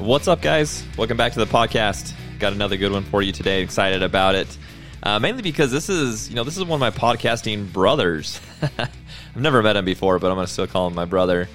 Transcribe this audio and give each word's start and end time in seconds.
What's 0.00 0.28
up, 0.28 0.40
guys? 0.40 0.82
Welcome 0.96 1.18
back 1.18 1.34
to 1.34 1.38
the 1.38 1.46
podcast. 1.46 2.14
Got 2.38 2.54
another 2.54 2.78
good 2.78 2.90
one 2.90 3.04
for 3.04 3.20
you 3.20 3.32
today. 3.32 3.60
Excited 3.60 4.02
about 4.02 4.34
it. 4.34 4.56
Uh, 5.02 5.18
mainly 5.18 5.42
because 5.42 5.70
this 5.70 5.90
is, 5.90 6.30
you 6.30 6.36
know, 6.36 6.42
this 6.42 6.56
is 6.56 6.64
one 6.64 6.80
of 6.80 6.80
my 6.80 6.90
podcasting 6.90 7.70
brothers. 7.70 8.40
I've 8.62 8.88
never 9.36 9.62
met 9.62 9.76
him 9.76 9.84
before, 9.84 10.18
but 10.18 10.30
I'm 10.30 10.36
going 10.36 10.46
to 10.46 10.52
still 10.52 10.66
call 10.66 10.86
him 10.86 10.94
my 10.94 11.04
brother. 11.04 11.50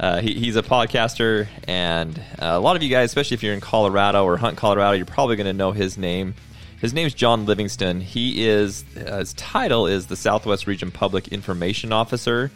Uh, 0.00 0.20
he, 0.20 0.34
he's 0.34 0.56
a 0.56 0.62
podcaster, 0.64 1.46
and 1.68 2.18
uh, 2.40 2.46
a 2.46 2.58
lot 2.58 2.74
of 2.74 2.82
you 2.82 2.88
guys, 2.88 3.10
especially 3.10 3.36
if 3.36 3.44
you're 3.44 3.54
in 3.54 3.60
Colorado 3.60 4.24
or 4.24 4.38
Hunt, 4.38 4.56
Colorado, 4.58 4.96
you're 4.96 5.06
probably 5.06 5.36
going 5.36 5.46
to 5.46 5.52
know 5.52 5.70
his 5.70 5.96
name. 5.96 6.34
His 6.80 6.92
name's 6.94 7.14
John 7.14 7.46
Livingston. 7.46 8.00
He 8.00 8.44
is 8.44 8.84
uh, 8.96 9.18
his 9.18 9.34
title 9.34 9.86
is 9.86 10.08
the 10.08 10.16
Southwest 10.16 10.66
Region 10.66 10.90
Public 10.90 11.28
Information 11.28 11.92
Officer. 11.92 12.50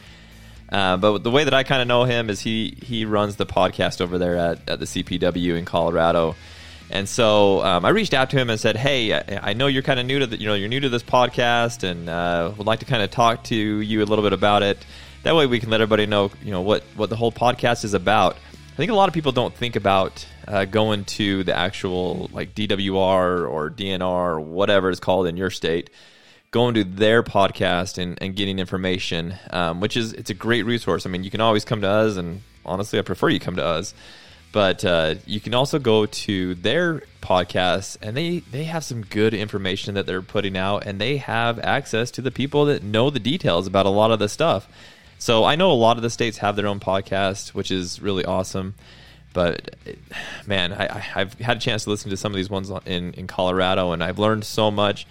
Uh, 0.71 0.97
but 0.97 1.23
the 1.23 1.31
way 1.31 1.45
that 1.45 1.55
I 1.55 1.63
kind 1.63 1.81
of 1.81 1.89
know 1.89 2.05
him 2.05 2.29
is 2.29 2.41
he 2.41 2.77
he 2.83 3.05
runs 3.05 3.37
the 3.37 3.47
podcast 3.47 4.01
over 4.01 4.19
there 4.19 4.37
at, 4.37 4.69
at 4.69 4.79
the 4.79 4.85
CPW 4.85 5.57
in 5.57 5.65
Colorado. 5.65 6.37
And 6.91 7.09
so 7.09 7.63
um, 7.63 7.85
I 7.85 7.91
reached 7.91 8.15
out 8.15 8.31
to 8.31 8.37
him 8.37 8.51
and 8.51 8.59
said, 8.59 8.77
"Hey, 8.77 9.13
I, 9.13 9.51
I 9.51 9.53
know 9.53 9.67
you're 9.67 9.83
kind 9.83 10.01
of 10.01 10.07
new 10.07 10.19
to 10.19 10.27
the, 10.27 10.39
you 10.39 10.47
know 10.47 10.55
you're 10.55 10.69
new 10.69 10.81
to 10.81 10.89
this 10.89 11.03
podcast, 11.03 11.83
and 11.83 12.09
uh, 12.09 12.53
would 12.57 12.67
like 12.67 12.81
to 12.81 12.87
kind 12.87 13.03
of 13.03 13.11
talk 13.11 13.45
to 13.45 13.57
you 13.57 14.03
a 14.03 14.07
little 14.07 14.25
bit 14.25 14.33
about 14.33 14.63
it. 14.63 14.85
That 15.23 15.35
way, 15.35 15.47
we 15.47 15.61
can 15.61 15.71
let 15.71 15.81
everybody 15.81 16.07
know 16.07 16.31
you 16.43 16.51
know 16.51 16.63
what 16.63 16.83
what 16.97 17.11
the 17.11 17.17
whole 17.17 17.33
podcast 17.33 17.85
is 17.85 17.95
about." 17.95 18.37
I 18.37 18.77
think 18.77 18.93
a 18.93 18.95
lot 18.95 19.09
of 19.09 19.15
people 19.15 19.33
don't 19.33 19.53
think 19.53 19.75
about 19.75 20.25
uh, 20.47 20.65
going 20.65 21.05
to 21.05 21.43
the 21.43 21.53
actual 21.53 22.31
like 22.33 22.55
DWR 22.55 23.51
or 23.51 23.71
DNR 23.71 24.03
or 24.03 24.41
whatever 24.41 24.89
it's 24.89 25.01
called 25.01 25.27
in 25.27 25.37
your 25.37 25.51
state 25.51 25.91
going 26.51 26.75
to 26.75 26.85
their 26.85 27.23
podcast 27.23 27.99
and, 27.99 28.19
and 28.23 28.35
getting 28.35 28.59
information, 28.59 29.35
um, 29.51 29.81
which 29.81 29.97
is 29.97 30.13
it's 30.15 30.31
a 30.31 30.35
great 30.35 30.65
resource. 30.65 31.07
I 31.07 31.11
mean, 31.11 31.25
you 31.25 31.31
can 31.31 31.41
always 31.41 31.65
come 31.65 31.81
to 31.83 31.89
us, 31.89 32.17
and 32.17 32.43
honestly, 32.65 32.99
I 32.99 33.03
prefer 33.03 33.29
you 33.29 33.41
come 33.41 33.57
to 33.57 33.65
us. 33.65 33.95
But 34.51 34.83
uh, 34.83 35.17
you 35.27 35.41
can 35.41 35.53
also 35.53 35.79
go 35.79 36.07
to 36.07 36.55
their 36.55 37.03
podcast, 37.21 37.99
and 38.01 38.17
they 38.17 38.39
they 38.39 38.65
have 38.65 38.83
some 38.83 39.03
good 39.03 39.35
information 39.35 39.95
that 39.95 40.07
they're 40.07 40.23
putting 40.23 40.57
out, 40.57 40.87
and 40.87 40.99
they 40.99 41.19
have 41.19 41.59
access 41.59 42.11
to 42.13 42.23
the 42.23 42.31
people 42.31 42.65
that 42.67 42.83
know 42.83 43.11
the 43.11 43.21
details 43.21 43.67
about 43.67 43.85
a 43.85 43.91
lot 43.91 44.11
of 44.11 44.19
the 44.19 44.29
stuff. 44.29 44.67
So 45.19 45.45
I 45.45 45.57
know 45.57 45.71
a 45.71 45.75
lot 45.75 45.97
of 45.97 46.03
the 46.03 46.11
states 46.11 46.39
have 46.39 46.57
their 46.57 46.67
own 46.67 46.81
podcast, 46.81 47.49
which 47.49 47.71
is 47.71 48.01
really 48.01 48.25
awesome. 48.25 48.75
But 49.35 49.77
man, 50.47 50.73
I 50.73 50.99
have 50.99 51.35
had 51.35 51.59
a 51.59 51.61
chance 51.61 51.85
to 51.85 51.91
listen 51.91 52.09
to 52.11 52.17
some 52.17 52.33
of 52.33 52.37
these 52.37 52.49
ones 52.49 52.71
in, 52.87 53.13
in 53.13 53.27
Colorado, 53.27 53.93
and 53.93 54.03
I've 54.03 54.19
learned 54.19 54.45
so 54.45 54.71
much. 54.71 55.07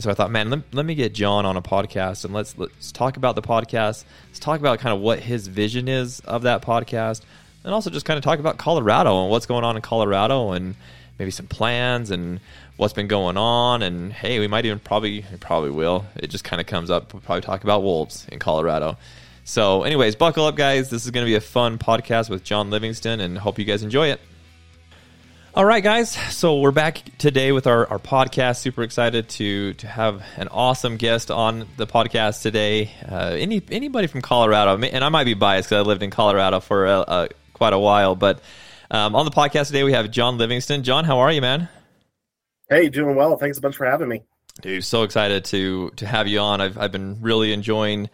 And 0.00 0.04
so 0.04 0.10
I 0.10 0.14
thought, 0.14 0.30
man, 0.30 0.48
let, 0.48 0.60
let 0.72 0.86
me 0.86 0.94
get 0.94 1.12
John 1.12 1.44
on 1.44 1.58
a 1.58 1.60
podcast 1.60 2.24
and 2.24 2.32
let's 2.32 2.56
let's 2.56 2.90
talk 2.90 3.18
about 3.18 3.34
the 3.34 3.42
podcast. 3.42 4.06
Let's 4.28 4.38
talk 4.38 4.58
about 4.58 4.78
kind 4.78 4.96
of 4.96 5.02
what 5.02 5.20
his 5.20 5.46
vision 5.46 5.88
is 5.88 6.20
of 6.20 6.40
that 6.44 6.62
podcast, 6.62 7.20
and 7.64 7.74
also 7.74 7.90
just 7.90 8.06
kind 8.06 8.16
of 8.16 8.24
talk 8.24 8.38
about 8.38 8.56
Colorado 8.56 9.20
and 9.20 9.30
what's 9.30 9.44
going 9.44 9.62
on 9.62 9.76
in 9.76 9.82
Colorado 9.82 10.52
and 10.52 10.74
maybe 11.18 11.30
some 11.30 11.46
plans 11.48 12.10
and 12.10 12.40
what's 12.78 12.94
been 12.94 13.08
going 13.08 13.36
on. 13.36 13.82
And 13.82 14.10
hey, 14.10 14.38
we 14.38 14.46
might 14.46 14.64
even 14.64 14.78
probably 14.78 15.22
probably 15.38 15.68
will. 15.68 16.06
It 16.16 16.28
just 16.28 16.44
kind 16.44 16.62
of 16.62 16.66
comes 16.66 16.90
up. 16.90 17.12
We'll 17.12 17.20
probably 17.20 17.42
talk 17.42 17.62
about 17.62 17.82
wolves 17.82 18.26
in 18.32 18.38
Colorado. 18.38 18.96
So, 19.44 19.82
anyways, 19.82 20.16
buckle 20.16 20.46
up, 20.46 20.56
guys. 20.56 20.88
This 20.88 21.04
is 21.04 21.10
going 21.10 21.26
to 21.26 21.30
be 21.30 21.34
a 21.34 21.42
fun 21.42 21.76
podcast 21.76 22.30
with 22.30 22.42
John 22.42 22.70
Livingston, 22.70 23.20
and 23.20 23.36
hope 23.36 23.58
you 23.58 23.66
guys 23.66 23.82
enjoy 23.82 24.08
it. 24.08 24.20
All 25.52 25.64
right, 25.64 25.82
guys. 25.82 26.12
So 26.32 26.60
we're 26.60 26.70
back 26.70 27.02
today 27.18 27.50
with 27.50 27.66
our, 27.66 27.84
our 27.88 27.98
podcast. 27.98 28.58
Super 28.58 28.84
excited 28.84 29.28
to 29.30 29.74
to 29.74 29.88
have 29.88 30.22
an 30.36 30.46
awesome 30.46 30.96
guest 30.96 31.28
on 31.28 31.66
the 31.76 31.88
podcast 31.88 32.42
today. 32.42 32.92
Uh, 33.10 33.34
any 33.36 33.60
anybody 33.68 34.06
from 34.06 34.22
Colorado, 34.22 34.80
and 34.80 35.02
I 35.04 35.08
might 35.08 35.24
be 35.24 35.34
biased 35.34 35.68
because 35.68 35.84
I 35.84 35.88
lived 35.88 36.04
in 36.04 36.10
Colorado 36.10 36.60
for 36.60 36.86
a, 36.86 37.00
a, 37.00 37.28
quite 37.52 37.72
a 37.72 37.80
while. 37.80 38.14
But 38.14 38.40
um, 38.92 39.16
on 39.16 39.24
the 39.24 39.32
podcast 39.32 39.66
today, 39.66 39.82
we 39.82 39.92
have 39.92 40.12
John 40.12 40.38
Livingston. 40.38 40.84
John, 40.84 41.04
how 41.04 41.18
are 41.18 41.32
you, 41.32 41.40
man? 41.40 41.68
Hey, 42.68 42.88
doing 42.88 43.16
well. 43.16 43.36
Thanks 43.36 43.58
a 43.58 43.60
bunch 43.60 43.74
for 43.74 43.86
having 43.86 44.08
me. 44.08 44.22
Dude, 44.62 44.84
so 44.84 45.02
excited 45.02 45.44
to 45.46 45.90
to 45.96 46.06
have 46.06 46.28
you 46.28 46.38
on. 46.38 46.60
I've 46.60 46.78
I've 46.78 46.92
been 46.92 47.20
really 47.22 47.52
enjoying 47.52 48.08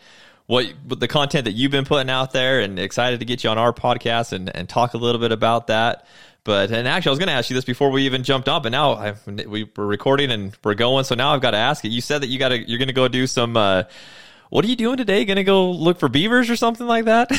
what, 0.46 0.72
what 0.86 1.00
the 1.00 1.08
content 1.08 1.44
that 1.44 1.52
you've 1.52 1.72
been 1.72 1.84
putting 1.84 2.08
out 2.08 2.32
there, 2.32 2.60
and 2.60 2.78
excited 2.78 3.20
to 3.20 3.26
get 3.26 3.44
you 3.44 3.50
on 3.50 3.58
our 3.58 3.74
podcast 3.74 4.32
and 4.32 4.54
and 4.56 4.70
talk 4.70 4.94
a 4.94 4.96
little 4.96 5.20
bit 5.20 5.32
about 5.32 5.66
that. 5.66 6.06
But 6.46 6.70
and 6.70 6.86
actually, 6.86 7.10
I 7.10 7.12
was 7.12 7.18
going 7.18 7.26
to 7.26 7.34
ask 7.34 7.50
you 7.50 7.54
this 7.54 7.64
before 7.64 7.90
we 7.90 8.06
even 8.06 8.22
jumped 8.22 8.48
up, 8.48 8.64
and 8.66 8.72
now 8.72 8.92
I, 8.92 9.14
we 9.26 9.68
were 9.76 9.84
recording 9.84 10.30
and 10.30 10.56
we're 10.62 10.74
going. 10.74 11.02
So 11.02 11.16
now 11.16 11.34
I've 11.34 11.40
got 11.40 11.50
to 11.50 11.56
ask 11.56 11.84
it. 11.84 11.88
You 11.88 12.00
said 12.00 12.22
that 12.22 12.28
you 12.28 12.38
got 12.38 12.50
to 12.50 12.70
you're 12.70 12.78
going 12.78 12.86
to 12.86 12.94
go 12.94 13.08
do 13.08 13.26
some. 13.26 13.56
Uh, 13.56 13.82
what 14.50 14.64
are 14.64 14.68
you 14.68 14.76
doing 14.76 14.96
today? 14.96 15.24
Going 15.24 15.38
to 15.38 15.44
go 15.44 15.72
look 15.72 15.98
for 15.98 16.08
beavers 16.08 16.48
or 16.48 16.54
something 16.54 16.86
like 16.86 17.06
that? 17.06 17.32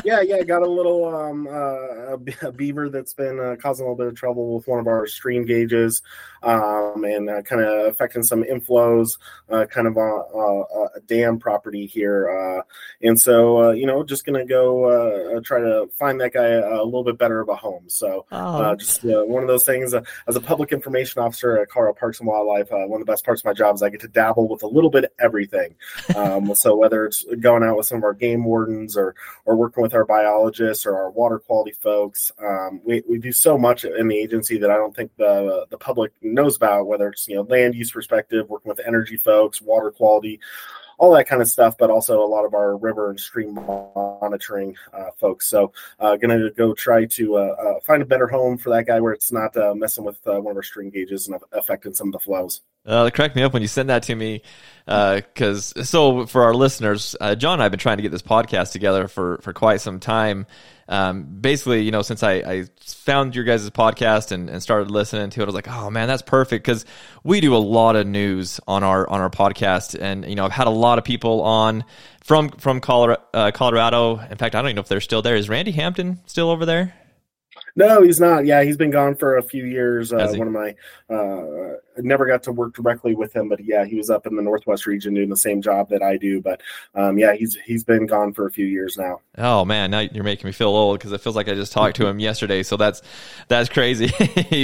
yeah, 0.06 0.22
yeah. 0.22 0.42
Got 0.44 0.62
a 0.62 0.66
little 0.66 1.14
um, 1.14 1.46
uh, 1.46 2.16
a 2.48 2.52
beaver 2.52 2.88
that's 2.88 3.12
been 3.12 3.38
uh, 3.38 3.56
causing 3.60 3.84
a 3.84 3.90
little 3.90 4.02
bit 4.02 4.06
of 4.06 4.14
trouble 4.14 4.54
with 4.54 4.66
one 4.66 4.80
of 4.80 4.86
our 4.86 5.06
stream 5.06 5.44
gauges 5.44 6.00
um, 6.46 7.04
and 7.04 7.28
uh, 7.28 7.42
kind 7.42 7.60
of 7.60 7.88
affecting 7.88 8.22
some 8.22 8.44
inflows, 8.44 9.18
uh, 9.50 9.66
kind 9.66 9.88
of 9.88 9.96
a, 9.96 10.00
a, 10.00 11.00
dam 11.06 11.38
property 11.38 11.86
here. 11.86 12.30
Uh, 12.30 12.62
and 13.02 13.18
so, 13.18 13.64
uh, 13.64 13.70
you 13.72 13.84
know, 13.84 14.04
just 14.04 14.24
going 14.24 14.38
to 14.38 14.48
go 14.48 14.84
uh, 14.84 15.40
try 15.40 15.58
to 15.58 15.88
find 15.98 16.20
that 16.20 16.32
guy 16.32 16.46
a, 16.46 16.84
little 16.84 17.02
bit 17.02 17.18
better 17.18 17.40
of 17.40 17.48
a 17.48 17.56
home. 17.56 17.84
So, 17.88 18.26
oh. 18.30 18.74
just 18.76 19.02
one 19.02 19.42
of 19.42 19.48
those 19.48 19.66
things. 19.66 19.92
as 19.92 20.36
a 20.36 20.40
public 20.40 20.70
information 20.70 21.20
officer 21.20 21.58
at 21.58 21.68
Colorado 21.68 21.98
Parks 21.98 22.20
and 22.20 22.28
Wildlife, 22.28 22.70
one 22.70 23.00
of 23.00 23.06
the 23.06 23.12
best 23.12 23.24
parts 23.24 23.40
of 23.40 23.44
my 23.44 23.52
job 23.52 23.74
is 23.74 23.82
I 23.82 23.90
get 23.90 24.00
to 24.00 24.08
dabble 24.08 24.48
with 24.48 24.62
a 24.62 24.68
little 24.68 24.90
bit 24.90 25.04
of 25.04 25.10
everything. 25.18 25.74
Um, 26.16 26.54
so, 26.54 26.74
whether 26.74 27.04
it's 27.04 27.24
going 27.40 27.62
out 27.62 27.76
with 27.76 27.86
some 27.86 27.98
of 27.98 28.04
our 28.04 28.14
game 28.14 28.44
wardens 28.44 28.96
or 28.96 29.14
or 29.44 29.54
working 29.54 29.82
with 29.82 29.92
our 29.92 30.04
biologists 30.04 30.86
or 30.86 30.96
our 30.96 31.10
water 31.10 31.38
quality 31.38 31.72
folks, 31.72 32.32
um, 32.42 32.80
we, 32.84 33.02
we 33.08 33.18
do 33.18 33.32
so 33.32 33.58
much 33.58 33.84
in 33.84 34.08
the 34.08 34.16
agency 34.16 34.56
that 34.58 34.70
I 34.70 34.76
don't 34.76 34.94
think 34.94 35.10
the 35.16 35.66
the 35.68 35.76
public 35.76 36.12
knows 36.36 36.56
about, 36.56 36.86
whether 36.86 37.08
it's 37.08 37.26
you 37.26 37.34
know 37.34 37.42
land 37.42 37.74
use 37.74 37.90
perspective, 37.90 38.48
working 38.48 38.68
with 38.68 38.80
energy 38.86 39.16
folks, 39.16 39.60
water 39.60 39.90
quality, 39.90 40.38
all 40.98 41.12
that 41.14 41.28
kind 41.28 41.42
of 41.42 41.48
stuff, 41.48 41.76
but 41.78 41.90
also 41.90 42.22
a 42.22 42.26
lot 42.26 42.44
of 42.44 42.54
our 42.54 42.76
river 42.76 43.10
and 43.10 43.20
stream 43.20 43.54
monitoring 43.54 44.76
uh, 44.92 45.10
folks. 45.18 45.48
So, 45.48 45.72
uh, 46.00 46.16
going 46.16 46.38
to 46.38 46.50
go 46.56 46.74
try 46.74 47.04
to 47.06 47.36
uh, 47.36 47.40
uh, 47.40 47.80
find 47.86 48.02
a 48.02 48.06
better 48.06 48.26
home 48.26 48.56
for 48.56 48.70
that 48.70 48.86
guy 48.86 49.00
where 49.00 49.12
it's 49.12 49.32
not 49.32 49.56
uh, 49.56 49.74
messing 49.74 50.04
with 50.04 50.18
uh, 50.26 50.40
one 50.40 50.52
of 50.52 50.56
our 50.56 50.62
stream 50.62 50.90
gauges 50.90 51.28
and 51.28 51.38
affecting 51.52 51.94
some 51.94 52.08
of 52.08 52.12
the 52.12 52.18
flows. 52.18 52.62
Uh, 52.84 53.10
correct 53.10 53.34
me 53.34 53.42
up 53.42 53.52
when 53.52 53.62
you 53.62 53.68
send 53.68 53.90
that 53.90 54.04
to 54.04 54.14
me, 54.14 54.42
because 54.86 55.74
so 55.88 56.24
for 56.26 56.44
our 56.44 56.54
listeners, 56.54 57.16
John 57.36 57.54
and 57.54 57.62
I 57.62 57.64
have 57.64 57.72
been 57.72 57.80
trying 57.80 57.96
to 57.98 58.02
get 58.02 58.12
this 58.12 58.22
podcast 58.22 58.70
together 58.70 59.08
for 59.08 59.38
for 59.38 59.52
quite 59.52 59.80
some 59.80 59.98
time 59.98 60.46
um, 60.88 61.24
basically, 61.40 61.82
you 61.82 61.90
know, 61.90 62.02
since 62.02 62.22
I, 62.22 62.32
I 62.34 62.64
found 62.80 63.34
your 63.34 63.44
guys' 63.44 63.68
podcast 63.70 64.32
and, 64.32 64.48
and 64.48 64.62
started 64.62 64.90
listening 64.90 65.30
to 65.30 65.40
it, 65.40 65.42
I 65.42 65.46
was 65.46 65.54
like, 65.54 65.68
oh 65.68 65.90
man, 65.90 66.08
that's 66.08 66.22
perfect 66.22 66.64
because 66.64 66.84
we 67.24 67.40
do 67.40 67.56
a 67.56 67.58
lot 67.58 67.96
of 67.96 68.06
news 68.06 68.60
on 68.68 68.84
our 68.84 69.08
on 69.08 69.20
our 69.20 69.30
podcast, 69.30 69.98
and 70.00 70.28
you 70.28 70.34
know, 70.36 70.44
I've 70.44 70.52
had 70.52 70.66
a 70.66 70.70
lot 70.70 70.98
of 70.98 71.04
people 71.04 71.42
on 71.42 71.84
from 72.22 72.50
from 72.50 72.80
Colorado. 72.80 73.22
Uh, 73.34 73.50
Colorado. 73.50 74.18
In 74.18 74.36
fact, 74.36 74.54
I 74.54 74.58
don't 74.60 74.66
even 74.66 74.76
know 74.76 74.80
if 74.80 74.88
they're 74.88 75.00
still 75.00 75.22
there. 75.22 75.36
Is 75.36 75.48
Randy 75.48 75.72
Hampton 75.72 76.20
still 76.26 76.50
over 76.50 76.64
there? 76.66 76.94
No, 77.76 78.02
he's 78.02 78.18
not. 78.18 78.46
Yeah, 78.46 78.62
he's 78.62 78.78
been 78.78 78.90
gone 78.90 79.14
for 79.16 79.36
a 79.36 79.42
few 79.42 79.64
years. 79.64 80.10
Uh, 80.10 80.32
one 80.34 80.46
of 80.46 80.52
my 80.54 80.74
uh, 81.14 81.76
never 81.98 82.26
got 82.26 82.42
to 82.44 82.52
work 82.52 82.74
directly 82.74 83.14
with 83.14 83.36
him, 83.36 83.50
but 83.50 83.62
yeah, 83.62 83.84
he 83.84 83.96
was 83.96 84.08
up 84.08 84.26
in 84.26 84.34
the 84.34 84.42
Northwest 84.42 84.86
region 84.86 85.12
doing 85.12 85.28
the 85.28 85.36
same 85.36 85.60
job 85.60 85.90
that 85.90 86.02
I 86.02 86.16
do. 86.16 86.40
But 86.40 86.62
um, 86.94 87.18
yeah, 87.18 87.34
he's 87.34 87.54
he's 87.66 87.84
been 87.84 88.06
gone 88.06 88.32
for 88.32 88.46
a 88.46 88.50
few 88.50 88.64
years 88.64 88.96
now. 88.96 89.20
Oh 89.36 89.66
man, 89.66 89.90
now 89.90 90.00
you're 90.00 90.24
making 90.24 90.48
me 90.48 90.52
feel 90.52 90.68
old 90.68 90.98
because 90.98 91.12
it 91.12 91.20
feels 91.20 91.36
like 91.36 91.48
I 91.48 91.54
just 91.54 91.72
talked 91.72 91.96
to 91.96 92.06
him 92.06 92.18
yesterday. 92.18 92.62
So 92.62 92.78
that's 92.78 93.02
that's 93.48 93.68
crazy. 93.68 94.10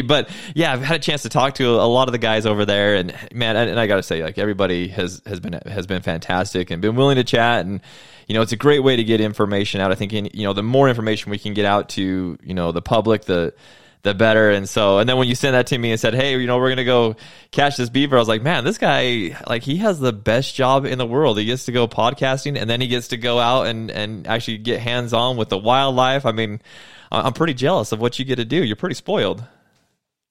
but 0.06 0.30
yeah, 0.54 0.72
I've 0.72 0.82
had 0.82 0.96
a 0.96 1.02
chance 1.02 1.22
to 1.22 1.28
talk 1.28 1.54
to 1.56 1.68
a 1.68 1.84
lot 1.84 2.08
of 2.08 2.12
the 2.12 2.18
guys 2.18 2.46
over 2.46 2.64
there, 2.64 2.94
and 2.94 3.14
man, 3.34 3.56
and 3.56 3.78
I 3.78 3.86
got 3.86 3.96
to 3.96 4.02
say, 4.02 4.22
like 4.22 4.38
everybody 4.38 4.88
has 4.88 5.20
has 5.26 5.38
been 5.38 5.60
has 5.66 5.86
been 5.86 6.00
fantastic 6.00 6.70
and 6.70 6.80
been 6.80 6.96
willing 6.96 7.16
to 7.16 7.24
chat 7.24 7.66
and 7.66 7.82
you 8.26 8.34
know, 8.34 8.42
it's 8.42 8.52
a 8.52 8.56
great 8.56 8.80
way 8.80 8.96
to 8.96 9.04
get 9.04 9.20
information 9.20 9.80
out. 9.80 9.92
I 9.92 9.94
think, 9.94 10.12
you 10.12 10.44
know, 10.44 10.52
the 10.52 10.62
more 10.62 10.88
information 10.88 11.30
we 11.30 11.38
can 11.38 11.54
get 11.54 11.64
out 11.64 11.90
to, 11.90 12.38
you 12.42 12.54
know, 12.54 12.72
the 12.72 12.82
public, 12.82 13.24
the, 13.24 13.54
the 14.02 14.14
better. 14.14 14.50
And 14.50 14.68
so, 14.68 14.98
and 14.98 15.08
then 15.08 15.16
when 15.16 15.28
you 15.28 15.34
sent 15.34 15.52
that 15.52 15.68
to 15.68 15.78
me 15.78 15.92
and 15.92 16.00
said, 16.00 16.14
Hey, 16.14 16.38
you 16.38 16.46
know, 16.46 16.58
we're 16.58 16.68
going 16.68 16.76
to 16.78 16.84
go 16.84 17.16
catch 17.50 17.76
this 17.76 17.88
beaver, 17.88 18.16
I 18.16 18.18
was 18.18 18.28
like, 18.28 18.42
man, 18.42 18.64
this 18.64 18.78
guy, 18.78 19.36
like, 19.46 19.62
he 19.62 19.76
has 19.78 20.00
the 20.00 20.12
best 20.12 20.54
job 20.54 20.84
in 20.84 20.98
the 20.98 21.06
world. 21.06 21.38
He 21.38 21.44
gets 21.44 21.66
to 21.66 21.72
go 21.72 21.86
podcasting 21.86 22.58
and 22.58 22.68
then 22.68 22.80
he 22.80 22.88
gets 22.88 23.08
to 23.08 23.16
go 23.16 23.38
out 23.38 23.66
and, 23.66 23.90
and 23.90 24.26
actually 24.26 24.58
get 24.58 24.80
hands 24.80 25.12
on 25.12 25.36
with 25.36 25.48
the 25.48 25.58
wildlife. 25.58 26.26
I 26.26 26.32
mean, 26.32 26.60
I'm 27.10 27.32
pretty 27.32 27.54
jealous 27.54 27.92
of 27.92 28.00
what 28.00 28.18
you 28.18 28.24
get 28.24 28.36
to 28.36 28.44
do. 28.44 28.64
You're 28.64 28.76
pretty 28.76 28.94
spoiled. 28.94 29.44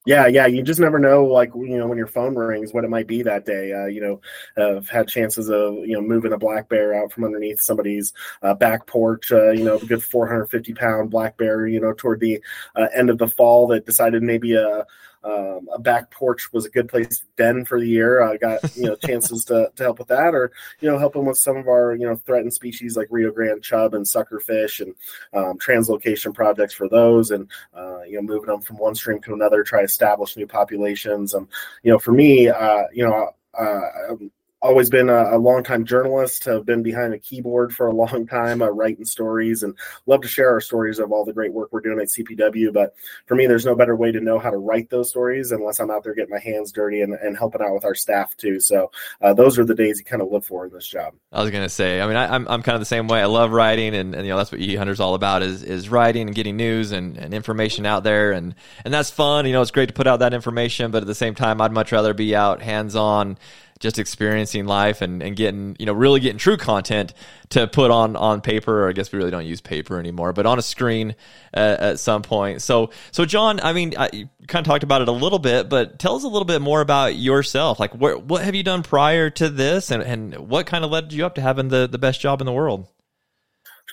Yeah, 0.04 0.26
yeah, 0.26 0.48
you 0.48 0.64
just 0.64 0.80
never 0.80 0.98
know, 0.98 1.24
like 1.26 1.52
you 1.54 1.78
know, 1.78 1.86
when 1.88 1.98
your 2.00 2.08
phone 2.08 2.34
rings, 2.36 2.74
what 2.74 2.84
it 2.84 2.90
might 2.90 3.06
be 3.06 3.22
that 3.22 3.46
day. 3.46 3.72
Uh, 3.72 3.86
you 3.86 4.02
know, 4.02 4.20
I've 4.58 4.90
had 4.90 5.08
chances 5.08 5.48
of 5.48 5.76
you 5.76 5.94
know 5.94 6.02
moving 6.02 6.34
a 6.34 6.40
black 6.40 6.70
bear 6.70 6.96
out 6.96 7.12
from 7.12 7.24
underneath 7.24 7.62
somebody's 7.62 8.12
uh, 8.42 8.56
back 8.56 8.88
porch. 8.88 9.32
Uh, 9.32 9.52
you 9.52 9.64
know, 9.64 9.78
a 9.78 9.86
good 9.86 10.04
450 10.04 10.74
pound 10.74 11.12
black 11.12 11.38
bear. 11.38 11.68
You 11.68 11.80
know, 11.80 11.94
toward 11.94 12.20
the 12.20 12.42
uh, 12.76 12.88
end 12.96 13.12
of 13.12 13.20
the 13.20 13.28
fall 13.28 13.68
that 13.68 13.86
decided 13.86 14.24
maybe 14.24 14.56
a 14.56 14.88
um, 15.24 15.68
a 15.74 15.80
back 15.80 16.10
porch 16.12 16.52
was 16.52 16.66
a 16.66 16.70
good 16.70 16.90
place 16.90 17.20
to 17.20 17.26
den 17.38 17.66
for 17.66 17.80
the 17.80 17.88
year. 17.88 18.24
I 18.24 18.38
got 18.38 18.76
you 18.76 18.84
know 18.84 18.96
chances 19.06 19.46
to, 19.46 19.72
to 19.76 19.84
help 19.84 20.00
with 20.00 20.08
that, 20.08 20.34
or 20.34 20.52
you 20.80 20.90
know 20.90 20.98
helping 20.98 21.26
with 21.26 21.38
some 21.38 21.58
of 21.58 21.68
our 21.68 21.96
you 21.96 22.08
know 22.08 22.16
threatened 22.16 22.54
species 22.54 22.98
like 22.98 23.08
Rio 23.10 23.32
Grande 23.32 23.62
chub 23.62 23.94
and 23.94 24.06
suckerfish, 24.06 24.82
and 24.82 24.96
um, 25.34 25.58
translocation 25.60 26.34
projects 26.34 26.74
for 26.74 26.90
those, 26.90 27.32
and 27.32 27.50
uh, 27.76 28.02
you 28.04 28.16
know 28.16 28.22
moving 28.22 28.48
them 28.48 28.62
from 28.62 28.78
one 28.78 28.96
stream 28.96 29.22
to 29.22 29.34
another, 29.34 29.64
try 29.64 29.80
to 29.80 29.86
establish 29.86 30.38
new 30.38 30.48
populations. 30.48 31.34
And 31.34 31.48
you 31.84 31.92
know 31.92 32.00
for 32.00 32.12
me, 32.12 32.50
uh, 32.50 32.84
you 32.94 33.08
know. 33.08 33.32
Uh, 33.54 34.16
always 34.62 34.90
been 34.90 35.10
a, 35.10 35.36
a 35.36 35.38
long-time 35.38 35.86
journalist 35.86 36.46
have 36.46 36.66
been 36.66 36.84
behind 36.84 37.14
a 37.14 37.20
keyboard 37.20 37.74
for 37.74 37.88
a 37.88 37.94
long 37.94 38.28
time 38.28 38.62
uh, 38.62 38.68
writing 38.68 39.06
stories 39.06 39.64
and 39.64 39.78
love 40.06 40.22
to 40.22 40.28
share 40.28 40.50
our 40.50 40.62
stories 40.62 41.00
of 41.00 41.12
all 41.12 41.26
the 41.26 41.34
great 41.34 41.54
work 41.54 41.70
we're 41.72 41.82
doing 41.82 42.00
at 42.00 42.08
cpw 42.08 42.74
but 42.74 42.94
for 43.26 43.36
me 43.36 43.48
there's 43.48 43.66
no 43.66 43.76
better 43.76 43.96
way 43.96 44.12
to 44.12 44.20
know 44.20 44.40
how 44.40 44.50
to 44.50 44.58
write 44.58 44.90
those 44.90 45.10
stories 45.10 45.52
unless 45.52 45.80
i'm 45.80 45.92
out 45.92 46.04
there 46.04 46.14
getting 46.14 46.32
my 46.32 46.40
hands 46.40 46.72
dirty 46.72 47.02
and, 47.02 47.14
and 47.14 47.38
helping 47.38 47.62
out 47.62 47.74
with 47.74 47.86
our 47.86 47.96
staff 47.96 48.36
too. 48.38 48.60
So 48.60 48.92
uh, 49.22 49.34
those 49.34 49.58
are 49.60 49.66
the 49.66 49.76
days 49.76 50.00
you 50.00 50.06
kind 50.06 50.22
of 50.22 50.32
live 50.32 50.46
for 50.46 50.66
in 50.66 50.74
this 50.74 50.88
job. 50.88 51.14
I 51.32 51.42
was 51.42 51.52
going 51.52 51.64
to 51.64 51.70
say 51.70 52.02
i 52.02 52.08
mean 52.08 52.16
I, 52.16 52.26
am 52.26 52.34
I'm, 52.34 52.48
I'm 52.48 52.64
kind 52.64 52.76
of 52.76 52.82
the 52.82 52.86
same 52.86 53.08
way. 53.08 53.22
I 53.22 53.26
love 53.26 53.52
writing 53.52 53.96
and, 53.96 54.16
and 54.16 54.26
you 54.26 54.32
know 54.32 54.38
that's 54.38 54.52
what 54.52 54.62
e. 54.62 54.76
Hunter's 54.76 55.00
all 55.00 55.16
about 55.16 55.44
is 55.44 55.64
is 55.64 55.90
writing 55.90 56.28
and 56.28 56.36
getting 56.36 56.58
news 56.58 56.92
and, 56.92 57.18
and 57.18 57.34
information 57.34 57.86
out 57.86 58.04
there 58.04 58.32
and 58.32 58.56
and 58.84 58.94
that's 58.94 59.10
fun. 59.10 59.46
You 59.46 59.54
know 59.54 59.62
it's 59.62 59.72
great 59.72 59.88
to 59.88 59.94
put 59.94 60.08
out 60.08 60.20
that 60.20 60.34
information 60.34 60.92
but 60.92 61.04
at 61.04 61.08
the 61.08 61.16
same 61.16 61.36
time 61.36 61.62
i'd 61.62 61.72
much 61.72 61.92
rather 61.92 62.14
be 62.14 62.36
out 62.36 62.62
hands 62.62 62.96
on 62.96 63.38
just 63.82 64.00
experiencing 64.00 64.66
life 64.66 65.02
and, 65.02 65.22
and 65.22 65.36
getting, 65.36 65.76
you 65.80 65.86
know, 65.86 65.92
really 65.94 66.22
getting 66.22 66.38
true 66.38 66.56
content 66.56 67.14
to 67.50 67.68
put 67.68 67.92
on, 67.92 68.16
on 68.16 68.40
paper, 68.40 68.86
or 68.86 68.90
I 68.90 68.94
guess 68.94 69.12
we 69.12 69.18
really 69.18 69.32
don't 69.32 69.46
use 69.46 69.60
paper 69.60 70.00
anymore, 70.00 70.32
but 70.32 70.46
on 70.46 70.58
a 70.58 70.62
screen 70.62 71.16
uh, 71.54 71.76
at 71.80 72.00
some 72.00 72.22
point. 72.22 72.62
So, 72.62 72.92
so 73.12 73.26
John, 73.26 73.60
I 73.60 73.74
mean, 73.74 73.96
I, 73.98 74.10
you 74.14 74.30
kind 74.48 74.66
of 74.66 74.70
talked 74.70 74.84
about 74.84 75.02
it 75.02 75.10
a 75.10 75.12
little 75.12 75.40
bit, 75.40 75.68
but 75.68 76.00
tell 76.00 76.16
us 76.16 76.24
a 76.24 76.30
little 76.30 76.46
bit 76.46 76.62
more 76.62 76.80
about 76.80 77.16
yourself. 77.16 77.80
Like 77.80 77.94
what, 77.94 78.24
what 78.24 78.44
have 78.44 78.56
you 78.56 78.64
done 78.64 78.84
prior 78.84 79.30
to 79.32 79.50
this 79.50 79.92
and, 79.92 80.02
and 80.02 80.48
what 80.48 80.66
kind 80.68 80.86
of 80.86 80.92
led 80.92 81.12
you 81.12 81.26
up 81.26 81.36
to 81.36 81.42
having 81.42 81.68
the, 81.68 81.88
the 81.88 81.98
best 81.98 82.22
job 82.22 82.40
in 82.40 82.46
the 82.46 82.54
world? 82.54 82.88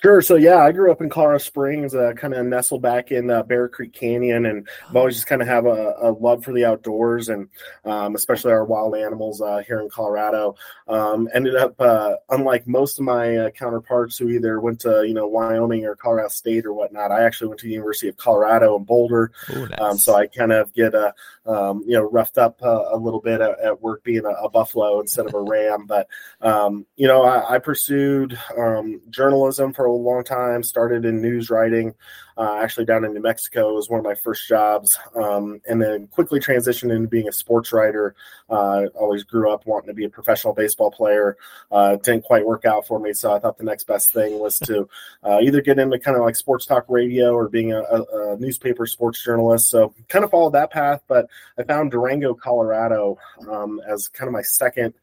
Sure. 0.01 0.21
So 0.21 0.35
yeah, 0.35 0.63
I 0.63 0.71
grew 0.71 0.91
up 0.91 1.01
in 1.01 1.09
Colorado 1.09 1.39
Springs, 1.39 1.93
uh, 1.93 2.13
kind 2.13 2.33
of 2.33 2.45
nestled 2.45 2.81
back 2.81 3.11
in 3.11 3.29
uh, 3.29 3.43
Bear 3.43 3.67
Creek 3.67 3.91
Canyon, 3.91 4.45
and 4.45 4.67
I've 4.87 4.95
always 4.95 5.15
just 5.15 5.27
kind 5.27 5.41
of 5.41 5.47
have 5.49 5.65
a, 5.65 5.95
a, 6.01 6.11
love 6.11 6.43
for 6.43 6.53
the 6.53 6.63
outdoors, 6.63 7.27
and 7.27 7.49
um, 7.83 8.15
especially 8.15 8.53
our 8.53 8.63
wild 8.63 8.95
animals 8.95 9.41
uh, 9.41 9.61
here 9.67 9.81
in 9.81 9.89
Colorado. 9.89 10.55
Um, 10.87 11.27
ended 11.33 11.57
up, 11.57 11.75
uh, 11.79 12.15
unlike 12.29 12.65
most 12.65 12.97
of 12.97 13.05
my 13.05 13.35
uh, 13.35 13.49
counterparts 13.49 14.17
who 14.17 14.29
either 14.29 14.61
went 14.61 14.79
to 14.81 15.03
you 15.05 15.13
know 15.13 15.27
Wyoming 15.27 15.85
or 15.85 15.97
Colorado 15.97 16.29
State 16.29 16.65
or 16.65 16.73
whatnot, 16.73 17.11
I 17.11 17.23
actually 17.23 17.49
went 17.49 17.59
to 17.59 17.65
the 17.65 17.73
University 17.73 18.07
of 18.07 18.15
Colorado 18.15 18.77
in 18.77 18.85
Boulder. 18.85 19.33
Ooh, 19.53 19.67
nice. 19.67 19.79
um, 19.81 19.97
so 19.97 20.15
I 20.15 20.27
kind 20.27 20.53
of 20.53 20.73
get 20.73 20.93
a 20.93 21.13
um, 21.45 21.83
you 21.85 21.95
know 21.95 22.09
roughed 22.09 22.37
up 22.37 22.57
uh, 22.63 22.85
a 22.91 22.97
little 22.97 23.19
bit 23.19 23.41
at, 23.41 23.59
at 23.59 23.81
work 23.81 24.03
being 24.05 24.23
a, 24.23 24.29
a, 24.29 24.49
buffalo 24.49 25.01
instead 25.01 25.25
of 25.25 25.33
a 25.33 25.41
ram, 25.41 25.85
but 25.85 26.07
um, 26.39 26.85
you 26.95 27.07
know 27.07 27.23
I, 27.23 27.55
I 27.55 27.59
pursued 27.59 28.39
um, 28.57 29.01
journalism 29.09 29.73
for 29.73 29.88
a 29.89 30.03
long 30.03 30.23
time. 30.23 30.63
Started 30.63 31.05
in 31.05 31.21
news 31.21 31.49
writing, 31.49 31.93
uh, 32.37 32.59
actually 32.61 32.85
down 32.85 33.03
in 33.03 33.13
New 33.13 33.21
Mexico 33.21 33.73
was 33.73 33.89
one 33.89 33.99
of 33.99 34.05
my 34.05 34.15
first 34.15 34.47
jobs, 34.47 34.97
um, 35.15 35.59
and 35.67 35.81
then 35.81 36.07
quickly 36.07 36.39
transitioned 36.39 36.95
into 36.95 37.07
being 37.07 37.27
a 37.27 37.33
sports 37.33 37.73
writer. 37.73 38.15
Uh, 38.49 38.85
always 38.95 39.23
grew 39.23 39.51
up 39.51 39.65
wanting 39.65 39.87
to 39.87 39.93
be 39.93 40.05
a 40.05 40.09
professional 40.09 40.53
baseball 40.53 40.89
player. 40.89 41.35
Uh, 41.69 41.97
didn't 41.97 42.23
quite 42.23 42.45
work 42.45 42.63
out 42.63 42.87
for 42.87 42.97
me, 42.97 43.11
so 43.11 43.33
I 43.33 43.39
thought 43.39 43.57
the 43.57 43.65
next 43.65 43.83
best 43.87 44.11
thing 44.11 44.39
was 44.39 44.57
to 44.59 44.87
uh, 45.23 45.39
either 45.41 45.61
get 45.61 45.79
into 45.79 45.99
kind 45.99 46.15
of 46.15 46.23
like 46.23 46.37
sports 46.37 46.65
talk 46.65 46.85
radio 46.87 47.33
or 47.33 47.49
being 47.49 47.73
a, 47.73 47.81
a, 47.81 48.33
a 48.33 48.37
newspaper 48.37 48.85
sports 48.85 49.21
journalist. 49.21 49.69
So 49.69 49.93
kind 50.07 50.23
of 50.23 50.31
followed 50.31 50.53
that 50.53 50.71
path, 50.71 51.01
but 51.07 51.27
I 51.57 51.63
found 51.63 51.91
Durango, 51.91 52.33
Colorado, 52.33 53.17
um, 53.49 53.81
as 53.85 54.07
kind 54.07 54.27
of 54.27 54.33
my 54.33 54.43
second. 54.43 54.93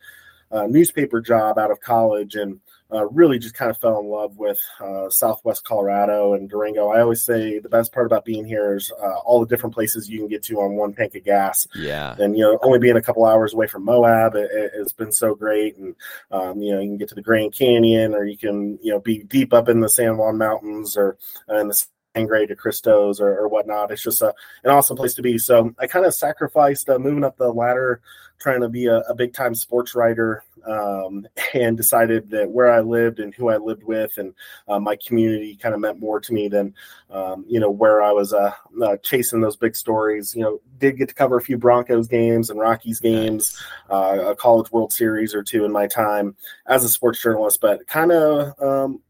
Uh, 0.48 0.64
newspaper 0.68 1.20
job 1.20 1.58
out 1.58 1.72
of 1.72 1.80
college 1.80 2.36
and 2.36 2.60
uh, 2.92 3.06
really 3.08 3.38
just 3.38 3.54
kind 3.54 3.70
of 3.70 3.78
fell 3.78 3.98
in 4.00 4.06
love 4.06 4.36
with 4.36 4.58
uh, 4.80 5.10
Southwest 5.10 5.64
Colorado 5.64 6.34
and 6.34 6.48
Durango. 6.48 6.88
I 6.88 7.00
always 7.00 7.24
say 7.24 7.58
the 7.58 7.68
best 7.68 7.92
part 7.92 8.06
about 8.06 8.24
being 8.24 8.44
here 8.44 8.76
is 8.76 8.92
uh, 8.92 9.18
all 9.24 9.40
the 9.40 9.46
different 9.46 9.74
places 9.74 10.08
you 10.08 10.18
can 10.18 10.28
get 10.28 10.42
to 10.44 10.60
on 10.60 10.76
one 10.76 10.94
tank 10.94 11.14
of 11.14 11.24
gas. 11.24 11.66
Yeah, 11.74 12.14
and 12.18 12.36
you 12.36 12.42
know, 12.42 12.58
only 12.62 12.78
being 12.78 12.96
a 12.96 13.02
couple 13.02 13.24
hours 13.24 13.54
away 13.54 13.66
from 13.66 13.84
Moab, 13.84 14.34
it, 14.36 14.50
has 14.76 14.92
been 14.92 15.12
so 15.12 15.34
great. 15.34 15.76
And 15.76 15.94
um, 16.30 16.60
you 16.62 16.72
know, 16.72 16.80
you 16.80 16.88
can 16.88 16.98
get 16.98 17.08
to 17.08 17.14
the 17.14 17.22
Grand 17.22 17.54
Canyon, 17.54 18.14
or 18.14 18.24
you 18.24 18.36
can 18.36 18.78
you 18.82 18.92
know 18.92 19.00
be 19.00 19.22
deep 19.24 19.52
up 19.52 19.68
in 19.68 19.80
the 19.80 19.88
San 19.88 20.16
Juan 20.16 20.38
Mountains, 20.38 20.96
or 20.96 21.16
uh, 21.50 21.56
in 21.56 21.68
the 21.68 21.86
Sangre 22.16 22.46
de 22.46 22.56
Cristos 22.56 23.20
or, 23.20 23.38
or, 23.38 23.48
whatnot. 23.48 23.90
It's 23.90 24.02
just 24.02 24.22
a, 24.22 24.32
an 24.64 24.70
awesome 24.70 24.96
place 24.96 25.14
to 25.14 25.22
be. 25.22 25.36
So 25.38 25.74
I 25.78 25.86
kind 25.86 26.06
of 26.06 26.14
sacrificed 26.14 26.88
uh, 26.88 26.98
moving 26.98 27.24
up 27.24 27.36
the 27.36 27.52
ladder, 27.52 28.00
trying 28.38 28.62
to 28.62 28.68
be 28.68 28.86
a, 28.86 29.00
a 29.00 29.14
big 29.14 29.34
time 29.34 29.54
sports 29.54 29.94
writer 29.94 30.42
um, 30.66 31.26
and 31.54 31.76
decided 31.76 32.30
that 32.30 32.50
where 32.50 32.72
I 32.72 32.80
lived 32.80 33.20
and 33.20 33.34
who 33.34 33.50
I 33.50 33.58
lived 33.58 33.82
with 33.82 34.16
and 34.16 34.34
uh, 34.66 34.80
my 34.80 34.96
community 34.96 35.56
kind 35.56 35.74
of 35.74 35.80
meant 35.80 36.00
more 36.00 36.20
to 36.20 36.32
me 36.32 36.48
than 36.48 36.74
um, 37.10 37.44
you 37.48 37.60
know 37.60 37.70
where 37.70 38.02
I 38.02 38.12
was 38.12 38.32
uh, 38.32 38.52
uh, 38.82 38.96
chasing 39.02 39.40
those 39.42 39.56
big 39.56 39.76
stories. 39.76 40.34
You 40.34 40.42
know, 40.42 40.60
did 40.78 40.98
get 40.98 41.08
to 41.08 41.14
cover 41.14 41.36
a 41.36 41.42
few 41.42 41.58
Broncos 41.58 42.08
games 42.08 42.48
and 42.48 42.58
Rockies 42.58 43.00
games, 43.00 43.62
uh, 43.90 44.30
a 44.30 44.36
College 44.36 44.72
World 44.72 44.92
Series 44.92 45.34
or 45.34 45.42
two 45.42 45.64
in 45.64 45.72
my 45.72 45.86
time 45.86 46.34
as 46.66 46.84
a 46.84 46.88
sports 46.88 47.22
journalist, 47.22 47.60
but 47.60 47.86
kind 47.86 48.12
of. 48.12 48.60
Um, 48.60 49.00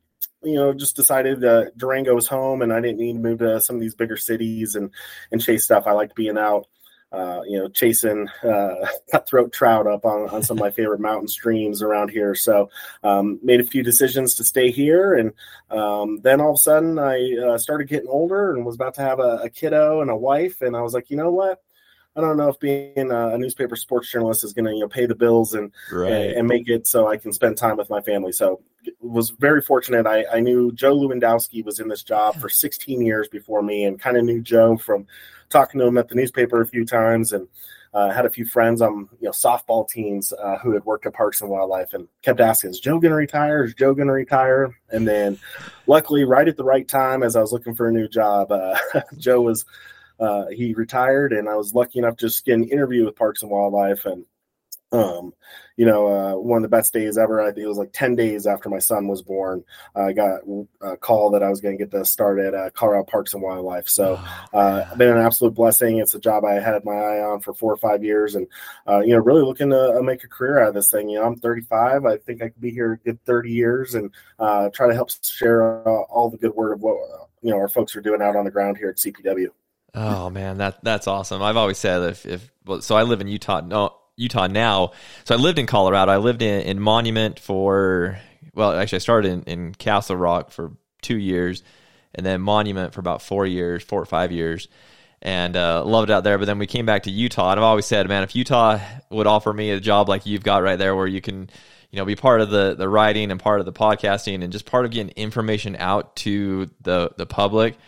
you 0.42 0.54
know, 0.54 0.72
just 0.72 0.96
decided 0.96 1.40
that 1.40 1.76
Durango 1.76 2.14
was 2.14 2.28
home, 2.28 2.62
and 2.62 2.72
I 2.72 2.80
didn't 2.80 2.98
need 2.98 3.14
to 3.14 3.18
move 3.18 3.38
to 3.40 3.60
some 3.60 3.76
of 3.76 3.82
these 3.82 3.94
bigger 3.94 4.16
cities 4.16 4.74
and 4.74 4.90
and 5.32 5.42
chase 5.42 5.64
stuff. 5.64 5.84
I 5.86 5.92
liked 5.92 6.14
being 6.14 6.38
out 6.38 6.66
uh, 7.12 7.40
you 7.46 7.58
know, 7.58 7.68
chasing 7.68 8.28
uh, 8.42 8.74
cutthroat 9.10 9.52
trout 9.52 9.86
up 9.86 10.04
on, 10.04 10.28
on 10.30 10.42
some 10.42 10.56
of 10.56 10.60
my 10.60 10.70
favorite 10.76 11.00
mountain 11.00 11.28
streams 11.28 11.82
around 11.82 12.10
here. 12.10 12.34
So, 12.34 12.68
um, 13.02 13.38
made 13.42 13.60
a 13.60 13.64
few 13.64 13.82
decisions 13.82 14.34
to 14.34 14.44
stay 14.44 14.70
here, 14.70 15.14
and 15.14 15.32
um, 15.70 16.20
then 16.22 16.40
all 16.40 16.50
of 16.50 16.56
a 16.56 16.58
sudden, 16.58 16.98
I 16.98 17.36
uh, 17.36 17.58
started 17.58 17.88
getting 17.88 18.08
older 18.08 18.54
and 18.54 18.66
was 18.66 18.74
about 18.74 18.94
to 18.94 19.02
have 19.02 19.20
a, 19.20 19.40
a, 19.44 19.50
kiddo 19.50 20.00
and 20.00 20.10
a 20.10 20.16
wife, 20.16 20.62
and 20.62 20.76
I 20.76 20.82
was 20.82 20.94
like, 20.94 21.10
you 21.10 21.16
know 21.16 21.30
what? 21.30 21.62
I 22.16 22.20
don't 22.20 22.36
know 22.36 22.48
if 22.48 22.58
being 22.58 23.10
a, 23.10 23.28
a 23.34 23.38
newspaper 23.38 23.76
sports 23.76 24.10
journalist 24.10 24.42
is 24.42 24.52
going 24.52 24.64
to 24.64 24.72
you 24.72 24.80
know 24.80 24.88
pay 24.88 25.06
the 25.06 25.14
bills 25.14 25.54
and, 25.54 25.70
right. 25.92 26.10
and, 26.10 26.32
and 26.32 26.48
make 26.48 26.68
it 26.68 26.86
so 26.86 27.08
I 27.08 27.16
can 27.18 27.32
spend 27.32 27.58
time 27.58 27.76
with 27.76 27.90
my 27.90 28.00
family. 28.00 28.32
So 28.32 28.62
was 29.00 29.30
very 29.30 29.60
fortunate. 29.60 30.06
I, 30.06 30.24
I 30.32 30.40
knew 30.40 30.72
Joe 30.72 30.96
Lewandowski 30.96 31.64
was 31.64 31.80
in 31.80 31.88
this 31.88 32.02
job 32.02 32.36
for 32.36 32.48
16 32.48 33.00
years 33.04 33.28
before 33.28 33.62
me, 33.62 33.84
and 33.84 34.00
kind 34.00 34.16
of 34.16 34.24
knew 34.24 34.40
Joe 34.40 34.76
from 34.76 35.06
talking 35.50 35.78
to 35.80 35.86
him 35.86 35.98
at 35.98 36.08
the 36.08 36.14
newspaper 36.14 36.60
a 36.60 36.66
few 36.66 36.84
times 36.84 37.32
and 37.32 37.46
uh, 37.94 38.10
had 38.10 38.26
a 38.26 38.30
few 38.30 38.44
friends 38.44 38.82
on 38.82 39.08
you 39.20 39.26
know 39.26 39.30
softball 39.30 39.88
teams 39.88 40.32
uh, 40.32 40.58
who 40.58 40.72
had 40.72 40.84
worked 40.84 41.06
at 41.06 41.14
Parks 41.14 41.40
and 41.40 41.48
Wildlife 41.50 41.94
and 41.94 42.08
kept 42.22 42.40
asking, 42.40 42.70
"Is 42.70 42.80
Joe 42.80 42.98
going 42.98 43.10
to 43.10 43.16
retire? 43.16 43.64
Is 43.64 43.74
Joe 43.74 43.94
going 43.94 44.08
to 44.08 44.12
retire?" 44.12 44.76
And 44.90 45.08
then, 45.08 45.38
luckily, 45.86 46.24
right 46.24 46.46
at 46.46 46.56
the 46.56 46.64
right 46.64 46.86
time, 46.86 47.22
as 47.22 47.36
I 47.36 47.40
was 47.40 47.52
looking 47.52 47.74
for 47.74 47.88
a 47.88 47.92
new 47.92 48.08
job, 48.08 48.52
uh, 48.52 48.76
Joe 49.16 49.40
was 49.40 49.64
uh, 50.18 50.46
he 50.48 50.74
retired, 50.74 51.32
and 51.32 51.48
I 51.48 51.56
was 51.56 51.74
lucky 51.74 51.98
enough 51.98 52.16
to 52.16 52.26
just 52.26 52.44
get 52.44 52.54
an 52.54 52.64
interview 52.64 53.04
with 53.04 53.16
Parks 53.16 53.42
and 53.42 53.50
Wildlife 53.50 54.06
and 54.06 54.24
um, 54.92 55.34
you 55.76 55.84
know, 55.84 56.06
uh, 56.06 56.38
one 56.38 56.58
of 56.58 56.62
the 56.62 56.74
best 56.74 56.92
days 56.92 57.18
ever. 57.18 57.40
I 57.40 57.46
think 57.46 57.64
it 57.64 57.68
was 57.68 57.76
like 57.76 57.92
10 57.92 58.14
days 58.14 58.46
after 58.46 58.68
my 58.68 58.78
son 58.78 59.08
was 59.08 59.20
born. 59.20 59.64
I 59.94 60.12
got 60.12 60.40
a 60.80 60.96
call 60.96 61.30
that 61.32 61.42
I 61.42 61.50
was 61.50 61.60
going 61.60 61.76
to 61.76 61.84
get 61.84 61.90
to 61.90 62.04
start 62.04 62.38
at 62.38 62.54
uh, 62.54 62.70
Colorado 62.70 63.04
Parks 63.04 63.34
and 63.34 63.42
Wildlife. 63.42 63.88
So, 63.88 64.18
oh, 64.18 64.58
uh, 64.58 64.94
been 64.94 65.16
an 65.16 65.22
absolute 65.22 65.54
blessing. 65.54 65.98
It's 65.98 66.14
a 66.14 66.20
job 66.20 66.44
I 66.44 66.54
had 66.54 66.84
my 66.84 66.94
eye 66.94 67.20
on 67.20 67.40
for 67.40 67.52
four 67.52 67.72
or 67.72 67.76
five 67.76 68.04
years 68.04 68.36
and, 68.36 68.46
uh, 68.88 69.00
you 69.00 69.14
know, 69.14 69.18
really 69.18 69.42
looking 69.42 69.70
to 69.70 69.98
uh, 69.98 70.02
make 70.02 70.24
a 70.24 70.28
career 70.28 70.60
out 70.60 70.68
of 70.68 70.74
this 70.74 70.90
thing. 70.90 71.08
You 71.08 71.18
know, 71.18 71.26
I'm 71.26 71.36
35. 71.36 72.06
I 72.06 72.16
think 72.18 72.42
I 72.42 72.48
could 72.48 72.60
be 72.60 72.70
here 72.70 72.92
a 72.92 72.98
good 72.98 73.22
30 73.24 73.50
years 73.50 73.94
and 73.96 74.10
uh, 74.38 74.70
try 74.70 74.86
to 74.88 74.94
help 74.94 75.10
share 75.22 75.82
all 75.84 76.30
the 76.30 76.38
good 76.38 76.54
word 76.54 76.72
of 76.72 76.80
what, 76.80 76.96
you 77.42 77.50
know, 77.50 77.58
our 77.58 77.68
folks 77.68 77.94
are 77.96 78.00
doing 78.00 78.22
out 78.22 78.36
on 78.36 78.44
the 78.44 78.50
ground 78.50 78.78
here 78.78 78.88
at 78.88 78.96
CPW. 78.96 79.48
Oh 79.96 80.28
man, 80.28 80.58
that 80.58 80.84
that's 80.84 81.06
awesome. 81.06 81.42
I've 81.42 81.56
always 81.56 81.78
said 81.78 82.02
if 82.02 82.26
if 82.26 82.50
well, 82.66 82.82
so 82.82 82.96
I 82.96 83.02
live 83.04 83.22
in 83.22 83.28
Utah. 83.28 83.62
No, 83.62 83.94
Utah 84.16 84.46
now. 84.46 84.92
So 85.24 85.34
I 85.34 85.38
lived 85.38 85.58
in 85.58 85.66
Colorado. 85.66 86.12
I 86.12 86.18
lived 86.18 86.42
in, 86.42 86.60
in 86.62 86.78
Monument 86.80 87.40
for 87.40 88.18
well, 88.54 88.72
actually 88.72 88.96
I 88.96 89.00
started 89.00 89.32
in, 89.32 89.42
in 89.44 89.74
Castle 89.74 90.16
Rock 90.16 90.50
for 90.50 90.72
two 91.00 91.16
years, 91.16 91.62
and 92.14 92.26
then 92.26 92.42
Monument 92.42 92.92
for 92.92 93.00
about 93.00 93.22
four 93.22 93.46
years, 93.46 93.82
four 93.82 94.00
or 94.00 94.06
five 94.06 94.32
years, 94.32 94.68
and 95.22 95.56
uh, 95.56 95.82
loved 95.84 96.10
out 96.10 96.24
there. 96.24 96.36
But 96.36 96.44
then 96.44 96.58
we 96.58 96.66
came 96.66 96.84
back 96.84 97.04
to 97.04 97.10
Utah, 97.10 97.52
and 97.52 97.60
I've 97.60 97.64
always 97.64 97.86
said, 97.86 98.06
man, 98.06 98.22
if 98.22 98.36
Utah 98.36 98.78
would 99.10 99.26
offer 99.26 99.52
me 99.52 99.70
a 99.70 99.80
job 99.80 100.10
like 100.10 100.26
you've 100.26 100.44
got 100.44 100.62
right 100.62 100.78
there, 100.78 100.94
where 100.94 101.06
you 101.06 101.22
can, 101.22 101.48
you 101.90 101.96
know, 101.98 102.04
be 102.04 102.16
part 102.16 102.42
of 102.42 102.50
the 102.50 102.74
the 102.74 102.88
writing 102.88 103.30
and 103.30 103.40
part 103.40 103.60
of 103.60 103.66
the 103.66 103.72
podcasting 103.72 104.42
and 104.42 104.52
just 104.52 104.66
part 104.66 104.84
of 104.84 104.90
getting 104.90 105.12
information 105.16 105.74
out 105.78 106.16
to 106.16 106.70
the 106.82 107.12
the 107.16 107.26
public, 107.26 107.78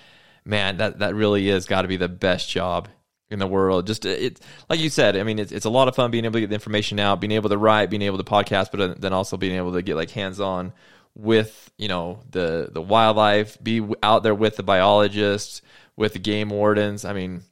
man, 0.49 0.78
that 0.78 1.00
that 1.00 1.14
really 1.14 1.49
is 1.49 1.67
got 1.67 1.83
to 1.83 1.88
be 1.88 1.99
the 1.99 2.09
best 2.09 2.49
job 2.49 2.88
in 3.31 3.38
the 3.38 3.47
world. 3.47 3.87
Just 3.87 4.07
uh, 4.07 4.09
it, 4.09 4.40
like 4.69 4.81
you 4.81 4.88
said. 4.88 5.17
I 5.17 5.23
mean, 5.23 5.38
it's 5.38 5.52
it's 5.52 5.67
a 5.67 5.71
lot 5.71 5.87
of 5.87 5.95
fun 5.95 6.11
being 6.11 6.25
able 6.25 6.35
to 6.35 6.40
get 6.40 6.49
the 6.49 6.55
information 6.55 6.99
out, 6.99 7.21
being 7.21 7.33
able 7.33 7.50
to 7.50 7.59
write, 7.59 7.90
being 7.90 8.02
able 8.02 8.19
to 8.19 8.25
podcast, 8.25 8.71
but 8.71 8.81
uh, 8.81 8.95
then 8.99 9.12
also 9.12 9.37
being 9.37 9.57
able 9.57 9.75
to 9.75 9.83
get 9.83 9.95
like 9.95 10.11
hands 10.11 10.40
on 10.40 10.73
with 11.14 11.71
you 11.76 11.88
know 11.88 12.21
the 12.31 12.71
the 12.73 12.83
wildlife, 12.83 13.62
be 13.62 13.87
out 14.02 14.23
there 14.23 14.35
with 14.35 14.57
the 14.57 14.62
biologists, 14.62 15.62
with 15.97 16.14
the 16.14 16.19
game 16.19 16.49
wardens. 16.49 17.05
I 17.05 17.12
mean, 17.12 17.43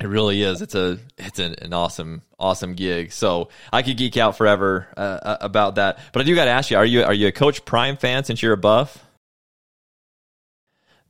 It 0.00 0.06
really 0.06 0.42
is. 0.42 0.62
It's 0.62 0.74
a 0.74 0.98
it's 1.18 1.38
an, 1.38 1.54
an 1.60 1.74
awesome 1.74 2.22
awesome 2.38 2.74
gig. 2.74 3.12
So 3.12 3.50
I 3.72 3.82
could 3.82 3.98
geek 3.98 4.16
out 4.16 4.38
forever 4.38 4.88
uh, 4.96 5.18
uh 5.22 5.36
about 5.42 5.74
that. 5.74 5.98
But 6.12 6.22
I 6.22 6.24
do 6.24 6.34
got 6.34 6.46
to 6.46 6.50
ask 6.50 6.70
you: 6.70 6.78
Are 6.78 6.86
you 6.86 7.04
are 7.04 7.14
you 7.14 7.28
a 7.28 7.32
Coach 7.32 7.64
Prime 7.66 7.98
fan 7.98 8.24
since 8.24 8.42
you're 8.42 8.54
a 8.54 8.56
buff? 8.56 9.04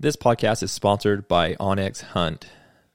This 0.02 0.16
podcast 0.16 0.64
is 0.64 0.72
sponsored 0.72 1.28
by 1.28 1.54
onX 1.54 2.02
Hunt. 2.02 2.50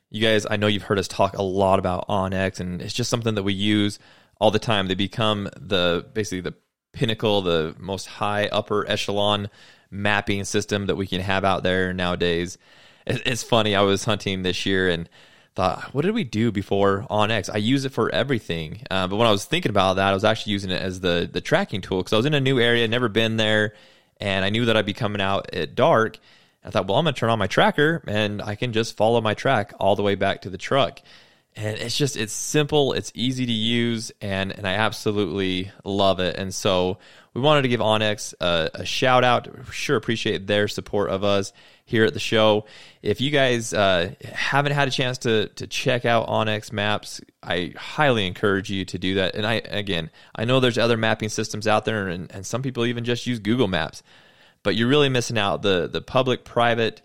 You 0.09 0.21
guys, 0.21 0.45
I 0.49 0.57
know 0.57 0.67
you've 0.67 0.83
heard 0.83 0.99
us 0.99 1.07
talk 1.07 1.37
a 1.37 1.41
lot 1.41 1.79
about 1.79 2.05
onX, 2.09 2.59
and 2.59 2.81
it's 2.81 2.93
just 2.93 3.09
something 3.09 3.35
that 3.35 3.43
we 3.43 3.53
use 3.53 3.97
all 4.41 4.51
the 4.51 4.59
time. 4.59 4.89
They 4.89 4.93
become 4.93 5.47
the 5.57 6.05
basically 6.13 6.41
the 6.41 6.55
pinnacle, 6.91 7.41
the 7.41 7.73
most 7.79 8.07
high 8.07 8.47
upper 8.47 8.85
echelon 8.89 9.49
mapping 9.89 10.43
system 10.43 10.87
that 10.87 10.97
we 10.97 11.07
can 11.07 11.21
have 11.21 11.45
out 11.45 11.63
there 11.63 11.93
nowadays. 11.93 12.57
It's 13.05 13.41
funny. 13.41 13.73
I 13.73 13.83
was 13.83 14.03
hunting 14.03 14.43
this 14.43 14.65
year 14.65 14.89
and 14.89 15.07
thought, 15.55 15.93
what 15.93 16.01
did 16.01 16.13
we 16.13 16.25
do 16.25 16.51
before 16.51 17.07
onX? 17.09 17.49
I 17.49 17.55
use 17.55 17.85
it 17.85 17.93
for 17.93 18.13
everything. 18.13 18.81
Uh, 18.91 19.07
but 19.07 19.15
when 19.15 19.29
I 19.29 19.31
was 19.31 19.45
thinking 19.45 19.69
about 19.69 19.93
that, 19.93 20.09
I 20.09 20.13
was 20.13 20.25
actually 20.25 20.51
using 20.51 20.71
it 20.71 20.81
as 20.81 20.99
the 20.99 21.29
the 21.31 21.39
tracking 21.39 21.79
tool 21.79 21.99
because 21.99 22.11
I 22.11 22.17
was 22.17 22.25
in 22.25 22.33
a 22.33 22.41
new 22.41 22.59
area, 22.59 22.85
never 22.85 23.07
been 23.07 23.37
there, 23.37 23.75
and 24.19 24.43
I 24.43 24.49
knew 24.49 24.65
that 24.65 24.75
I'd 24.75 24.85
be 24.85 24.91
coming 24.91 25.21
out 25.21 25.53
at 25.53 25.73
dark. 25.73 26.19
I 26.67 26.69
thought, 26.69 26.87
well, 26.87 26.97
I'm 26.97 27.05
going 27.05 27.15
to 27.15 27.19
turn 27.19 27.29
on 27.29 27.39
my 27.39 27.47
tracker 27.47 28.03
and 28.07 28.41
I 28.41 28.55
can 28.55 28.73
just 28.73 28.97
follow 28.97 29.21
my 29.21 29.33
track 29.33 29.73
all 29.79 29.95
the 29.95 30.03
way 30.03 30.15
back 30.15 30.41
to 30.41 30.49
the 30.49 30.57
truck. 30.57 30.99
And 31.55 31.75
it's 31.79 31.97
just, 31.97 32.17
it's 32.17 32.33
simple, 32.33 32.93
it's 32.93 33.11
easy 33.15 33.47
to 33.47 33.51
use, 33.51 34.11
and, 34.21 34.51
and 34.51 34.67
I 34.67 34.73
absolutely 34.73 35.71
love 35.83 36.19
it. 36.19 36.35
And 36.35 36.53
so 36.53 36.99
we 37.33 37.41
wanted 37.41 37.63
to 37.63 37.67
give 37.67 37.79
onX 37.79 38.35
a, 38.39 38.69
a 38.75 38.85
shout 38.85 39.23
out. 39.23 39.47
Sure 39.71 39.95
appreciate 39.95 40.45
their 40.45 40.67
support 40.67 41.09
of 41.09 41.23
us 41.23 41.53
here 41.83 42.05
at 42.05 42.13
the 42.13 42.19
show. 42.19 42.65
If 43.01 43.21
you 43.21 43.31
guys 43.31 43.73
uh, 43.73 44.13
haven't 44.23 44.73
had 44.73 44.87
a 44.87 44.91
chance 44.91 45.19
to 45.19 45.47
to 45.47 45.65
check 45.65 46.05
out 46.05 46.27
onX 46.27 46.71
Maps, 46.71 47.21
I 47.41 47.73
highly 47.75 48.27
encourage 48.27 48.69
you 48.69 48.85
to 48.85 48.99
do 48.99 49.15
that. 49.15 49.33
And 49.33 49.45
I 49.45 49.55
again, 49.55 50.11
I 50.35 50.45
know 50.45 50.59
there's 50.59 50.77
other 50.77 50.97
mapping 50.97 51.29
systems 51.29 51.65
out 51.65 51.85
there, 51.85 52.07
and, 52.07 52.31
and 52.31 52.45
some 52.45 52.61
people 52.61 52.85
even 52.85 53.03
just 53.03 53.25
use 53.25 53.39
Google 53.39 53.67
Maps, 53.67 54.03
but 54.67 54.75
you're 54.75 54.89
really 54.89 55.07
missing 55.07 55.37
out. 55.37 55.61
the 55.61 55.87
The 55.89 56.01
public 56.01 56.43
private 56.43 57.01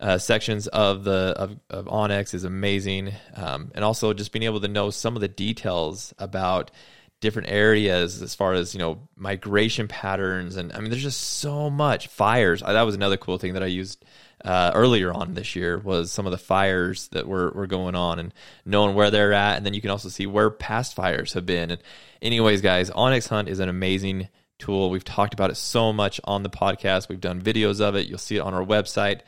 uh, 0.00 0.18
sections 0.18 0.66
of 0.66 1.04
the 1.04 1.34
of, 1.36 1.56
of 1.70 1.84
onX 1.84 2.34
is 2.34 2.42
amazing, 2.42 3.12
um, 3.36 3.70
and 3.76 3.84
also 3.84 4.12
just 4.12 4.32
being 4.32 4.42
able 4.42 4.60
to 4.60 4.66
know 4.66 4.90
some 4.90 5.14
of 5.14 5.20
the 5.20 5.28
details 5.28 6.12
about 6.18 6.72
different 7.20 7.48
areas 7.48 8.22
as 8.22 8.34
far 8.34 8.54
as 8.54 8.74
you 8.74 8.80
know 8.80 9.06
migration 9.14 9.86
patterns. 9.86 10.56
And 10.56 10.72
i 10.72 10.80
mean 10.80 10.90
there's 10.90 11.04
just 11.04 11.38
so 11.38 11.70
much 11.70 12.08
fires. 12.08 12.60
That 12.60 12.82
was 12.82 12.96
another 12.96 13.16
cool 13.16 13.38
thing 13.38 13.52
that 13.52 13.62
i 13.62 13.66
used 13.66 14.04
uh, 14.44 14.72
earlier 14.74 15.12
on 15.12 15.34
this 15.34 15.54
year 15.54 15.78
was 15.78 16.10
some 16.10 16.26
of 16.26 16.32
the 16.32 16.38
fires 16.38 17.06
that 17.08 17.28
were, 17.28 17.52
were 17.52 17.68
going 17.68 17.94
on 17.94 18.18
and 18.18 18.34
knowing 18.64 18.96
where 18.96 19.12
they're 19.12 19.32
at. 19.32 19.56
And 19.56 19.64
then 19.64 19.74
you 19.74 19.80
can 19.80 19.90
also 19.90 20.08
see 20.08 20.26
where 20.26 20.50
past 20.50 20.96
fires 20.96 21.34
have 21.34 21.46
been. 21.46 21.70
And 21.70 21.80
anyways 22.20 22.62
guys 22.62 22.90
onX 22.90 23.28
hunt 23.28 23.48
is 23.48 23.60
an 23.60 23.68
amazing 23.68 24.28
tool. 24.58 24.90
We've 24.90 25.04
talked 25.04 25.34
about 25.34 25.50
it 25.50 25.56
so 25.56 25.92
much 25.92 26.20
on 26.24 26.42
the 26.42 26.50
podcast. 26.50 27.08
We've 27.08 27.20
done 27.20 27.40
videos 27.40 27.80
of 27.80 27.94
it. 27.94 28.06
You'll 28.06 28.18
see 28.18 28.36
it 28.36 28.40
on 28.40 28.54
our 28.54 28.64
website. 28.64 29.20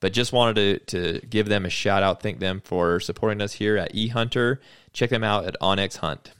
But 0.00 0.12
just 0.12 0.32
wanted 0.32 0.88
to, 0.88 1.18
to 1.20 1.26
give 1.26 1.48
them 1.48 1.64
a 1.64 1.70
shout 1.70 2.02
out 2.02 2.20
thank 2.20 2.38
them 2.38 2.60
for 2.64 3.00
supporting 3.00 3.40
us 3.40 3.54
here 3.54 3.76
at 3.76 3.94
ehunter. 3.94 4.58
Check 4.92 5.10
them 5.10 5.24
out 5.24 5.46
at 5.46 5.56
onX 5.60 5.96
hunt. 5.96 6.32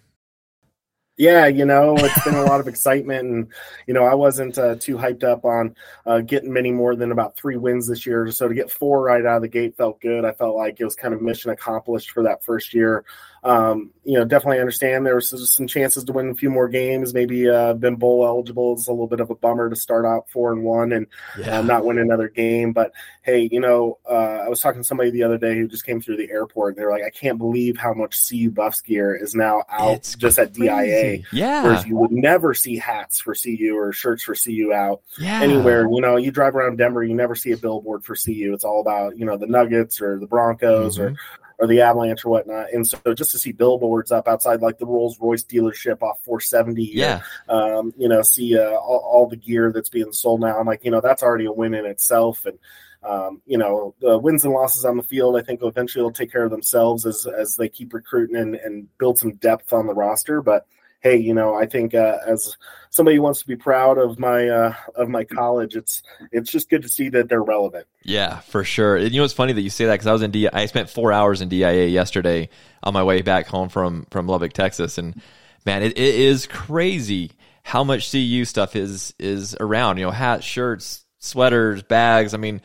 Yeah, 1.18 1.46
you 1.46 1.64
know, 1.64 1.96
it's 1.96 2.24
been 2.24 2.34
a 2.34 2.44
lot 2.44 2.60
of 2.60 2.68
excitement, 2.68 3.26
and 3.26 3.48
you 3.86 3.94
know, 3.94 4.04
I 4.04 4.14
wasn't 4.14 4.58
uh, 4.58 4.74
too 4.74 4.98
hyped 4.98 5.24
up 5.24 5.46
on 5.46 5.74
uh, 6.04 6.20
getting 6.20 6.52
many 6.52 6.70
more 6.70 6.94
than 6.94 7.10
about 7.10 7.36
three 7.36 7.56
wins 7.56 7.88
this 7.88 8.04
year. 8.04 8.30
So 8.30 8.48
to 8.48 8.54
get 8.54 8.70
four 8.70 9.02
right 9.02 9.24
out 9.24 9.36
of 9.36 9.42
the 9.42 9.48
gate 9.48 9.78
felt 9.78 9.98
good. 10.02 10.26
I 10.26 10.32
felt 10.32 10.56
like 10.56 10.78
it 10.78 10.84
was 10.84 10.94
kind 10.94 11.14
of 11.14 11.22
mission 11.22 11.50
accomplished 11.50 12.10
for 12.10 12.24
that 12.24 12.44
first 12.44 12.74
year 12.74 13.06
um, 13.46 13.92
you 14.02 14.18
know, 14.18 14.24
definitely 14.24 14.58
understand 14.58 15.06
there 15.06 15.14
was 15.14 15.48
some 15.48 15.68
chances 15.68 16.02
to 16.02 16.12
win 16.12 16.30
a 16.30 16.34
few 16.34 16.50
more 16.50 16.68
games. 16.68 17.14
Maybe 17.14 17.48
uh, 17.48 17.74
been 17.74 17.94
bowl 17.94 18.26
eligible 18.26 18.74
is 18.74 18.88
a 18.88 18.90
little 18.90 19.06
bit 19.06 19.20
of 19.20 19.30
a 19.30 19.36
bummer 19.36 19.70
to 19.70 19.76
start 19.76 20.04
out 20.04 20.28
four 20.28 20.52
and 20.52 20.64
one 20.64 20.90
and 20.90 21.06
yeah. 21.38 21.60
uh, 21.60 21.62
not 21.62 21.84
win 21.84 21.98
another 21.98 22.28
game. 22.28 22.72
But 22.72 22.90
hey, 23.22 23.48
you 23.52 23.60
know, 23.60 23.98
uh, 24.10 24.42
I 24.44 24.48
was 24.48 24.58
talking 24.58 24.80
to 24.80 24.86
somebody 24.86 25.12
the 25.12 25.22
other 25.22 25.38
day 25.38 25.56
who 25.56 25.68
just 25.68 25.86
came 25.86 26.00
through 26.00 26.16
the 26.16 26.28
airport. 26.28 26.74
And 26.74 26.82
they 26.82 26.84
were 26.84 26.90
like, 26.90 27.04
I 27.04 27.10
can't 27.10 27.38
believe 27.38 27.76
how 27.76 27.94
much 27.94 28.28
CU 28.28 28.50
Buffs 28.50 28.80
gear 28.80 29.14
is 29.14 29.36
now 29.36 29.62
out 29.70 29.94
it's 29.94 30.16
just 30.16 30.38
crazy. 30.38 30.68
at 30.68 30.84
DIA. 30.84 31.18
Yeah, 31.30 31.62
whereas 31.62 31.86
you 31.86 31.96
would 31.98 32.12
never 32.12 32.52
see 32.52 32.76
hats 32.76 33.20
for 33.20 33.32
CU 33.32 33.76
or 33.76 33.92
shirts 33.92 34.24
for 34.24 34.34
CU 34.34 34.72
out 34.74 35.02
yeah. 35.18 35.40
anywhere. 35.40 35.88
You 35.88 36.00
know, 36.00 36.16
you 36.16 36.32
drive 36.32 36.56
around 36.56 36.78
Denver, 36.78 37.04
you 37.04 37.14
never 37.14 37.36
see 37.36 37.52
a 37.52 37.56
billboard 37.56 38.04
for 38.04 38.16
CU. 38.16 38.50
It's 38.54 38.64
all 38.64 38.80
about 38.80 39.16
you 39.16 39.24
know 39.24 39.36
the 39.36 39.46
Nuggets 39.46 40.00
or 40.00 40.18
the 40.18 40.26
Broncos 40.26 40.98
mm-hmm. 40.98 41.14
or 41.14 41.16
or 41.58 41.66
the 41.66 41.80
Avalanche 41.80 42.24
or 42.24 42.30
whatnot. 42.30 42.72
And 42.72 42.86
so 42.86 42.98
just 43.14 43.30
to 43.32 43.38
see 43.38 43.52
billboards 43.52 44.12
up 44.12 44.28
outside 44.28 44.60
like 44.60 44.78
the 44.78 44.86
Rolls 44.86 45.18
Royce 45.20 45.44
dealership 45.44 46.02
off 46.02 46.20
470, 46.24 46.90
yeah, 46.92 47.22
or, 47.48 47.76
um, 47.76 47.94
you 47.96 48.08
know, 48.08 48.22
see 48.22 48.58
uh, 48.58 48.72
all, 48.72 48.98
all, 48.98 49.28
the 49.28 49.36
gear 49.36 49.72
that's 49.72 49.88
being 49.88 50.12
sold 50.12 50.40
now. 50.40 50.58
I'm 50.58 50.66
like, 50.66 50.84
you 50.84 50.90
know, 50.90 51.00
that's 51.00 51.22
already 51.22 51.46
a 51.46 51.52
win 51.52 51.74
in 51.74 51.86
itself. 51.86 52.44
And 52.44 52.58
um, 53.02 53.40
you 53.46 53.56
know, 53.56 53.94
the 54.00 54.18
wins 54.18 54.44
and 54.44 54.52
losses 54.52 54.84
on 54.84 54.96
the 54.96 55.02
field, 55.02 55.36
I 55.36 55.42
think 55.42 55.60
eventually 55.62 56.02
will 56.02 56.10
take 56.10 56.32
care 56.32 56.44
of 56.44 56.50
themselves 56.50 57.06
as 57.06 57.26
as 57.26 57.54
they 57.54 57.68
keep 57.68 57.94
recruiting 57.94 58.36
and, 58.36 58.54
and 58.56 58.88
build 58.98 59.18
some 59.18 59.34
depth 59.34 59.72
on 59.72 59.86
the 59.86 59.94
roster. 59.94 60.42
But 60.42 60.66
hey, 61.06 61.16
you 61.16 61.34
know, 61.34 61.54
I 61.54 61.66
think 61.66 61.94
uh, 61.94 62.18
as 62.26 62.56
somebody 62.90 63.16
who 63.16 63.22
wants 63.22 63.40
to 63.40 63.46
be 63.46 63.56
proud 63.56 63.98
of 63.98 64.18
my 64.18 64.48
uh, 64.48 64.74
of 64.94 65.08
my 65.08 65.24
college, 65.24 65.76
it's 65.76 66.02
it's 66.32 66.50
just 66.50 66.68
good 66.68 66.82
to 66.82 66.88
see 66.88 67.08
that 67.10 67.28
they're 67.28 67.42
relevant. 67.42 67.86
Yeah, 68.02 68.40
for 68.40 68.64
sure. 68.64 68.96
And 68.96 69.12
you 69.12 69.20
know, 69.20 69.24
it's 69.24 69.34
funny 69.34 69.52
that 69.52 69.60
you 69.60 69.70
say 69.70 69.86
that 69.86 69.94
because 69.94 70.06
I 70.06 70.12
was 70.12 70.22
in 70.22 70.30
D. 70.32 70.48
I 70.48 70.66
spent 70.66 70.90
four 70.90 71.12
hours 71.12 71.40
in 71.40 71.48
DIA 71.48 71.86
yesterday 71.86 72.48
on 72.82 72.92
my 72.92 73.04
way 73.04 73.22
back 73.22 73.46
home 73.46 73.68
from 73.68 74.06
from 74.10 74.26
Lubbock, 74.26 74.52
Texas, 74.52 74.98
and 74.98 75.20
man, 75.64 75.82
it, 75.82 75.92
it 75.92 76.14
is 76.14 76.46
crazy 76.46 77.32
how 77.62 77.84
much 77.84 78.10
CU 78.10 78.44
stuff 78.44 78.74
is 78.74 79.14
is 79.18 79.56
around. 79.60 79.98
You 79.98 80.06
know, 80.06 80.10
hats, 80.10 80.44
shirts, 80.44 81.04
sweaters, 81.18 81.82
bags. 81.82 82.34
I 82.34 82.38
mean 82.38 82.60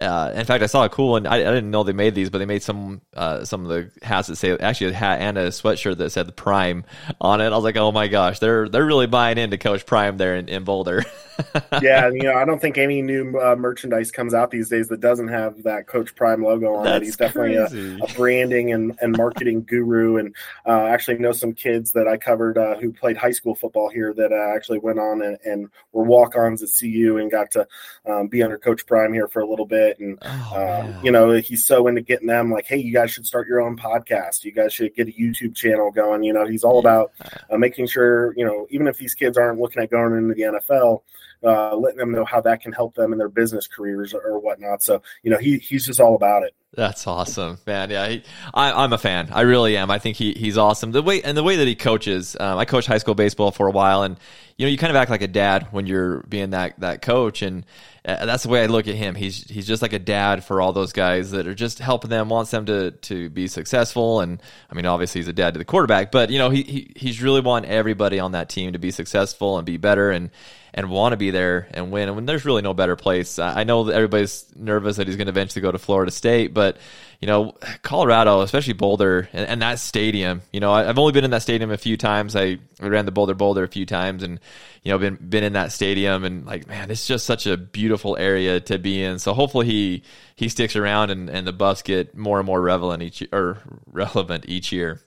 uh, 0.00 0.32
in 0.34 0.44
fact, 0.44 0.62
I 0.62 0.66
saw 0.66 0.84
a 0.84 0.88
cool 0.88 1.10
one. 1.12 1.26
I, 1.26 1.36
I, 1.36 1.38
didn't 1.38 1.70
know 1.70 1.82
they 1.82 1.92
made 1.92 2.14
these, 2.14 2.30
but 2.30 2.38
they 2.38 2.46
made 2.46 2.62
some 2.62 3.02
uh, 3.14 3.44
some 3.44 3.66
of 3.66 3.68
the 3.68 3.90
hats 4.04 4.28
that 4.28 4.36
say 4.36 4.56
actually 4.58 4.90
a 4.90 4.94
hat 4.94 5.20
and 5.20 5.36
a 5.36 5.48
sweatshirt 5.48 5.98
that 5.98 6.10
said 6.10 6.34
Prime 6.36 6.84
on 7.20 7.40
it. 7.40 7.46
I 7.46 7.50
was 7.56 7.64
like, 7.64 7.76
oh 7.76 7.92
my 7.92 8.08
gosh, 8.08 8.38
they're 8.38 8.68
they're 8.68 8.86
really 8.86 9.06
buying 9.06 9.38
into 9.38 9.58
Coach 9.58 9.84
Prime 9.84 10.16
there 10.16 10.36
in, 10.36 10.48
in 10.48 10.64
Boulder. 10.64 11.04
yeah, 11.82 12.08
you 12.08 12.22
know, 12.22 12.34
I 12.34 12.44
don't 12.44 12.60
think 12.60 12.78
any 12.78 13.02
new 13.02 13.38
uh, 13.38 13.56
merchandise 13.56 14.10
comes 14.10 14.34
out 14.34 14.50
these 14.50 14.68
days 14.68 14.88
that 14.88 15.00
doesn't 15.00 15.28
have 15.28 15.62
that 15.64 15.86
Coach 15.86 16.14
Prime 16.14 16.42
logo 16.42 16.74
on 16.74 16.84
That's 16.84 17.02
it. 17.02 17.04
He's 17.04 17.16
definitely 17.16 17.56
a, 17.56 18.04
a, 18.04 18.14
branding 18.14 18.72
and, 18.72 18.96
and 19.00 19.16
marketing 19.16 19.62
guru, 19.62 20.16
and 20.16 20.34
uh, 20.66 20.86
actually 20.86 21.18
know 21.18 21.32
some 21.32 21.52
kids 21.52 21.92
that 21.92 22.06
I 22.08 22.16
covered 22.16 22.58
uh, 22.58 22.76
who 22.78 22.92
played 22.92 23.16
high 23.16 23.30
school 23.30 23.54
football 23.54 23.88
here 23.88 24.12
that 24.14 24.32
uh, 24.32 24.54
actually 24.54 24.78
went 24.78 24.98
on 24.98 25.22
and, 25.22 25.38
and 25.44 25.68
were 25.92 26.04
walk-ons 26.04 26.62
at 26.62 26.70
CU 26.78 27.18
and 27.18 27.30
got 27.30 27.50
to 27.52 27.66
um, 28.06 28.28
be 28.28 28.42
under 28.42 28.58
Coach 28.58 28.86
Prime 28.86 29.12
here 29.12 29.28
for 29.28 29.40
a 29.40 29.46
little 29.46 29.66
bit, 29.66 29.81
and 29.98 30.18
oh, 30.22 30.82
um, 30.84 31.04
you 31.04 31.10
know, 31.10 31.32
he's 31.32 31.64
so 31.64 31.86
into 31.86 32.00
getting 32.00 32.28
them 32.28 32.50
like, 32.50 32.66
hey, 32.66 32.78
you 32.78 32.92
guys 32.92 33.10
should 33.10 33.26
start 33.26 33.48
your 33.48 33.60
own 33.60 33.76
podcast. 33.76 34.44
You 34.44 34.52
guys 34.52 34.72
should 34.72 34.94
get 34.94 35.08
a 35.08 35.12
YouTube 35.12 35.54
channel 35.54 35.90
going. 35.90 36.22
You 36.22 36.32
know, 36.32 36.46
he's 36.46 36.64
all 36.64 36.78
about 36.78 37.12
uh, 37.50 37.56
making 37.56 37.86
sure 37.86 38.34
you 38.36 38.44
know, 38.44 38.66
even 38.70 38.86
if 38.86 38.98
these 38.98 39.14
kids 39.14 39.36
aren't 39.36 39.60
looking 39.60 39.82
at 39.82 39.90
going 39.90 40.16
into 40.16 40.34
the 40.34 40.42
NFL 40.42 41.02
uh, 41.44 41.74
letting 41.76 41.98
them 41.98 42.12
know 42.12 42.24
how 42.24 42.40
that 42.40 42.60
can 42.60 42.72
help 42.72 42.94
them 42.94 43.12
in 43.12 43.18
their 43.18 43.28
business 43.28 43.66
careers 43.66 44.14
or, 44.14 44.38
whatnot. 44.38 44.82
So, 44.82 45.02
you 45.22 45.30
know, 45.30 45.38
he, 45.38 45.58
he's 45.58 45.86
just 45.86 46.00
all 46.00 46.14
about 46.14 46.44
it. 46.44 46.54
That's 46.74 47.06
awesome, 47.06 47.58
man. 47.66 47.90
Yeah, 47.90 48.08
he, 48.08 48.22
I, 48.54 48.84
am 48.84 48.94
a 48.94 48.98
fan. 48.98 49.28
I 49.30 49.42
really 49.42 49.76
am. 49.76 49.90
I 49.90 49.98
think 49.98 50.16
he, 50.16 50.32
he's 50.32 50.56
awesome. 50.56 50.90
The 50.90 51.02
way 51.02 51.22
and 51.22 51.36
the 51.36 51.42
way 51.42 51.56
that 51.56 51.66
he 51.66 51.74
coaches. 51.74 52.34
Um, 52.40 52.56
I 52.56 52.64
coached 52.64 52.88
high 52.88 52.96
school 52.96 53.14
baseball 53.14 53.50
for 53.50 53.66
a 53.66 53.70
while, 53.70 54.04
and 54.04 54.18
you 54.56 54.64
know, 54.64 54.70
you 54.70 54.78
kind 54.78 54.90
of 54.90 54.96
act 54.96 55.10
like 55.10 55.20
a 55.20 55.28
dad 55.28 55.68
when 55.70 55.86
you're 55.86 56.22
being 56.22 56.50
that 56.50 56.80
that 56.80 57.02
coach, 57.02 57.42
and 57.42 57.66
uh, 58.06 58.24
that's 58.24 58.44
the 58.44 58.48
way 58.48 58.62
I 58.62 58.66
look 58.66 58.88
at 58.88 58.94
him. 58.94 59.14
He's 59.14 59.46
he's 59.50 59.66
just 59.66 59.82
like 59.82 59.92
a 59.92 59.98
dad 59.98 60.44
for 60.44 60.62
all 60.62 60.72
those 60.72 60.92
guys 60.92 61.32
that 61.32 61.46
are 61.46 61.54
just 61.54 61.78
helping 61.78 62.08
them, 62.08 62.30
wants 62.30 62.50
them 62.50 62.64
to 62.64 62.92
to 62.92 63.28
be 63.28 63.48
successful. 63.48 64.20
And 64.20 64.42
I 64.70 64.74
mean, 64.74 64.86
obviously, 64.86 65.20
he's 65.20 65.28
a 65.28 65.34
dad 65.34 65.52
to 65.52 65.58
the 65.58 65.66
quarterback, 65.66 66.10
but 66.10 66.30
you 66.30 66.38
know, 66.38 66.48
he, 66.48 66.62
he 66.62 66.92
he's 66.96 67.20
really 67.20 67.42
want 67.42 67.66
everybody 67.66 68.18
on 68.18 68.32
that 68.32 68.48
team 68.48 68.72
to 68.72 68.78
be 68.78 68.92
successful 68.92 69.58
and 69.58 69.66
be 69.66 69.76
better. 69.76 70.10
And 70.10 70.30
and 70.74 70.90
want 70.90 71.12
to 71.12 71.16
be 71.16 71.30
there 71.30 71.68
and 71.72 71.90
win. 71.90 72.08
And 72.08 72.16
when 72.16 72.26
there's 72.26 72.44
really 72.44 72.62
no 72.62 72.72
better 72.72 72.96
place, 72.96 73.38
I 73.38 73.64
know 73.64 73.84
that 73.84 73.94
everybody's 73.94 74.46
nervous 74.56 74.96
that 74.96 75.06
he's 75.06 75.16
going 75.16 75.26
to 75.26 75.32
eventually 75.32 75.60
go 75.60 75.70
to 75.70 75.78
Florida 75.78 76.10
State, 76.10 76.54
but 76.54 76.61
you 77.22 77.28
know, 77.28 77.54
Colorado, 77.82 78.40
especially 78.40 78.72
Boulder 78.72 79.28
and, 79.32 79.46
and 79.48 79.62
that 79.62 79.78
stadium, 79.78 80.42
you 80.52 80.58
know, 80.58 80.72
I, 80.72 80.82
have 80.82 80.98
only 80.98 81.12
been 81.12 81.24
in 81.24 81.30
that 81.30 81.42
stadium 81.42 81.70
a 81.70 81.78
few 81.78 81.96
times. 81.96 82.34
I, 82.34 82.58
ran 82.80 83.06
the 83.06 83.12
Bolder 83.12 83.34
Boulder 83.34 83.62
a 83.62 83.68
few 83.68 83.86
times 83.86 84.24
and, 84.24 84.40
you 84.82 84.90
know, 84.90 84.98
been, 84.98 85.14
been 85.14 85.44
in 85.44 85.52
that 85.52 85.70
stadium 85.70 86.24
and 86.24 86.44
like, 86.44 86.66
man, 86.66 86.90
it's 86.90 87.06
just 87.06 87.24
such 87.24 87.46
a 87.46 87.56
beautiful 87.56 88.16
area 88.16 88.58
to 88.58 88.76
be 88.76 89.02
in. 89.04 89.20
So 89.20 89.34
hopefully 89.34 89.66
he, 89.66 90.02
he 90.34 90.48
sticks 90.48 90.74
around 90.74 91.10
and, 91.10 91.30
and 91.30 91.46
the 91.46 91.52
Buffs 91.52 91.82
get 91.82 92.16
more 92.16 92.40
and 92.40 92.46
more 92.46 92.60
relevant 92.60 93.04
each 93.04 93.22
or 93.32 93.58
relevant 93.86 94.46
each 94.48 94.72
year. 94.72 95.00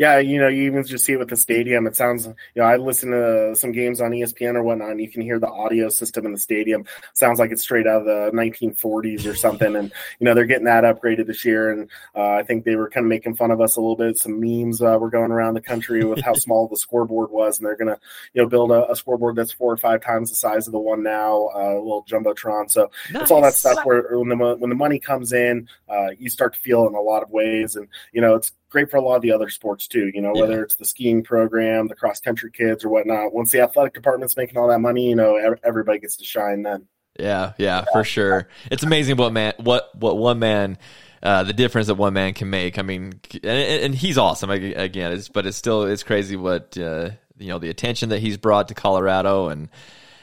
Yeah, 0.00 0.18
you 0.18 0.40
know, 0.40 0.48
you 0.48 0.62
even 0.62 0.82
just 0.82 1.04
see 1.04 1.12
it 1.12 1.18
with 1.18 1.28
the 1.28 1.36
stadium. 1.36 1.86
It 1.86 1.94
sounds, 1.94 2.24
you 2.24 2.34
know, 2.56 2.62
I 2.62 2.78
listen 2.78 3.10
to 3.10 3.54
some 3.54 3.70
games 3.70 4.00
on 4.00 4.12
ESPN 4.12 4.54
or 4.54 4.62
whatnot, 4.62 4.92
and 4.92 5.00
you 5.02 5.10
can 5.10 5.20
hear 5.20 5.38
the 5.38 5.50
audio 5.50 5.90
system 5.90 6.24
in 6.24 6.32
the 6.32 6.38
stadium. 6.38 6.86
Sounds 7.12 7.38
like 7.38 7.50
it's 7.50 7.60
straight 7.60 7.86
out 7.86 8.00
of 8.00 8.06
the 8.06 8.30
1940s 8.34 9.30
or 9.30 9.34
something. 9.34 9.76
and 9.76 9.92
you 10.18 10.24
know, 10.24 10.32
they're 10.32 10.46
getting 10.46 10.64
that 10.64 10.84
upgraded 10.84 11.26
this 11.26 11.44
year, 11.44 11.70
and 11.70 11.90
uh, 12.14 12.30
I 12.30 12.44
think 12.44 12.64
they 12.64 12.76
were 12.76 12.88
kind 12.88 13.04
of 13.04 13.10
making 13.10 13.36
fun 13.36 13.50
of 13.50 13.60
us 13.60 13.76
a 13.76 13.80
little 13.82 13.94
bit. 13.94 14.16
Some 14.16 14.40
memes 14.40 14.80
uh, 14.80 14.96
were 14.98 15.10
going 15.10 15.32
around 15.32 15.52
the 15.52 15.60
country 15.60 16.02
with 16.02 16.22
how 16.22 16.32
small 16.46 16.66
the 16.66 16.78
scoreboard 16.78 17.30
was, 17.30 17.58
and 17.58 17.66
they're 17.66 17.76
gonna, 17.76 17.98
you 18.32 18.40
know, 18.40 18.48
build 18.48 18.70
a, 18.70 18.90
a, 18.90 18.96
scoreboard 18.96 19.36
that's 19.36 19.52
four 19.52 19.70
or 19.70 19.76
five 19.76 20.00
times 20.00 20.30
the 20.30 20.36
size 20.36 20.66
of 20.66 20.72
the 20.72 20.78
one 20.78 21.02
now, 21.02 21.50
uh, 21.54 21.74
a 21.74 21.76
little 21.76 22.06
jumbotron. 22.08 22.70
So 22.70 22.90
nice. 23.12 23.24
it's 23.24 23.30
all 23.30 23.42
that 23.42 23.52
stuff 23.52 23.84
where 23.84 24.18
when 24.18 24.30
the 24.30 24.56
when 24.56 24.70
the 24.70 24.76
money 24.76 24.98
comes 24.98 25.34
in, 25.34 25.68
uh, 25.90 26.12
you 26.18 26.30
start 26.30 26.54
to 26.54 26.60
feel 26.60 26.84
it 26.84 26.88
in 26.88 26.94
a 26.94 27.02
lot 27.02 27.22
of 27.22 27.28
ways, 27.28 27.76
and 27.76 27.86
you 28.14 28.22
know, 28.22 28.34
it's 28.34 28.52
great 28.70 28.90
for 28.90 28.96
a 28.96 29.02
lot 29.02 29.16
of 29.16 29.22
the 29.22 29.32
other 29.32 29.50
sports 29.50 29.86
too. 29.86 30.10
You 30.14 30.22
know, 30.22 30.32
yeah. 30.34 30.40
whether 30.42 30.64
it's 30.64 30.76
the 30.76 30.84
skiing 30.84 31.22
program, 31.22 31.88
the 31.88 31.94
cross 31.94 32.20
country 32.20 32.50
kids, 32.50 32.84
or 32.84 32.88
whatnot. 32.88 33.32
Once 33.32 33.50
the 33.50 33.60
athletic 33.60 33.94
department's 33.94 34.36
making 34.36 34.56
all 34.56 34.68
that 34.68 34.80
money, 34.80 35.08
you 35.08 35.16
know, 35.16 35.36
everybody 35.62 35.98
gets 35.98 36.16
to 36.16 36.24
shine 36.24 36.62
then. 36.62 36.86
Yeah, 37.18 37.52
yeah, 37.58 37.84
for 37.92 38.04
sure. 38.04 38.48
It's 38.70 38.82
amazing 38.82 39.16
what 39.16 39.32
man, 39.32 39.52
what 39.58 39.90
what 39.94 40.16
one 40.16 40.38
man, 40.38 40.78
uh, 41.22 41.42
the 41.42 41.52
difference 41.52 41.88
that 41.88 41.96
one 41.96 42.14
man 42.14 42.32
can 42.34 42.48
make. 42.48 42.78
I 42.78 42.82
mean, 42.82 43.20
and, 43.34 43.44
and 43.44 43.94
he's 43.94 44.16
awesome 44.16 44.50
again. 44.50 45.12
It's, 45.12 45.28
but 45.28 45.46
it's 45.46 45.56
still 45.56 45.84
it's 45.84 46.02
crazy 46.02 46.36
what 46.36 46.78
uh, 46.78 47.10
you 47.38 47.48
know 47.48 47.58
the 47.58 47.68
attention 47.68 48.10
that 48.10 48.20
he's 48.20 48.36
brought 48.36 48.68
to 48.68 48.74
Colorado 48.74 49.48
and 49.48 49.68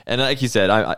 and 0.08 0.22
like 0.22 0.42
you 0.42 0.48
said, 0.48 0.70
I, 0.70 0.92
I 0.92 0.96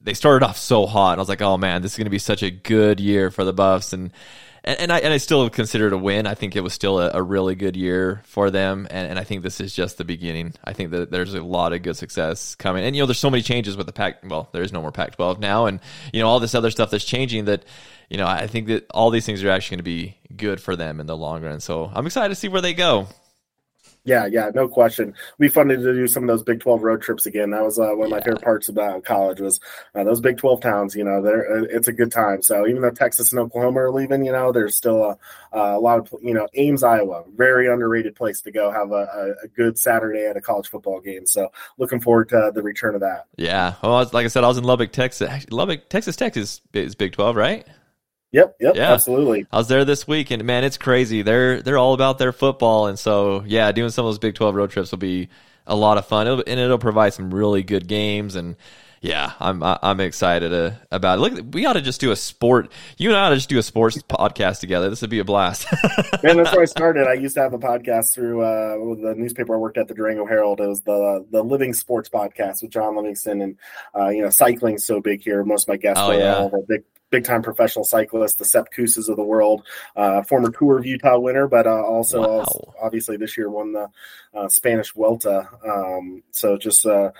they 0.00 0.14
started 0.14 0.46
off 0.46 0.56
so 0.56 0.86
hot. 0.86 1.12
And 1.12 1.20
I 1.20 1.22
was 1.22 1.28
like, 1.28 1.42
oh 1.42 1.58
man, 1.58 1.82
this 1.82 1.92
is 1.92 1.98
going 1.98 2.06
to 2.06 2.10
be 2.10 2.18
such 2.18 2.42
a 2.42 2.50
good 2.50 3.00
year 3.00 3.30
for 3.30 3.44
the 3.44 3.52
Buffs 3.52 3.92
and 3.92 4.12
and, 4.64 4.78
and 4.80 4.92
I 4.92 4.98
and 5.00 5.12
I 5.12 5.16
still 5.16 5.48
consider 5.50 5.88
it 5.88 5.92
a 5.92 5.98
win. 5.98 6.26
I 6.26 6.34
think 6.34 6.56
it 6.56 6.60
was 6.60 6.72
still 6.72 7.00
a, 7.00 7.10
a 7.14 7.22
really 7.22 7.54
good 7.54 7.76
year 7.76 8.22
for 8.24 8.50
them, 8.50 8.86
and, 8.90 9.08
and 9.08 9.18
I 9.18 9.24
think 9.24 9.42
this 9.42 9.60
is 9.60 9.74
just 9.74 9.98
the 9.98 10.04
beginning. 10.04 10.54
I 10.64 10.72
think 10.72 10.90
that 10.92 11.10
there's 11.10 11.34
a 11.34 11.42
lot 11.42 11.72
of 11.72 11.82
good 11.82 11.96
success 11.96 12.54
coming, 12.54 12.84
and 12.84 12.94
you 12.94 13.02
know, 13.02 13.06
there's 13.06 13.18
so 13.18 13.30
many 13.30 13.42
changes 13.42 13.76
with 13.76 13.86
the 13.86 13.92
Pac. 13.92 14.18
Well, 14.24 14.48
there 14.52 14.62
is 14.62 14.72
no 14.72 14.80
more 14.80 14.92
Pac-12 14.92 15.38
now, 15.38 15.66
and 15.66 15.80
you 16.12 16.20
know, 16.20 16.28
all 16.28 16.40
this 16.40 16.54
other 16.54 16.70
stuff 16.70 16.90
that's 16.90 17.04
changing. 17.04 17.46
That 17.46 17.64
you 18.08 18.18
know, 18.18 18.26
I 18.26 18.46
think 18.46 18.68
that 18.68 18.86
all 18.90 19.10
these 19.10 19.26
things 19.26 19.42
are 19.42 19.50
actually 19.50 19.76
going 19.76 19.84
to 19.84 19.84
be 19.84 20.18
good 20.36 20.60
for 20.60 20.76
them 20.76 21.00
in 21.00 21.06
the 21.06 21.16
long 21.16 21.42
run. 21.42 21.60
So 21.60 21.90
I'm 21.92 22.06
excited 22.06 22.28
to 22.28 22.34
see 22.34 22.48
where 22.48 22.60
they 22.60 22.74
go. 22.74 23.08
Yeah, 24.04 24.26
yeah, 24.26 24.50
no 24.52 24.66
question. 24.66 25.10
It'd 25.10 25.38
be 25.38 25.48
fun 25.48 25.68
to 25.68 25.76
do 25.76 26.08
some 26.08 26.24
of 26.24 26.26
those 26.26 26.42
Big 26.42 26.60
Twelve 26.60 26.82
road 26.82 27.02
trips 27.02 27.26
again. 27.26 27.50
That 27.50 27.62
was 27.62 27.78
uh, 27.78 27.90
one 27.90 28.06
of 28.06 28.10
my 28.10 28.20
favorite 28.20 28.42
parts 28.42 28.68
about 28.68 29.04
college 29.04 29.40
was 29.40 29.60
uh, 29.94 30.02
those 30.02 30.20
Big 30.20 30.38
Twelve 30.38 30.60
towns. 30.60 30.96
You 30.96 31.04
know, 31.04 31.22
there 31.22 31.58
uh, 31.58 31.66
it's 31.70 31.86
a 31.86 31.92
good 31.92 32.10
time. 32.10 32.42
So 32.42 32.66
even 32.66 32.82
though 32.82 32.90
Texas 32.90 33.32
and 33.32 33.40
Oklahoma 33.40 33.80
are 33.80 33.92
leaving, 33.92 34.24
you 34.24 34.32
know, 34.32 34.50
there's 34.50 34.76
still 34.76 35.04
a, 35.04 35.18
a 35.52 35.78
lot 35.78 36.00
of 36.00 36.14
you 36.20 36.34
know 36.34 36.48
Ames, 36.54 36.82
Iowa, 36.82 37.22
very 37.36 37.72
underrated 37.72 38.16
place 38.16 38.40
to 38.42 38.50
go 38.50 38.72
have 38.72 38.90
a, 38.90 39.36
a, 39.44 39.48
good 39.48 39.78
Saturday 39.78 40.26
at 40.26 40.36
a 40.36 40.40
college 40.40 40.68
football 40.68 41.00
game. 41.00 41.24
So 41.26 41.52
looking 41.78 42.00
forward 42.00 42.28
to 42.30 42.50
the 42.52 42.62
return 42.62 42.96
of 42.96 43.02
that. 43.02 43.26
Yeah, 43.36 43.74
well, 43.82 43.98
like 44.12 44.24
I 44.24 44.28
said, 44.28 44.42
I 44.42 44.48
was 44.48 44.58
in 44.58 44.64
Lubbock, 44.64 44.90
Texas. 44.90 45.46
Lubbock, 45.50 45.88
Texas 45.88 46.16
Tech 46.16 46.36
is, 46.36 46.60
is 46.72 46.96
Big 46.96 47.12
Twelve, 47.12 47.36
right? 47.36 47.64
Yep, 48.32 48.56
yep, 48.60 48.76
yeah. 48.76 48.92
absolutely. 48.92 49.46
I 49.52 49.58
was 49.58 49.68
there 49.68 49.84
this 49.84 50.08
week, 50.08 50.30
and 50.30 50.42
man, 50.44 50.64
it's 50.64 50.78
crazy. 50.78 51.20
They're 51.20 51.60
they're 51.60 51.78
all 51.78 51.92
about 51.92 52.18
their 52.18 52.32
football, 52.32 52.86
and 52.86 52.98
so 52.98 53.44
yeah, 53.46 53.70
doing 53.72 53.90
some 53.90 54.06
of 54.06 54.08
those 54.08 54.18
Big 54.18 54.34
Twelve 54.34 54.54
road 54.54 54.70
trips 54.70 54.90
will 54.90 54.98
be 54.98 55.28
a 55.66 55.76
lot 55.76 55.98
of 55.98 56.06
fun, 56.06 56.26
it'll, 56.26 56.42
and 56.46 56.58
it'll 56.58 56.78
provide 56.78 57.12
some 57.12 57.32
really 57.32 57.62
good 57.62 57.86
games. 57.86 58.34
And 58.34 58.56
yeah, 59.02 59.32
I'm 59.40 59.64
I'm 59.64 59.98
excited 59.98 60.54
uh, 60.54 60.70
about 60.92 61.18
it. 61.18 61.20
Look, 61.22 61.54
we 61.54 61.66
ought 61.66 61.72
to 61.72 61.80
just 61.80 62.00
do 62.00 62.12
a 62.12 62.16
sport. 62.16 62.70
You 62.98 63.08
and 63.08 63.18
I 63.18 63.26
ought 63.26 63.30
to 63.30 63.34
just 63.34 63.48
do 63.48 63.58
a 63.58 63.62
sports 63.62 63.98
podcast 63.98 64.60
together. 64.60 64.88
This 64.88 65.00
would 65.00 65.10
be 65.10 65.18
a 65.18 65.24
blast. 65.24 65.66
Man, 66.22 66.36
that's 66.36 66.52
where 66.52 66.62
I 66.62 66.66
started. 66.66 67.08
I 67.08 67.14
used 67.14 67.34
to 67.34 67.42
have 67.42 67.52
a 67.52 67.58
podcast 67.58 68.14
through 68.14 68.42
uh, 68.42 68.76
the 69.02 69.14
newspaper 69.16 69.56
I 69.56 69.58
worked 69.58 69.76
at, 69.76 69.88
the 69.88 69.94
Durango 69.94 70.24
Herald. 70.24 70.60
It 70.60 70.68
was 70.68 70.82
the 70.82 71.26
the 71.32 71.42
Living 71.42 71.72
Sports 71.72 72.08
Podcast 72.08 72.62
with 72.62 72.70
John 72.70 72.96
Livingston, 72.96 73.42
and 73.42 73.58
uh, 73.92 74.10
you 74.10 74.22
know, 74.22 74.30
cycling's 74.30 74.86
so 74.86 75.00
big 75.00 75.20
here. 75.20 75.42
Most 75.42 75.64
of 75.64 75.70
my 75.70 75.78
guests 75.78 76.00
oh, 76.00 76.12
are 76.12 76.18
yeah. 76.18 76.36
all 76.36 76.64
big 76.68 76.84
big 77.12 77.24
time 77.24 77.42
professional 77.42 77.84
cyclists, 77.84 78.34
the 78.34 78.44
Sepp 78.44 78.66
of 78.76 79.16
the 79.16 79.22
world, 79.22 79.64
uh, 79.94 80.22
former 80.22 80.50
Tour 80.50 80.78
of 80.78 80.86
Utah 80.86 81.18
winner, 81.18 81.46
but 81.46 81.66
uh, 81.66 81.82
also, 81.82 82.20
wow. 82.20 82.28
also, 82.38 82.74
obviously 82.80 83.16
this 83.16 83.36
year 83.36 83.50
won 83.50 83.72
the 83.72 83.88
uh, 84.34 84.48
Spanish 84.48 84.92
Vuelta. 84.92 85.48
Um, 85.64 86.22
so 86.32 86.56
just 86.56 86.86
uh, 86.86 87.10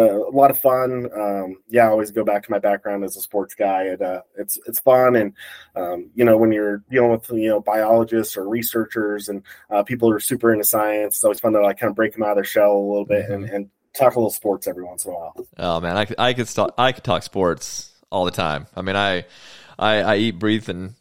a 0.00 0.30
lot 0.30 0.50
of 0.50 0.58
fun. 0.58 1.08
Um, 1.16 1.56
yeah, 1.68 1.86
I 1.86 1.88
always 1.88 2.10
go 2.10 2.24
back 2.24 2.44
to 2.44 2.50
my 2.50 2.58
background 2.58 3.04
as 3.04 3.16
a 3.16 3.20
sports 3.20 3.54
guy. 3.54 3.84
It, 3.84 4.02
uh, 4.02 4.22
it's 4.36 4.58
it's 4.66 4.80
fun, 4.80 5.16
and 5.16 5.32
um, 5.74 6.10
you 6.14 6.24
know 6.24 6.36
when 6.36 6.52
you're 6.52 6.82
dealing 6.90 7.10
with 7.10 7.28
you 7.30 7.48
know 7.48 7.60
biologists 7.60 8.36
or 8.36 8.48
researchers 8.48 9.28
and 9.28 9.42
people 9.86 10.08
who 10.08 10.14
are 10.14 10.20
super 10.20 10.52
into 10.52 10.64
science, 10.64 11.16
it's 11.16 11.24
always 11.24 11.40
fun 11.40 11.52
to 11.52 11.60
like 11.60 11.78
kind 11.78 11.90
of 11.90 11.96
break 11.96 12.12
them 12.12 12.22
out 12.22 12.30
of 12.30 12.36
their 12.36 12.44
shell 12.44 12.72
a 12.72 12.78
little 12.78 13.06
bit 13.06 13.28
and, 13.30 13.44
mm-hmm. 13.44 13.54
and 13.54 13.70
talk 13.96 14.14
a 14.14 14.18
little 14.18 14.30
sports 14.30 14.66
every 14.66 14.84
once 14.84 15.04
in 15.04 15.12
a 15.12 15.14
while. 15.14 15.34
Oh 15.58 15.80
man, 15.80 15.96
I, 15.96 16.06
I 16.18 16.34
could 16.34 16.48
talk 16.48 16.74
I 16.78 16.92
could 16.92 17.04
talk 17.04 17.22
sports 17.22 17.92
all 18.10 18.24
the 18.24 18.30
time. 18.30 18.66
I 18.74 18.82
mean, 18.82 18.96
I, 18.96 19.24
I, 19.78 19.96
I 19.96 20.16
eat, 20.16 20.38
breathe, 20.38 20.68
and 20.68 20.94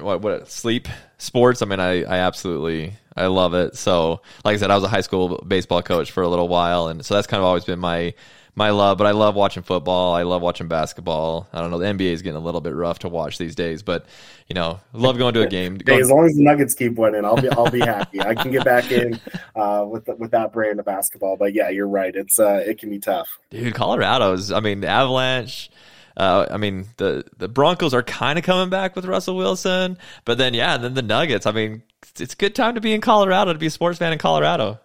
what, 0.00 0.20
what 0.20 0.50
sleep 0.50 0.88
sports. 1.18 1.62
I 1.62 1.66
mean, 1.66 1.80
I, 1.80 2.02
I 2.02 2.18
absolutely, 2.18 2.94
I 3.16 3.26
love 3.26 3.54
it. 3.54 3.76
So, 3.76 4.22
like 4.44 4.54
I 4.54 4.56
said, 4.56 4.70
I 4.70 4.74
was 4.74 4.84
a 4.84 4.88
high 4.88 5.00
school 5.00 5.42
baseball 5.46 5.82
coach 5.82 6.10
for 6.10 6.22
a 6.22 6.28
little 6.28 6.48
while, 6.48 6.88
and 6.88 7.04
so 7.04 7.14
that's 7.14 7.26
kind 7.26 7.40
of 7.40 7.46
always 7.46 7.64
been 7.64 7.78
my 7.78 8.14
my 8.54 8.70
love. 8.70 8.98
But 8.98 9.06
I 9.06 9.12
love 9.12 9.34
watching 9.34 9.62
football. 9.62 10.14
I 10.14 10.22
love 10.22 10.42
watching 10.42 10.68
basketball. 10.68 11.48
I 11.52 11.60
don't 11.60 11.70
know, 11.70 11.78
the 11.78 11.86
NBA 11.86 12.12
is 12.12 12.22
getting 12.22 12.36
a 12.36 12.44
little 12.44 12.60
bit 12.60 12.74
rough 12.74 13.00
to 13.00 13.08
watch 13.08 13.38
these 13.38 13.54
days, 13.54 13.82
but 13.82 14.06
you 14.48 14.54
know, 14.54 14.80
love 14.92 15.16
going 15.18 15.34
to 15.34 15.42
a 15.42 15.46
game. 15.46 15.78
Hey, 15.84 16.00
as 16.00 16.10
long 16.10 16.26
as 16.26 16.34
the 16.34 16.42
Nuggets 16.42 16.74
keep 16.74 16.94
winning, 16.94 17.24
I'll 17.24 17.40
be 17.40 17.48
I'll 17.50 17.70
be 17.70 17.80
happy. 17.80 18.20
I 18.20 18.34
can 18.34 18.50
get 18.50 18.64
back 18.64 18.90
in 18.90 19.20
uh, 19.56 19.84
with 19.88 20.06
the, 20.06 20.16
with 20.16 20.32
that 20.32 20.52
brand 20.52 20.80
of 20.80 20.86
basketball. 20.86 21.36
But 21.36 21.54
yeah, 21.54 21.68
you're 21.68 21.88
right. 21.88 22.14
It's 22.14 22.38
uh, 22.38 22.64
it 22.66 22.78
can 22.78 22.90
be 22.90 22.98
tough. 22.98 23.38
Dude, 23.50 23.74
Colorado's. 23.74 24.50
I 24.50 24.60
mean, 24.60 24.84
Avalanche 24.84 25.70
uh, 26.18 26.46
I 26.50 26.56
mean, 26.56 26.86
the 26.96 27.24
the 27.36 27.48
Broncos 27.48 27.94
are 27.94 28.02
kind 28.02 28.38
of 28.38 28.44
coming 28.44 28.68
back 28.68 28.96
with 28.96 29.04
Russell 29.04 29.36
Wilson, 29.36 29.96
but 30.24 30.36
then 30.36 30.52
yeah, 30.52 30.74
and 30.74 30.82
then 30.82 30.94
the 30.94 31.02
Nuggets. 31.02 31.46
I 31.46 31.52
mean, 31.52 31.82
it's 32.18 32.34
a 32.34 32.36
good 32.36 32.56
time 32.56 32.74
to 32.74 32.80
be 32.80 32.92
in 32.92 33.00
Colorado 33.00 33.52
to 33.52 33.58
be 33.58 33.66
a 33.66 33.70
sports 33.70 33.98
fan 33.98 34.12
in 34.12 34.18
Colorado. 34.18 34.80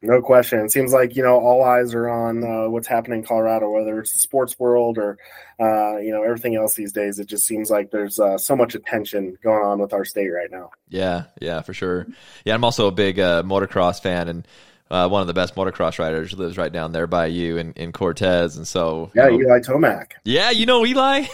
No 0.00 0.22
question. 0.22 0.60
It 0.60 0.70
seems 0.70 0.92
like 0.92 1.16
you 1.16 1.24
know 1.24 1.40
all 1.40 1.64
eyes 1.64 1.92
are 1.94 2.08
on 2.08 2.44
uh, 2.44 2.70
what's 2.70 2.86
happening 2.86 3.18
in 3.18 3.24
Colorado, 3.24 3.68
whether 3.68 3.98
it's 3.98 4.12
the 4.12 4.20
sports 4.20 4.56
world 4.56 4.96
or 4.98 5.18
uh, 5.58 5.96
you 5.96 6.12
know 6.12 6.22
everything 6.22 6.54
else 6.54 6.74
these 6.74 6.92
days. 6.92 7.18
It 7.18 7.26
just 7.26 7.44
seems 7.44 7.68
like 7.68 7.90
there's 7.90 8.20
uh, 8.20 8.38
so 8.38 8.54
much 8.54 8.76
attention 8.76 9.36
going 9.42 9.64
on 9.64 9.80
with 9.80 9.92
our 9.92 10.04
state 10.04 10.28
right 10.28 10.50
now. 10.50 10.70
Yeah, 10.88 11.24
yeah, 11.40 11.62
for 11.62 11.74
sure. 11.74 12.06
Yeah, 12.44 12.54
I'm 12.54 12.62
also 12.62 12.86
a 12.86 12.92
big 12.92 13.18
uh, 13.18 13.42
motocross 13.42 14.00
fan, 14.00 14.28
and 14.28 14.46
uh, 14.90 15.08
one 15.08 15.20
of 15.20 15.26
the 15.26 15.34
best 15.34 15.54
motocross 15.54 15.98
riders, 15.98 16.32
lives 16.32 16.56
right 16.56 16.72
down 16.72 16.92
there 16.92 17.06
by 17.06 17.26
you 17.26 17.56
in, 17.58 17.72
in 17.72 17.92
Cortez, 17.92 18.56
and 18.56 18.66
so 18.66 19.10
yeah, 19.14 19.28
you 19.28 19.38
know, 19.38 19.54
Eli 19.54 19.60
Tomac. 19.60 20.12
Yeah, 20.24 20.50
you 20.50 20.66
know 20.66 20.86
Eli. 20.86 21.18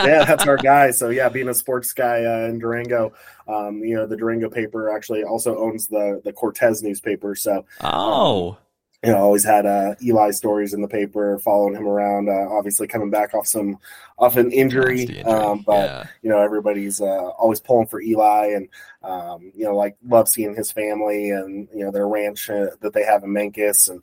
yeah, 0.00 0.24
that's 0.24 0.46
our 0.46 0.56
guy. 0.56 0.90
So 0.90 1.10
yeah, 1.10 1.28
being 1.28 1.48
a 1.48 1.54
sports 1.54 1.92
guy 1.92 2.24
uh, 2.24 2.48
in 2.48 2.58
Durango, 2.58 3.12
um, 3.46 3.78
you 3.84 3.94
know 3.96 4.06
the 4.06 4.16
Durango 4.16 4.50
paper 4.50 4.90
actually 4.90 5.24
also 5.24 5.56
owns 5.58 5.88
the 5.88 6.20
the 6.24 6.32
Cortez 6.32 6.82
newspaper. 6.82 7.34
So 7.34 7.64
oh. 7.82 8.50
Um, 8.50 8.56
you 9.04 9.12
know, 9.12 9.18
always 9.18 9.44
had 9.44 9.64
uh, 9.64 9.94
Eli 10.02 10.32
stories 10.32 10.74
in 10.74 10.82
the 10.82 10.88
paper, 10.88 11.38
following 11.38 11.76
him 11.76 11.86
around. 11.86 12.28
Uh, 12.28 12.48
obviously, 12.50 12.88
coming 12.88 13.10
back 13.10 13.32
off 13.32 13.46
some 13.46 13.78
off 14.18 14.36
an 14.36 14.50
injury, 14.50 15.02
injury. 15.02 15.22
Um, 15.22 15.62
but 15.64 15.84
yeah. 15.84 16.04
you 16.22 16.30
know, 16.30 16.38
everybody's 16.38 17.00
uh, 17.00 17.28
always 17.38 17.60
pulling 17.60 17.86
for 17.86 18.00
Eli, 18.00 18.54
and 18.56 18.68
um, 19.04 19.52
you 19.54 19.64
know, 19.64 19.76
like 19.76 19.96
love 20.04 20.28
seeing 20.28 20.56
his 20.56 20.72
family 20.72 21.30
and 21.30 21.68
you 21.72 21.84
know 21.84 21.92
their 21.92 22.08
ranch 22.08 22.50
uh, 22.50 22.70
that 22.80 22.92
they 22.92 23.04
have 23.04 23.22
in 23.22 23.30
Mancos, 23.30 23.88
and 23.88 24.02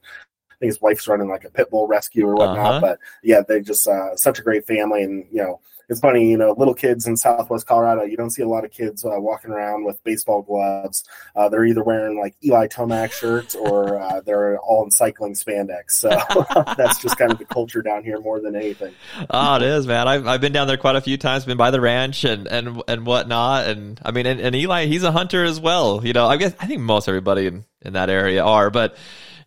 think 0.59 0.69
his 0.69 0.81
wife's 0.81 1.07
running 1.07 1.29
like 1.29 1.43
a 1.43 1.49
pit 1.49 1.69
bull 1.69 1.87
rescue 1.87 2.27
or 2.27 2.35
whatnot. 2.35 2.57
Uh-huh. 2.57 2.79
But 2.81 2.99
yeah, 3.23 3.41
they 3.47 3.61
just 3.61 3.87
uh, 3.87 4.15
such 4.15 4.39
a 4.39 4.41
great 4.41 4.65
family, 4.65 5.03
and 5.03 5.25
you 5.31 5.41
know, 5.41 5.59
it's 5.89 5.99
funny, 5.99 6.29
you 6.29 6.37
know, 6.37 6.55
little 6.57 6.73
kids 6.73 7.05
in 7.07 7.15
Southwest 7.15 7.67
Colorado, 7.67 8.03
you 8.03 8.17
don't 8.17 8.31
see 8.31 8.41
a 8.41 8.47
lot 8.47 8.65
of 8.65 8.71
kids 8.71 9.05
uh, 9.05 9.11
walking 9.17 9.51
around 9.51 9.85
with 9.85 10.03
baseball 10.03 10.41
gloves. 10.41 11.03
Uh, 11.35 11.47
they're 11.49 11.65
either 11.65 11.83
wearing 11.83 12.19
like 12.19 12.35
Eli 12.43 12.67
Tomac 12.67 13.11
shirts 13.11 13.55
or 13.55 13.99
uh, 13.99 14.21
they're 14.21 14.57
all 14.59 14.83
in 14.83 14.91
cycling 14.91 15.33
spandex. 15.33 15.91
So 15.91 16.09
that's 16.77 16.99
just 17.01 17.17
kind 17.17 17.31
of 17.31 17.37
the 17.37 17.45
culture 17.45 17.81
down 17.81 18.03
here 18.03 18.19
more 18.19 18.39
than 18.39 18.55
anything. 18.55 18.93
Oh, 19.29 19.57
it 19.57 19.61
is, 19.61 19.85
man. 19.85 20.07
I've, 20.07 20.27
I've 20.27 20.41
been 20.41 20.53
down 20.53 20.67
there 20.67 20.77
quite 20.77 20.95
a 20.95 21.01
few 21.01 21.17
times, 21.17 21.45
been 21.45 21.57
by 21.57 21.71
the 21.71 21.81
ranch 21.81 22.23
and, 22.23 22.47
and, 22.47 22.81
and 22.87 23.05
whatnot. 23.05 23.67
And 23.67 23.99
I 24.03 24.11
mean, 24.11 24.25
and, 24.25 24.39
and 24.39 24.55
Eli, 24.55 24.85
he's 24.85 25.03
a 25.03 25.11
hunter 25.11 25.43
as 25.43 25.59
well. 25.59 26.05
You 26.05 26.13
know, 26.13 26.25
I 26.25 26.37
guess, 26.37 26.53
I 26.59 26.65
think 26.65 26.81
most 26.81 27.07
everybody 27.07 27.47
in, 27.47 27.65
in 27.81 27.93
that 27.93 28.09
area 28.09 28.43
are, 28.43 28.71
but 28.71 28.97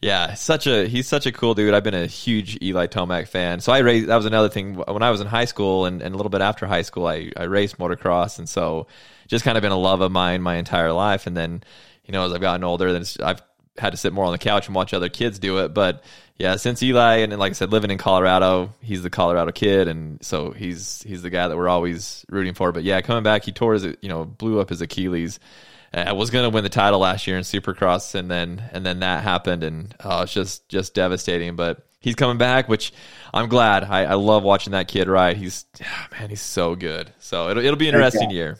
yeah, 0.00 0.34
such 0.34 0.66
a 0.66 0.86
he's 0.86 1.08
such 1.08 1.26
a 1.26 1.32
cool 1.32 1.54
dude. 1.54 1.74
I've 1.74 1.82
been 1.82 1.94
a 1.94 2.06
huge 2.06 2.62
Eli 2.62 2.86
Tomac 2.86 3.26
fan. 3.26 3.60
So 3.60 3.72
I 3.72 3.78
raced. 3.78 4.06
That 4.06 4.16
was 4.16 4.26
another 4.26 4.48
thing 4.48 4.74
when 4.74 5.02
I 5.02 5.10
was 5.10 5.20
in 5.20 5.26
high 5.26 5.46
school 5.46 5.86
and, 5.86 6.00
and 6.02 6.14
a 6.14 6.16
little 6.16 6.30
bit 6.30 6.40
after 6.40 6.66
high 6.66 6.82
school. 6.82 7.06
I 7.06 7.32
I 7.36 7.44
raced 7.44 7.78
motocross, 7.78 8.38
and 8.38 8.48
so 8.48 8.86
just 9.26 9.44
kind 9.44 9.58
of 9.58 9.62
been 9.62 9.72
a 9.72 9.78
love 9.78 10.00
of 10.00 10.12
mine 10.12 10.40
my 10.40 10.56
entire 10.56 10.92
life. 10.92 11.26
And 11.26 11.36
then 11.36 11.64
you 12.04 12.12
know 12.12 12.24
as 12.24 12.32
I've 12.32 12.40
gotten 12.40 12.62
older, 12.62 12.92
then 12.92 13.04
I've 13.24 13.42
had 13.76 13.90
to 13.90 13.96
sit 13.96 14.12
more 14.12 14.24
on 14.24 14.32
the 14.32 14.38
couch 14.38 14.66
and 14.66 14.74
watch 14.74 14.94
other 14.94 15.08
kids 15.08 15.40
do 15.40 15.58
it. 15.58 15.74
But 15.74 16.04
yeah, 16.36 16.56
since 16.56 16.80
Eli 16.80 17.16
and 17.16 17.36
like 17.36 17.50
I 17.50 17.54
said, 17.54 17.72
living 17.72 17.90
in 17.90 17.98
Colorado, 17.98 18.74
he's 18.80 19.02
the 19.02 19.10
Colorado 19.10 19.50
kid, 19.50 19.88
and 19.88 20.24
so 20.24 20.52
he's 20.52 21.02
he's 21.02 21.22
the 21.22 21.30
guy 21.30 21.48
that 21.48 21.56
we're 21.56 21.68
always 21.68 22.24
rooting 22.28 22.54
for. 22.54 22.70
But 22.70 22.84
yeah, 22.84 23.00
coming 23.00 23.24
back, 23.24 23.44
he 23.44 23.50
tore 23.50 23.74
his 23.74 23.84
you 23.84 24.08
know 24.08 24.24
blew 24.24 24.60
up 24.60 24.68
his 24.68 24.80
Achilles. 24.80 25.40
I 25.92 26.12
was 26.12 26.30
going 26.30 26.44
to 26.44 26.50
win 26.50 26.64
the 26.64 26.70
title 26.70 27.00
last 27.00 27.26
year 27.26 27.36
in 27.36 27.44
Supercross, 27.44 28.14
and 28.14 28.30
then 28.30 28.62
and 28.72 28.84
then 28.84 29.00
that 29.00 29.22
happened, 29.22 29.62
and 29.62 29.94
oh, 30.04 30.22
it's 30.22 30.32
just 30.32 30.68
just 30.68 30.94
devastating. 30.94 31.56
But 31.56 31.86
he's 32.00 32.14
coming 32.14 32.38
back, 32.38 32.68
which 32.68 32.92
I'm 33.32 33.48
glad. 33.48 33.84
I, 33.84 34.04
I 34.04 34.14
love 34.14 34.42
watching 34.42 34.72
that 34.72 34.88
kid 34.88 35.08
ride. 35.08 35.36
He's 35.36 35.64
man, 36.12 36.30
he's 36.30 36.42
so 36.42 36.74
good. 36.74 37.12
So 37.18 37.48
it'll 37.50 37.64
it'll 37.64 37.76
be 37.76 37.88
an 37.88 37.94
interesting 37.94 38.30
year. 38.30 38.58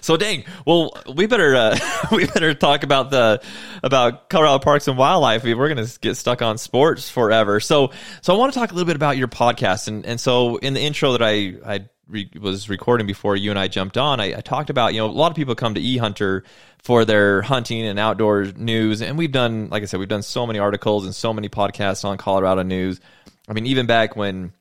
So 0.00 0.16
dang. 0.16 0.44
Well, 0.66 0.92
we 1.14 1.26
better 1.26 1.54
uh, 1.54 1.78
we 2.12 2.26
better 2.26 2.54
talk 2.54 2.82
about 2.82 3.10
the 3.10 3.42
about 3.82 4.28
Colorado 4.28 4.58
Parks 4.58 4.88
and 4.88 4.96
Wildlife. 4.98 5.44
We're 5.44 5.68
gonna 5.68 5.86
get 6.00 6.16
stuck 6.16 6.42
on 6.42 6.58
sports 6.58 7.10
forever. 7.10 7.60
So 7.60 7.92
so 8.20 8.34
I 8.34 8.38
want 8.38 8.52
to 8.52 8.58
talk 8.58 8.70
a 8.70 8.74
little 8.74 8.86
bit 8.86 8.96
about 8.96 9.16
your 9.16 9.28
podcast. 9.28 9.88
And 9.88 10.06
and 10.06 10.20
so 10.20 10.56
in 10.56 10.74
the 10.74 10.80
intro 10.80 11.12
that 11.12 11.22
I 11.22 11.54
I 11.66 11.88
re- 12.08 12.30
was 12.40 12.68
recording 12.68 13.06
before 13.06 13.36
you 13.36 13.50
and 13.50 13.58
I 13.58 13.68
jumped 13.68 13.96
on, 13.96 14.20
I, 14.20 14.38
I 14.38 14.40
talked 14.40 14.70
about 14.70 14.94
you 14.94 15.00
know 15.00 15.06
a 15.06 15.12
lot 15.12 15.30
of 15.30 15.36
people 15.36 15.54
come 15.54 15.74
to 15.74 15.80
eHunter 15.80 16.42
for 16.78 17.04
their 17.04 17.42
hunting 17.42 17.84
and 17.84 17.98
outdoor 17.98 18.44
news, 18.44 19.02
and 19.02 19.18
we've 19.18 19.32
done 19.32 19.68
like 19.70 19.82
I 19.82 19.86
said 19.86 20.00
we've 20.00 20.08
done 20.08 20.22
so 20.22 20.46
many 20.46 20.58
articles 20.58 21.04
and 21.04 21.14
so 21.14 21.32
many 21.32 21.48
podcasts 21.48 22.04
on 22.04 22.18
Colorado 22.18 22.62
news. 22.62 23.00
I 23.48 23.52
mean, 23.52 23.66
even 23.66 23.86
back 23.86 24.16
when 24.16 24.52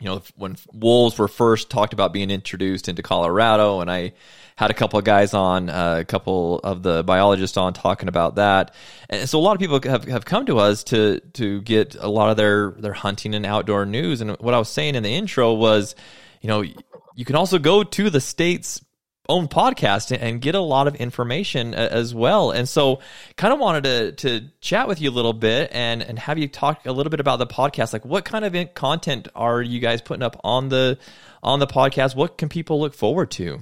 you 0.00 0.06
know 0.06 0.22
when 0.36 0.56
wolves 0.72 1.18
were 1.18 1.28
first 1.28 1.70
talked 1.70 1.92
about 1.92 2.12
being 2.12 2.30
introduced 2.30 2.88
into 2.88 3.02
Colorado, 3.02 3.80
and 3.80 3.90
I 3.90 4.12
had 4.58 4.72
a 4.72 4.74
couple 4.74 4.98
of 4.98 5.04
guys 5.04 5.34
on, 5.34 5.70
uh, 5.70 5.98
a 6.00 6.04
couple 6.04 6.58
of 6.58 6.82
the 6.82 7.04
biologists 7.04 7.56
on 7.56 7.72
talking 7.72 8.08
about 8.08 8.34
that. 8.34 8.74
And 9.08 9.28
so 9.28 9.38
a 9.38 9.40
lot 9.40 9.52
of 9.52 9.60
people 9.60 9.80
have, 9.88 10.02
have 10.06 10.24
come 10.24 10.46
to 10.46 10.58
us 10.58 10.82
to 10.84 11.20
to 11.34 11.60
get 11.62 11.94
a 11.94 12.08
lot 12.08 12.30
of 12.30 12.36
their 12.36 12.72
their 12.72 12.92
hunting 12.92 13.34
and 13.34 13.46
outdoor 13.46 13.86
news. 13.86 14.20
And 14.20 14.32
what 14.40 14.54
I 14.54 14.58
was 14.58 14.68
saying 14.68 14.96
in 14.96 15.04
the 15.04 15.14
intro 15.14 15.54
was, 15.54 15.94
you 16.40 16.48
know, 16.48 16.62
you 16.62 17.24
can 17.24 17.36
also 17.36 17.58
go 17.58 17.82
to 17.82 18.10
the 18.10 18.20
state's 18.20 18.84
own 19.28 19.46
podcast 19.46 20.16
and 20.18 20.40
get 20.40 20.54
a 20.54 20.60
lot 20.60 20.88
of 20.88 20.94
information 20.96 21.74
as 21.74 22.14
well. 22.14 22.50
And 22.50 22.66
so 22.68 23.00
kind 23.36 23.52
of 23.52 23.60
wanted 23.60 23.84
to 23.84 24.12
to 24.12 24.48
chat 24.60 24.88
with 24.88 25.00
you 25.00 25.10
a 25.10 25.12
little 25.12 25.34
bit 25.34 25.70
and 25.72 26.02
and 26.02 26.18
have 26.18 26.38
you 26.38 26.48
talk 26.48 26.86
a 26.86 26.92
little 26.92 27.10
bit 27.10 27.20
about 27.20 27.38
the 27.38 27.46
podcast. 27.46 27.92
Like 27.92 28.04
what 28.04 28.24
kind 28.24 28.44
of 28.44 28.74
content 28.74 29.28
are 29.34 29.60
you 29.60 29.80
guys 29.80 30.00
putting 30.00 30.22
up 30.22 30.40
on 30.44 30.70
the 30.70 30.98
on 31.42 31.58
the 31.58 31.66
podcast? 31.66 32.16
What 32.16 32.38
can 32.38 32.48
people 32.48 32.80
look 32.80 32.94
forward 32.94 33.30
to? 33.32 33.60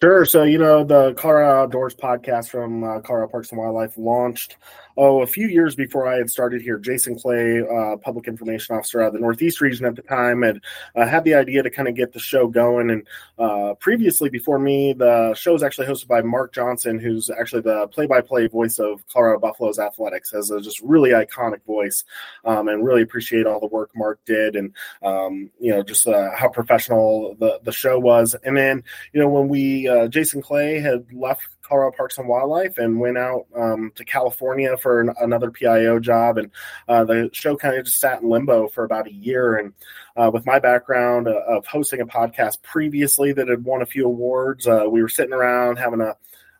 Sure. 0.00 0.24
So, 0.24 0.44
you 0.44 0.58
know, 0.58 0.84
the 0.84 1.14
Colorado 1.14 1.62
Outdoors 1.64 1.96
podcast 1.96 2.50
from 2.50 2.84
uh, 2.84 3.00
Colorado 3.00 3.32
Parks 3.32 3.50
and 3.50 3.58
Wildlife 3.58 3.98
launched 3.98 4.56
oh, 4.98 5.22
a 5.22 5.26
few 5.26 5.46
years 5.46 5.76
before 5.76 6.08
I 6.08 6.16
had 6.16 6.28
started 6.28 6.60
here, 6.60 6.76
Jason 6.76 7.16
Clay, 7.16 7.62
uh, 7.62 7.96
public 7.98 8.26
information 8.26 8.76
officer 8.76 9.00
out 9.00 9.08
of 9.08 9.12
the 9.14 9.20
Northeast 9.20 9.60
region 9.60 9.86
at 9.86 9.94
the 9.94 10.02
time, 10.02 10.42
had 10.42 10.60
uh, 10.96 11.06
had 11.06 11.22
the 11.22 11.34
idea 11.34 11.62
to 11.62 11.70
kind 11.70 11.88
of 11.88 11.94
get 11.94 12.12
the 12.12 12.18
show 12.18 12.48
going. 12.48 12.90
And 12.90 13.06
uh, 13.38 13.74
previously, 13.74 14.28
before 14.28 14.58
me, 14.58 14.92
the 14.92 15.34
show 15.34 15.52
was 15.52 15.62
actually 15.62 15.86
hosted 15.86 16.08
by 16.08 16.20
Mark 16.20 16.52
Johnson, 16.52 16.98
who's 16.98 17.30
actually 17.30 17.62
the 17.62 17.86
play-by-play 17.88 18.48
voice 18.48 18.80
of 18.80 19.06
Colorado 19.08 19.38
Buffaloes 19.38 19.78
athletics, 19.78 20.32
has 20.32 20.50
a 20.50 20.60
just 20.60 20.80
really 20.80 21.10
iconic 21.10 21.64
voice, 21.64 22.02
um, 22.44 22.66
and 22.66 22.84
really 22.84 23.02
appreciate 23.02 23.46
all 23.46 23.60
the 23.60 23.66
work 23.66 23.90
Mark 23.94 24.18
did, 24.26 24.56
and 24.56 24.74
um, 25.04 25.48
you 25.60 25.70
know 25.70 25.82
just 25.82 26.08
uh, 26.08 26.30
how 26.34 26.48
professional 26.48 27.36
the 27.38 27.60
the 27.62 27.72
show 27.72 28.00
was. 28.00 28.34
And 28.42 28.56
then 28.56 28.82
you 29.12 29.20
know 29.20 29.28
when 29.28 29.48
we 29.48 29.86
uh, 29.86 30.08
Jason 30.08 30.42
Clay 30.42 30.80
had 30.80 31.06
left 31.12 31.57
Colorado 31.68 31.96
Parks 31.96 32.18
and 32.18 32.28
Wildlife 32.28 32.78
and 32.78 32.98
went 32.98 33.18
out 33.18 33.46
um, 33.54 33.92
to 33.96 34.04
California 34.04 34.76
for 34.76 35.00
an, 35.00 35.14
another 35.20 35.50
PIO 35.50 35.98
job. 36.00 36.38
And 36.38 36.50
uh, 36.88 37.04
the 37.04 37.30
show 37.32 37.56
kind 37.56 37.76
of 37.76 37.84
just 37.84 38.00
sat 38.00 38.22
in 38.22 38.28
limbo 38.28 38.68
for 38.68 38.84
about 38.84 39.06
a 39.06 39.12
year. 39.12 39.56
And 39.56 39.72
uh, 40.16 40.30
with 40.32 40.46
my 40.46 40.58
background 40.58 41.28
uh, 41.28 41.40
of 41.46 41.66
hosting 41.66 42.00
a 42.00 42.06
podcast 42.06 42.62
previously 42.62 43.32
that 43.32 43.48
had 43.48 43.64
won 43.64 43.82
a 43.82 43.86
few 43.86 44.06
awards, 44.06 44.66
uh, 44.66 44.86
we 44.88 45.02
were 45.02 45.08
sitting 45.08 45.34
around 45.34 45.76
having 45.76 46.00
a 46.00 46.16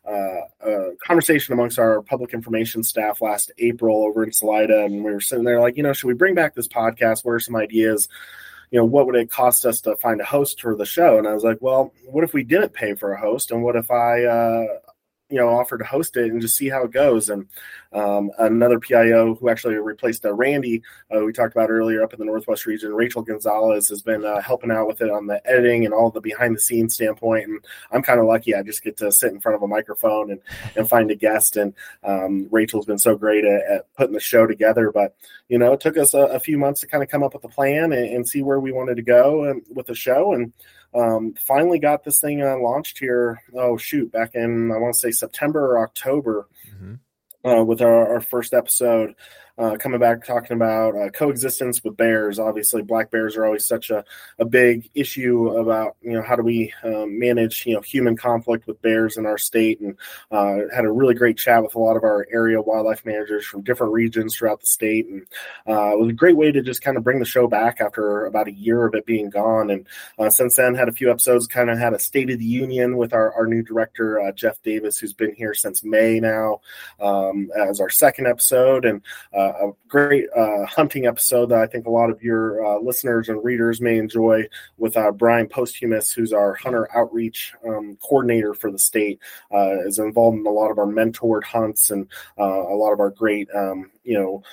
uh, 0.09 0.41
a 0.61 0.95
conversation 1.05 1.53
amongst 1.53 1.77
our 1.77 2.01
public 2.01 2.33
information 2.33 2.83
staff 2.83 3.21
last 3.21 3.51
April 3.59 4.03
over 4.03 4.23
in 4.23 4.31
Salida, 4.31 4.83
and 4.85 5.03
we 5.03 5.11
were 5.11 5.21
sitting 5.21 5.43
there 5.43 5.59
like, 5.59 5.77
you 5.77 5.83
know, 5.83 5.93
should 5.93 6.07
we 6.07 6.13
bring 6.13 6.33
back 6.33 6.55
this 6.55 6.67
podcast? 6.67 7.23
What 7.23 7.33
are 7.33 7.39
some 7.39 7.55
ideas? 7.55 8.07
You 8.71 8.79
know, 8.79 8.85
what 8.85 9.05
would 9.05 9.15
it 9.15 9.29
cost 9.29 9.65
us 9.65 9.81
to 9.81 9.95
find 9.97 10.21
a 10.21 10.25
host 10.25 10.61
for 10.61 10.75
the 10.75 10.85
show? 10.85 11.17
And 11.17 11.27
I 11.27 11.33
was 11.33 11.43
like, 11.43 11.57
well, 11.61 11.93
what 12.05 12.23
if 12.23 12.33
we 12.33 12.43
didn't 12.43 12.73
pay 12.73 12.95
for 12.95 13.13
a 13.13 13.19
host? 13.19 13.51
And 13.51 13.63
what 13.63 13.75
if 13.75 13.91
I 13.91 14.23
uh, 14.23 14.65
you 15.29 15.37
know 15.37 15.49
offer 15.49 15.77
to 15.77 15.83
host 15.83 16.17
it 16.17 16.31
and 16.31 16.41
just 16.41 16.57
see 16.57 16.69
how 16.69 16.83
it 16.83 16.91
goes. 16.91 17.29
And 17.29 17.47
um, 17.93 18.31
another 18.39 18.79
pio 18.79 19.35
who 19.35 19.49
actually 19.49 19.75
replaced 19.75 20.25
uh, 20.25 20.33
randy 20.33 20.81
uh, 21.15 21.23
we 21.23 21.33
talked 21.33 21.55
about 21.55 21.69
earlier 21.69 22.03
up 22.03 22.13
in 22.13 22.19
the 22.19 22.25
northwest 22.25 22.65
region 22.67 22.93
rachel 22.93 23.23
gonzalez 23.23 23.89
has 23.89 24.03
been 24.03 24.23
uh, 24.23 24.41
helping 24.41 24.69
out 24.69 24.87
with 24.87 25.01
it 25.01 25.09
on 25.09 25.25
the 25.25 25.41
editing 25.49 25.85
and 25.85 25.93
all 25.93 26.11
the 26.11 26.21
behind 26.21 26.55
the 26.55 26.59
scenes 26.59 26.93
standpoint. 26.93 27.47
And 27.47 27.65
i'm 27.91 28.03
kind 28.03 28.19
of 28.19 28.25
lucky 28.25 28.55
i 28.55 28.61
just 28.61 28.83
get 28.83 28.97
to 28.97 29.11
sit 29.11 29.31
in 29.31 29.39
front 29.39 29.55
of 29.55 29.63
a 29.63 29.67
microphone 29.67 30.31
and, 30.31 30.41
and 30.75 30.89
find 30.89 31.11
a 31.11 31.15
guest. 31.15 31.57
And 31.57 31.73
um, 32.03 32.47
rachel's 32.51 32.85
been 32.85 32.97
so 32.97 33.15
great 33.15 33.45
at, 33.45 33.61
at, 33.63 33.93
putting 33.95 34.13
the 34.13 34.19
show 34.19 34.47
together. 34.47 34.91
But 34.91 35.15
you 35.47 35.57
know 35.57 35.73
it 35.73 35.79
took 35.79 35.97
us 35.97 36.13
a, 36.13 36.19
a 36.19 36.39
few 36.39 36.57
months 36.57 36.81
to 36.81 36.87
kind 36.87 37.03
of 37.03 37.09
come 37.09 37.23
up 37.23 37.33
with 37.33 37.43
a 37.43 37.49
plan 37.49 37.91
and, 37.91 38.05
and 38.13 38.27
see 38.27 38.43
where 38.43 38.59
we 38.59 38.71
wanted 38.71 38.95
to 38.95 39.01
go 39.01 39.45
and, 39.45 39.61
with 39.73 39.87
the 39.87 39.95
show. 39.95 40.33
And 40.33 40.53
um, 40.93 41.33
finally 41.35 41.79
got 41.79 42.03
this 42.03 42.19
thing 42.19 42.41
uh, 42.41 42.57
launched 42.57 42.99
here. 42.99 43.41
Oh 43.53 43.77
shoot, 43.77 44.11
back 44.11 44.35
in 44.35 44.71
I 44.71 44.77
want 44.77 44.93
to 44.93 44.99
say 44.99 45.11
September 45.11 45.73
or 45.73 45.83
October. 45.83 46.47
Mm-hmm. 46.73 46.95
Uh, 47.45 47.63
with 47.63 47.81
our, 47.81 48.15
our, 48.15 48.19
first 48.19 48.53
episode 48.53 49.15
uh, 49.59 49.75
coming 49.75 49.99
back 49.99 50.25
talking 50.25 50.55
about 50.55 50.95
uh, 50.95 51.09
coexistence 51.09 51.83
with 51.83 51.97
bears. 51.97 52.39
Obviously, 52.39 52.81
black 52.81 53.11
bears 53.11 53.35
are 53.35 53.45
always 53.45 53.67
such 53.67 53.89
a, 53.89 54.05
a 54.39 54.45
big 54.45 54.89
issue 54.95 55.49
about 55.49 55.97
you 56.01 56.13
know 56.13 56.21
how 56.21 56.35
do 56.35 56.43
we 56.43 56.73
um, 56.83 57.19
manage 57.19 57.65
you 57.65 57.75
know 57.75 57.81
human 57.81 58.15
conflict 58.15 58.65
with 58.67 58.81
bears 58.81 59.17
in 59.17 59.25
our 59.25 59.37
state, 59.37 59.81
and 59.81 59.97
uh, 60.31 60.59
had 60.73 60.85
a 60.85 60.91
really 60.91 61.13
great 61.13 61.37
chat 61.37 61.61
with 61.61 61.75
a 61.75 61.79
lot 61.79 61.97
of 61.97 62.03
our 62.03 62.25
area 62.31 62.61
wildlife 62.61 63.05
managers 63.05 63.45
from 63.45 63.61
different 63.61 63.91
regions 63.91 64.35
throughout 64.35 64.61
the 64.61 64.67
state, 64.67 65.07
and 65.09 65.23
uh, 65.67 65.91
it 65.91 65.99
was 65.99 66.09
a 66.09 66.13
great 66.13 66.37
way 66.37 66.51
to 66.51 66.61
just 66.61 66.81
kind 66.81 66.95
of 66.95 67.03
bring 67.03 67.19
the 67.19 67.25
show 67.25 67.45
back 67.45 67.81
after 67.81 68.25
about 68.25 68.47
a 68.47 68.53
year 68.53 68.85
of 68.85 68.95
it 68.95 69.05
being 69.05 69.29
gone. 69.29 69.69
And 69.71 69.85
uh, 70.17 70.29
since 70.29 70.55
then, 70.55 70.73
had 70.73 70.87
a 70.87 70.93
few 70.93 71.11
episodes, 71.11 71.47
kind 71.47 71.69
of 71.69 71.77
had 71.77 71.93
a 71.93 71.99
State 71.99 72.29
of 72.29 72.39
the 72.39 72.45
Union 72.45 72.95
with 72.95 73.13
our, 73.13 73.33
our 73.33 73.45
new 73.45 73.61
director 73.61 74.21
uh, 74.21 74.31
Jeff 74.31 74.61
Davis, 74.61 74.97
who's 74.97 75.13
been 75.13 75.35
here 75.35 75.53
since 75.53 75.83
May 75.83 76.21
now, 76.21 76.61
um, 77.01 77.51
as 77.57 77.81
our 77.81 77.89
second 77.89 78.27
episode, 78.27 78.85
and 78.85 79.01
a 79.49 79.71
great 79.87 80.25
uh, 80.35 80.65
hunting 80.65 81.05
episode 81.05 81.47
that 81.47 81.59
I 81.59 81.67
think 81.67 81.85
a 81.85 81.91
lot 81.91 82.09
of 82.09 82.21
your 82.21 82.65
uh, 82.65 82.79
listeners 82.79 83.29
and 83.29 83.43
readers 83.43 83.81
may 83.81 83.97
enjoy 83.97 84.47
with 84.77 84.97
uh, 84.97 85.11
Brian 85.11 85.47
Posthumus, 85.47 86.11
who's 86.11 86.33
our 86.33 86.53
hunter 86.55 86.87
outreach 86.95 87.53
um, 87.67 87.97
coordinator 88.01 88.53
for 88.53 88.71
the 88.71 88.79
state, 88.79 89.19
is 89.85 89.99
involved 89.99 90.37
in 90.37 90.45
a 90.45 90.51
lot 90.51 90.71
of 90.71 90.77
our 90.77 90.85
mentored 90.85 91.43
hunts 91.43 91.91
and 91.91 92.07
a 92.37 92.43
lot 92.43 92.93
of 92.93 92.99
our 92.99 93.09
great, 93.09 93.47
um, 93.55 93.91
you 94.03 94.17
know, 94.17 94.43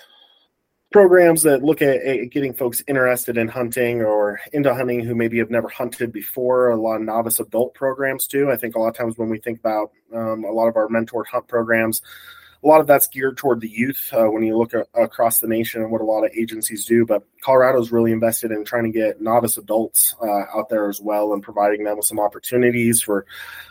programs 0.93 1.43
that 1.43 1.63
look 1.63 1.83
at, 1.83 1.97
at, 1.97 2.31
getting 2.31 2.55
folks 2.55 2.83
interested 2.89 3.37
in 3.37 3.49
hunting 3.49 4.01
or 4.03 4.41
into 4.53 4.75
hunting 4.75 5.05
who 5.05 5.15
maybe 5.15 5.39
have 5.39 5.51
never 5.51 5.69
hunted 5.69 6.13
before. 6.13 6.71
A 6.71 6.77
lot 6.77 6.97
of 6.97 7.03
novice 7.03 7.41
adult 7.41 7.75
programs 7.75 8.27
too. 8.27 8.51
I 8.51 8.57
think 8.57 8.77
a 8.77 8.79
lot 8.79 8.89
of 8.89 8.97
times 8.97 9.19
when 9.19 9.29
we 9.29 9.39
think 9.39 9.59
about 9.59 9.91
um, 10.15 10.45
a 10.45 10.51
lot 10.51 10.69
of 10.69 10.77
our 10.77 10.89
mentored 10.89 11.27
hunt 11.27 11.49
programs, 11.49 12.03
a 12.67 12.69
lot 12.69 12.81
of 12.81 12.89
that's 12.89 13.07
geared 13.07 13.37
toward 13.37 13.61
the 13.61 13.69
youth 13.69 14.11
uh, 14.13 14.25
when 14.25 14.43
you 14.43 14.59
look 14.59 14.75
at, 14.75 14.89
across 14.95 15.39
the 15.39 15.47
nation 15.47 15.83
and 15.83 15.93
what 15.93 16.01
a 16.01 16.05
lot 16.05 16.25
of 16.25 16.33
agencies 16.37 16.85
do. 16.85 17.07
But 17.07 17.23
Colorado's 17.41 17.93
really 17.93 18.11
invested 18.11 18.51
in 18.51 18.65
trying 18.65 18.83
to 18.83 18.91
get 18.91 19.21
novice 19.21 19.57
adults 19.57 20.17
uh, 20.21 20.45
out 20.53 20.69
there 20.69 20.89
as 20.89 21.01
well 21.01 21.33
and 21.33 21.45
providing 21.45 21.85
them 21.85 21.97
with 21.97 22.07
some 22.07 22.19
opportunities 22.19 23.01
for 23.01 23.25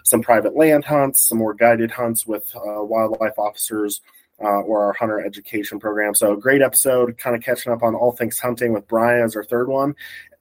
some 0.06 0.22
private 0.22 0.56
land 0.56 0.86
hunts, 0.86 1.24
some 1.28 1.40
more 1.40 1.54
guided 1.54 1.92
hunts 1.92 2.26
with 2.26 2.56
uh, 2.56 2.82
wildlife 2.84 3.38
officers. 3.38 4.02
Uh, 4.38 4.60
or 4.64 4.84
our 4.84 4.92
hunter 4.92 5.26
education 5.26 5.80
program. 5.80 6.14
So, 6.14 6.36
great 6.36 6.62
episode, 6.62 7.18
kind 7.18 7.38
of 7.38 7.42
catching 7.42 7.72
up 7.72 7.84
on 7.84 7.96
all 7.96 8.12
things 8.12 8.38
hunting 8.38 8.74
with 8.74 8.86
Brian 8.86 9.24
as 9.24 9.34
our 9.38 9.46
third 9.46 9.70
one. 9.70 9.96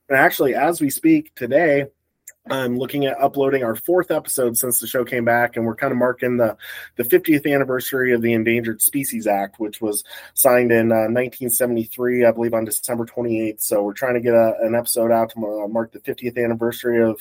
And 0.09 0.19
actually, 0.19 0.57
as 0.57 0.81
we 0.81 0.91
speak 0.91 1.33
today, 1.37 1.87
I'm 2.51 2.77
looking 2.77 3.07
at 3.07 3.19
uploading 3.19 3.65
our 3.65 3.75
fourth 3.75 4.11
episode 4.11 4.59
since 4.59 4.79
the 4.79 4.87
show 4.87 5.05
came 5.05 5.25
back, 5.25 5.57
and 5.57 5.65
we're 5.65 5.75
kind 5.75 5.93
of 5.93 5.99
marking 5.99 6.37
the, 6.37 6.57
the 6.97 7.03
50th 7.03 7.51
anniversary 7.51 8.13
of 8.13 8.21
the 8.21 8.35
Endangered 8.35 8.83
Species 8.83 9.27
Act, 9.27 9.59
which 9.59 9.81
was 9.81 10.05
signed 10.35 10.71
in 10.71 10.93
uh, 10.93 11.09
1973, 11.09 12.27
I 12.27 12.33
believe, 12.33 12.53
on 12.53 12.67
December 12.67 13.07
28th. 13.07 13.63
So 13.63 13.83
we're 13.83 13.95
trying 13.95 14.15
to 14.15 14.21
get 14.21 14.35
a, 14.35 14.55
an 14.61 14.75
episode 14.75 15.11
out 15.11 15.31
to 15.31 15.39
uh, 15.39 15.69
mark 15.69 15.93
the 15.93 16.01
50th 16.01 16.43
anniversary 16.43 17.03
of 17.03 17.19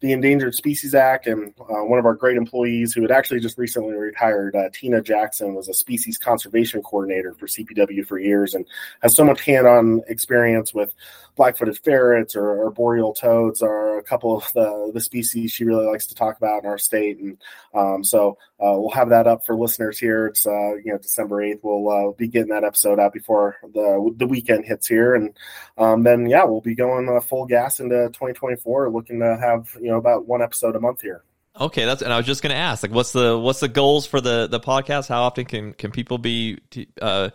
the 0.00 0.12
Endangered 0.12 0.54
Species 0.54 0.94
Act, 0.94 1.26
and 1.26 1.52
uh, 1.60 1.84
one 1.84 1.98
of 1.98 2.06
our 2.06 2.14
great 2.14 2.36
employees 2.36 2.92
who 2.92 3.02
had 3.02 3.10
actually 3.10 3.40
just 3.40 3.58
recently 3.58 3.94
retired, 3.94 4.54
uh, 4.54 4.68
Tina 4.72 5.02
Jackson, 5.02 5.54
was 5.54 5.68
a 5.68 5.74
species 5.74 6.16
conservation 6.16 6.82
coordinator 6.82 7.34
for 7.34 7.46
CPW 7.46 8.06
for 8.06 8.18
years 8.18 8.54
and 8.54 8.64
has 9.02 9.14
so 9.14 9.24
much 9.24 9.40
hand-on 9.40 10.02
experience 10.06 10.72
with 10.72 10.94
black-footed 11.34 11.78
ferrets 11.78 12.36
or, 12.36 12.48
or 12.48 12.70
boreal 12.70 13.12
toads. 13.12 13.60
Are 13.62 13.98
a 13.98 14.02
couple 14.02 14.36
of 14.36 14.44
the 14.54 14.90
the 14.94 15.00
species 15.00 15.52
she 15.52 15.64
really 15.64 15.86
likes 15.86 16.06
to 16.06 16.14
talk 16.14 16.36
about 16.36 16.62
in 16.62 16.70
our 16.70 16.78
state, 16.78 17.18
and 17.18 17.36
um, 17.74 18.04
so 18.04 18.38
uh, 18.60 18.74
we'll 18.74 18.90
have 18.90 19.08
that 19.08 19.26
up 19.26 19.44
for 19.44 19.56
listeners 19.56 19.98
here. 19.98 20.26
It's 20.26 20.46
uh, 20.46 20.74
you 20.76 20.92
know 20.92 20.98
December 20.98 21.42
eighth. 21.42 21.60
We'll 21.62 21.88
uh, 21.90 22.12
be 22.12 22.28
getting 22.28 22.50
that 22.50 22.64
episode 22.64 23.00
out 23.00 23.12
before 23.12 23.56
the 23.62 24.14
the 24.16 24.26
weekend 24.26 24.64
hits 24.64 24.86
here, 24.86 25.14
and 25.14 25.34
um, 25.76 26.02
then 26.02 26.28
yeah, 26.28 26.44
we'll 26.44 26.60
be 26.60 26.74
going 26.74 27.08
uh, 27.08 27.20
full 27.20 27.46
gas 27.46 27.80
into 27.80 28.06
2024, 28.08 28.90
looking 28.90 29.20
to 29.20 29.36
have 29.36 29.76
you 29.80 29.87
know 29.88 29.98
about 29.98 30.26
one 30.26 30.42
episode 30.42 30.76
a 30.76 30.80
month 30.80 31.02
here. 31.02 31.22
Okay, 31.60 31.84
that's 31.86 32.02
and 32.02 32.12
I 32.12 32.16
was 32.16 32.26
just 32.26 32.40
going 32.40 32.52
to 32.52 32.56
ask, 32.56 32.84
like, 32.84 32.92
what's 32.92 33.10
the 33.10 33.36
what's 33.36 33.58
the 33.58 33.68
goals 33.68 34.06
for 34.06 34.20
the 34.20 34.46
the 34.46 34.60
podcast? 34.60 35.08
How 35.08 35.22
often 35.22 35.44
can 35.44 35.72
can 35.72 35.90
people 35.90 36.16
be, 36.16 36.58
uh, 37.02 37.30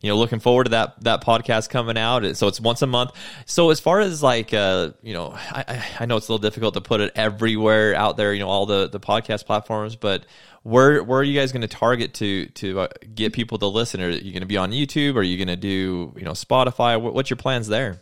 you 0.00 0.08
know, 0.08 0.16
looking 0.16 0.40
forward 0.40 0.64
to 0.64 0.70
that 0.70 1.02
that 1.02 1.22
podcast 1.22 1.68
coming 1.68 1.98
out? 1.98 2.36
So 2.36 2.46
it's 2.48 2.58
once 2.58 2.80
a 2.80 2.86
month. 2.86 3.10
So 3.44 3.68
as 3.68 3.78
far 3.78 4.00
as 4.00 4.22
like, 4.22 4.54
uh, 4.54 4.92
you 5.02 5.12
know, 5.12 5.32
I 5.34 5.84
I 6.00 6.06
know 6.06 6.16
it's 6.16 6.28
a 6.28 6.32
little 6.32 6.42
difficult 6.42 6.72
to 6.74 6.80
put 6.80 7.02
it 7.02 7.12
everywhere 7.16 7.94
out 7.94 8.16
there, 8.16 8.32
you 8.32 8.40
know, 8.40 8.48
all 8.48 8.64
the 8.64 8.88
the 8.88 9.00
podcast 9.00 9.44
platforms, 9.44 9.94
but 9.94 10.24
where 10.62 11.04
where 11.04 11.20
are 11.20 11.24
you 11.24 11.38
guys 11.38 11.52
going 11.52 11.60
to 11.60 11.68
target 11.68 12.14
to 12.14 12.46
to 12.46 12.80
uh, 12.80 12.88
get 13.14 13.34
people 13.34 13.58
to 13.58 13.66
listen? 13.66 14.00
Are 14.00 14.08
you 14.08 14.32
going 14.32 14.40
to 14.40 14.46
be 14.46 14.56
on 14.56 14.72
YouTube? 14.72 15.16
Are 15.16 15.22
you 15.22 15.36
going 15.36 15.48
to 15.48 15.56
do 15.56 16.14
you 16.16 16.24
know 16.24 16.32
Spotify? 16.32 16.98
What's 16.98 17.28
your 17.28 17.36
plans 17.36 17.68
there? 17.68 18.00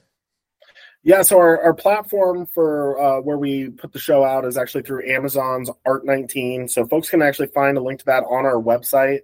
Yeah, 1.06 1.20
so 1.20 1.36
our, 1.36 1.60
our 1.62 1.74
platform 1.74 2.46
for 2.46 2.98
uh, 2.98 3.20
where 3.20 3.36
we 3.36 3.68
put 3.68 3.92
the 3.92 3.98
show 3.98 4.24
out 4.24 4.46
is 4.46 4.56
actually 4.56 4.84
through 4.84 5.06
Amazon's 5.06 5.68
Art19. 5.86 6.70
So 6.70 6.86
folks 6.86 7.10
can 7.10 7.20
actually 7.20 7.48
find 7.48 7.76
a 7.76 7.82
link 7.82 8.00
to 8.00 8.06
that 8.06 8.24
on 8.24 8.46
our 8.46 8.60
website 8.60 9.20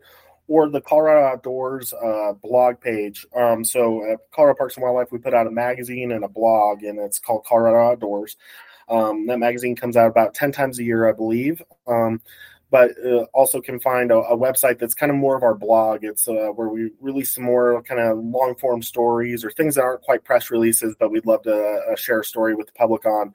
or 0.47 0.69
the 0.69 0.83
Colorado 0.83 1.27
Outdoors 1.27 1.95
uh, 1.95 2.35
blog 2.35 2.81
page. 2.81 3.27
Um, 3.35 3.65
so 3.65 4.05
at 4.13 4.19
Colorado 4.31 4.59
Parks 4.59 4.77
and 4.77 4.83
Wildlife, 4.83 5.11
we 5.11 5.19
put 5.19 5.33
out 5.33 5.47
a 5.47 5.51
magazine 5.51 6.13
and 6.13 6.23
a 6.23 6.29
blog, 6.29 6.83
and 6.83 6.99
it's 6.99 7.19
called 7.19 7.45
Colorado 7.47 7.93
Outdoors. 7.93 8.37
Um, 8.91 9.27
that 9.29 9.39
magazine 9.39 9.75
comes 9.75 9.97
out 9.97 10.11
about 10.11 10.35
10 10.35 10.53
times 10.53 10.81
a 10.81 10.85
year, 10.85 11.09
I 11.09 11.13
believe. 11.13 11.63
Um, 11.87 12.21
but 12.71 12.93
uh, 13.05 13.25
also 13.35 13.61
can 13.61 13.81
find 13.81 14.11
a, 14.13 14.19
a, 14.19 14.37
website 14.37 14.79
that's 14.79 14.95
kind 14.95 15.11
of 15.11 15.17
more 15.17 15.37
of 15.37 15.43
our 15.43 15.55
blog. 15.55 16.05
It's 16.05 16.29
uh, 16.29 16.51
where 16.55 16.69
we 16.69 16.91
release 17.01 17.35
some 17.35 17.45
more 17.45 17.83
kind 17.83 18.01
of 18.01 18.19
long 18.19 18.55
form 18.55 18.83
stories 18.83 19.45
or 19.45 19.51
things 19.51 19.75
that 19.75 19.83
aren't 19.83 20.03
quite 20.03 20.25
press 20.25 20.51
releases, 20.51 20.95
but 20.99 21.11
we'd 21.11 21.27
love 21.27 21.43
to 21.43 21.55
uh, 21.55 21.97
share 21.97 22.21
a 22.21 22.25
story 22.25 22.55
with 22.55 22.69
the 22.69 22.73
public 22.75 23.05
on. 23.07 23.35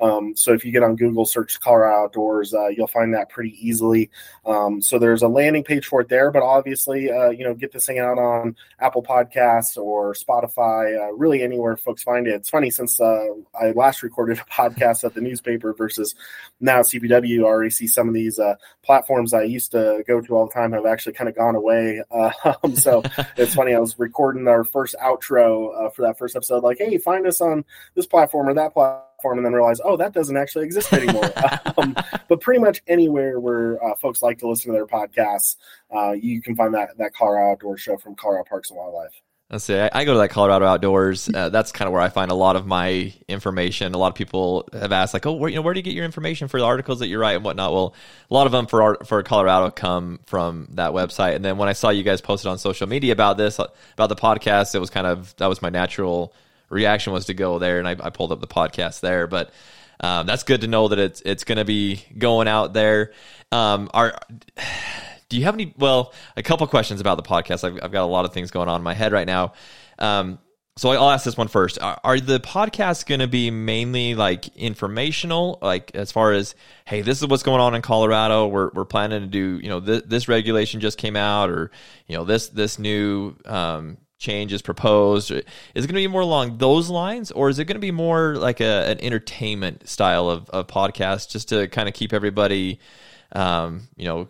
Um, 0.00 0.36
so 0.36 0.52
if 0.52 0.64
you 0.64 0.72
get 0.72 0.82
on 0.82 0.96
Google, 0.96 1.24
search 1.24 1.60
Colorado 1.60 2.04
Outdoors, 2.04 2.54
uh, 2.54 2.68
you'll 2.68 2.86
find 2.86 3.14
that 3.14 3.28
pretty 3.28 3.56
easily. 3.60 4.10
Um, 4.44 4.80
so 4.80 4.98
there's 4.98 5.22
a 5.22 5.28
landing 5.28 5.64
page 5.64 5.86
for 5.86 6.00
it 6.00 6.08
there, 6.08 6.30
but 6.30 6.42
obviously, 6.42 7.10
uh, 7.10 7.30
you 7.30 7.44
know, 7.44 7.54
get 7.54 7.72
this 7.72 7.86
thing 7.86 7.98
out 7.98 8.18
on 8.18 8.56
Apple 8.80 9.02
Podcasts 9.02 9.76
or 9.76 10.14
Spotify, 10.14 10.96
uh, 11.00 11.12
really 11.12 11.42
anywhere 11.42 11.76
folks 11.76 12.02
find 12.02 12.26
it. 12.26 12.34
It's 12.34 12.50
funny 12.50 12.70
since 12.70 13.00
uh, 13.00 13.26
I 13.58 13.70
last 13.72 14.02
recorded 14.02 14.38
a 14.38 14.44
podcast 14.50 15.04
at 15.04 15.14
the 15.14 15.20
newspaper 15.20 15.72
versus 15.72 16.14
now 16.60 16.80
CPW, 16.80 17.40
I 17.40 17.44
already 17.44 17.70
see 17.70 17.86
some 17.86 18.08
of 18.08 18.14
these 18.14 18.38
uh, 18.38 18.54
platforms 18.82 19.34
I 19.34 19.42
used 19.42 19.72
to 19.72 20.02
go 20.06 20.20
to 20.20 20.36
all 20.36 20.46
the 20.46 20.52
time 20.52 20.72
have 20.72 20.86
actually 20.86 21.12
kind 21.14 21.28
of 21.28 21.36
gone 21.36 21.54
away. 21.54 22.02
Um, 22.62 22.76
so 22.76 23.02
it's 23.36 23.54
funny. 23.54 23.74
I 23.74 23.78
was 23.78 23.98
recording 23.98 24.46
our 24.46 24.62
first 24.62 24.94
outro 25.02 25.92
for 25.94 26.02
that 26.02 26.18
first 26.18 26.36
episode, 26.36 26.62
like, 26.62 26.78
hey, 26.78 26.96
find 26.98 27.26
us 27.26 27.40
on 27.40 27.64
this 27.94 28.06
platform 28.06 28.48
or 28.48 28.54
that 28.54 28.72
platform 28.72 29.05
platform 29.26 29.38
and 29.38 29.46
then 29.46 29.52
realize, 29.52 29.80
oh, 29.84 29.96
that 29.96 30.12
doesn't 30.12 30.36
actually 30.36 30.64
exist 30.64 30.92
anymore. 30.92 31.30
um, 31.78 31.96
but 32.28 32.40
pretty 32.40 32.60
much 32.60 32.82
anywhere 32.86 33.40
where 33.40 33.82
uh, 33.84 33.94
folks 33.96 34.22
like 34.22 34.38
to 34.38 34.48
listen 34.48 34.72
to 34.72 34.72
their 34.72 34.86
podcasts, 34.86 35.56
uh, 35.94 36.12
you 36.12 36.40
can 36.42 36.54
find 36.56 36.74
that 36.74 36.96
that 36.98 37.14
Colorado 37.14 37.52
Outdoor 37.52 37.76
show 37.76 37.96
from 37.96 38.14
Colorado 38.14 38.44
Parks 38.48 38.70
and 38.70 38.78
Wildlife. 38.78 39.22
Let's 39.48 39.62
see. 39.62 39.78
I, 39.78 39.88
I 39.92 40.04
go 40.04 40.12
to 40.12 40.18
that 40.18 40.30
Colorado 40.30 40.66
Outdoors. 40.66 41.28
Uh, 41.32 41.50
that's 41.50 41.70
kind 41.70 41.86
of 41.86 41.92
where 41.92 42.02
I 42.02 42.08
find 42.08 42.32
a 42.32 42.34
lot 42.34 42.56
of 42.56 42.66
my 42.66 43.14
information. 43.28 43.94
A 43.94 43.98
lot 43.98 44.08
of 44.08 44.16
people 44.16 44.68
have 44.72 44.90
asked, 44.90 45.14
like, 45.14 45.24
"Oh, 45.24 45.34
where, 45.34 45.48
you 45.48 45.54
know, 45.54 45.62
where 45.62 45.72
do 45.72 45.78
you 45.78 45.84
get 45.84 45.94
your 45.94 46.04
information 46.04 46.48
for 46.48 46.58
the 46.58 46.66
articles 46.66 46.98
that 46.98 47.06
you 47.06 47.18
write 47.18 47.36
and 47.36 47.44
whatnot?" 47.44 47.72
Well, 47.72 47.94
a 48.28 48.34
lot 48.34 48.46
of 48.46 48.52
them 48.52 48.66
for 48.66 48.82
art, 48.82 49.06
for 49.06 49.22
Colorado 49.22 49.70
come 49.70 50.18
from 50.26 50.68
that 50.72 50.90
website. 50.90 51.36
And 51.36 51.44
then 51.44 51.58
when 51.58 51.68
I 51.68 51.74
saw 51.74 51.90
you 51.90 52.02
guys 52.02 52.20
posted 52.20 52.50
on 52.50 52.58
social 52.58 52.88
media 52.88 53.12
about 53.12 53.36
this, 53.36 53.60
about 53.60 54.08
the 54.08 54.16
podcast, 54.16 54.74
it 54.74 54.80
was 54.80 54.90
kind 54.90 55.06
of 55.06 55.34
that 55.36 55.46
was 55.46 55.62
my 55.62 55.70
natural 55.70 56.34
reaction 56.68 57.12
was 57.12 57.26
to 57.26 57.34
go 57.34 57.58
there, 57.58 57.78
and 57.78 57.88
I, 57.88 57.96
I 58.00 58.10
pulled 58.10 58.32
up 58.32 58.40
the 58.40 58.46
podcast 58.46 59.00
there. 59.00 59.26
But 59.26 59.52
um, 60.00 60.26
that's 60.26 60.42
good 60.42 60.62
to 60.62 60.66
know 60.66 60.88
that 60.88 60.98
it's 60.98 61.22
it's 61.22 61.44
going 61.44 61.58
to 61.58 61.64
be 61.64 62.04
going 62.16 62.48
out 62.48 62.72
there. 62.72 63.12
Um, 63.52 63.90
are 63.94 64.18
do 65.28 65.36
you 65.36 65.44
have 65.44 65.54
any? 65.54 65.74
Well, 65.78 66.12
a 66.36 66.42
couple 66.42 66.66
questions 66.66 67.00
about 67.00 67.16
the 67.16 67.22
podcast. 67.22 67.64
I've, 67.64 67.78
I've 67.82 67.92
got 67.92 68.02
a 68.02 68.06
lot 68.06 68.24
of 68.24 68.32
things 68.32 68.50
going 68.50 68.68
on 68.68 68.80
in 68.80 68.84
my 68.84 68.94
head 68.94 69.12
right 69.12 69.26
now. 69.26 69.52
Um, 69.98 70.38
so 70.78 70.90
I'll 70.90 71.10
ask 71.10 71.24
this 71.24 71.38
one 71.38 71.48
first. 71.48 71.80
Are, 71.80 71.98
are 72.04 72.20
the 72.20 72.38
podcasts 72.38 73.06
going 73.06 73.20
to 73.20 73.26
be 73.26 73.50
mainly 73.50 74.14
like 74.14 74.54
informational, 74.56 75.58
like 75.62 75.94
as 75.94 76.12
far 76.12 76.32
as, 76.32 76.54
hey, 76.84 77.00
this 77.00 77.22
is 77.22 77.26
what's 77.26 77.42
going 77.42 77.62
on 77.62 77.74
in 77.74 77.80
Colorado. 77.80 78.46
We're, 78.46 78.70
we're 78.74 78.84
planning 78.84 79.22
to 79.22 79.26
do, 79.26 79.58
you 79.62 79.70
know, 79.70 79.80
th- 79.80 80.04
this 80.06 80.28
regulation 80.28 80.80
just 80.80 80.98
came 80.98 81.16
out, 81.16 81.48
or 81.48 81.70
you 82.06 82.16
know, 82.16 82.24
this 82.24 82.48
this 82.48 82.78
new 82.78 83.36
um, 83.46 83.96
change 84.18 84.52
is 84.52 84.62
proposed? 84.62 85.30
Is 85.30 85.40
it 85.40 85.74
going 85.74 85.88
to 85.88 85.94
be 85.94 86.06
more 86.06 86.22
along 86.22 86.58
those 86.58 86.88
lines, 86.88 87.30
or 87.30 87.48
is 87.48 87.58
it 87.58 87.64
going 87.66 87.76
to 87.76 87.80
be 87.80 87.90
more 87.90 88.36
like 88.36 88.60
a, 88.60 88.90
an 88.90 89.00
entertainment 89.00 89.88
style 89.88 90.28
of, 90.30 90.48
of 90.50 90.66
podcast, 90.66 91.30
just 91.30 91.48
to 91.50 91.68
kind 91.68 91.88
of 91.88 91.94
keep 91.94 92.12
everybody, 92.12 92.80
um, 93.32 93.88
you 93.96 94.06
know, 94.06 94.28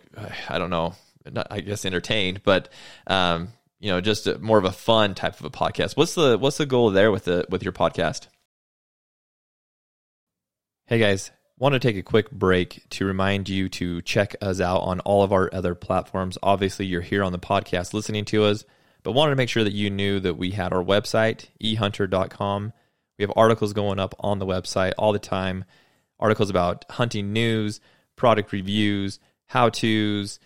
I 0.49 0.57
don't 0.57 0.69
know, 0.69 0.95
not, 1.31 1.47
I 1.49 1.61
guess 1.61 1.85
entertained, 1.85 2.41
but 2.43 2.69
um, 3.07 3.49
you 3.79 3.91
know, 3.91 4.01
just 4.01 4.27
a, 4.27 4.37
more 4.39 4.57
of 4.57 4.65
a 4.65 4.71
fun 4.71 5.15
type 5.15 5.39
of 5.39 5.45
a 5.45 5.49
podcast. 5.49 5.95
What's 5.95 6.15
the 6.15 6.37
what's 6.37 6.57
the 6.57 6.65
goal 6.65 6.91
there 6.91 7.11
with 7.11 7.25
the 7.25 7.45
with 7.49 7.63
your 7.63 7.73
podcast? 7.73 8.27
Hey 10.87 10.99
guys, 10.99 11.31
want 11.57 11.73
to 11.73 11.79
take 11.79 11.97
a 11.97 12.01
quick 12.01 12.31
break 12.31 12.83
to 12.91 13.05
remind 13.05 13.49
you 13.49 13.67
to 13.69 14.01
check 14.01 14.35
us 14.41 14.61
out 14.61 14.79
on 14.79 14.99
all 15.01 15.23
of 15.23 15.33
our 15.33 15.49
other 15.53 15.75
platforms. 15.75 16.37
Obviously, 16.41 16.85
you're 16.85 17.01
here 17.01 17.23
on 17.23 17.33
the 17.33 17.39
podcast 17.39 17.93
listening 17.93 18.25
to 18.25 18.45
us 18.45 18.63
but 19.07 19.13
wanted 19.13 19.29
to 19.29 19.37
make 19.37 19.47
sure 19.47 19.63
that 19.63 19.71
you 19.71 19.89
knew 19.89 20.19
that 20.19 20.33
we 20.33 20.51
had 20.51 20.73
our 20.73 20.83
website, 20.83 21.45
ehunter.com. 21.63 22.73
We 23.17 23.23
have 23.23 23.31
articles 23.37 23.71
going 23.71 23.99
up 23.99 24.13
on 24.19 24.39
the 24.39 24.45
website 24.45 24.91
all 24.97 25.13
the 25.13 25.17
time, 25.17 25.63
articles 26.19 26.49
about 26.49 26.83
hunting 26.89 27.31
news, 27.31 27.79
product 28.17 28.51
reviews, 28.51 29.21
how 29.45 29.69
to's, 29.69 30.41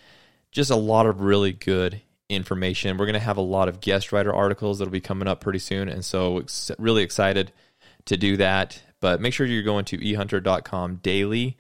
just 0.52 0.70
a 0.70 0.76
lot 0.76 1.08
of 1.08 1.22
really 1.22 1.54
good 1.54 2.04
information. 2.30 2.98
We're 2.98 3.08
going 3.08 3.14
to 3.16 3.20
have 3.20 3.38
a 3.38 3.42
lot 3.42 3.68
of 3.68 3.82
guest 3.82 4.12
writer 4.12 4.32
articles 4.32 4.78
that'll 4.78 4.92
be 4.92 5.02
coming 5.02 5.28
up 5.28 5.42
pretty 5.42 5.58
soon. 5.58 5.90
And 5.90 6.06
so, 6.06 6.46
really 6.78 7.02
excited 7.02 7.52
to 8.06 8.16
do 8.16 8.38
that. 8.38 8.80
But 9.00 9.22
make 9.22 9.34
sure 9.34 9.48
you're 9.48 9.64
going 9.64 9.86
to 9.86 9.98
ehunter.com 9.98 10.98
daily 10.98 11.58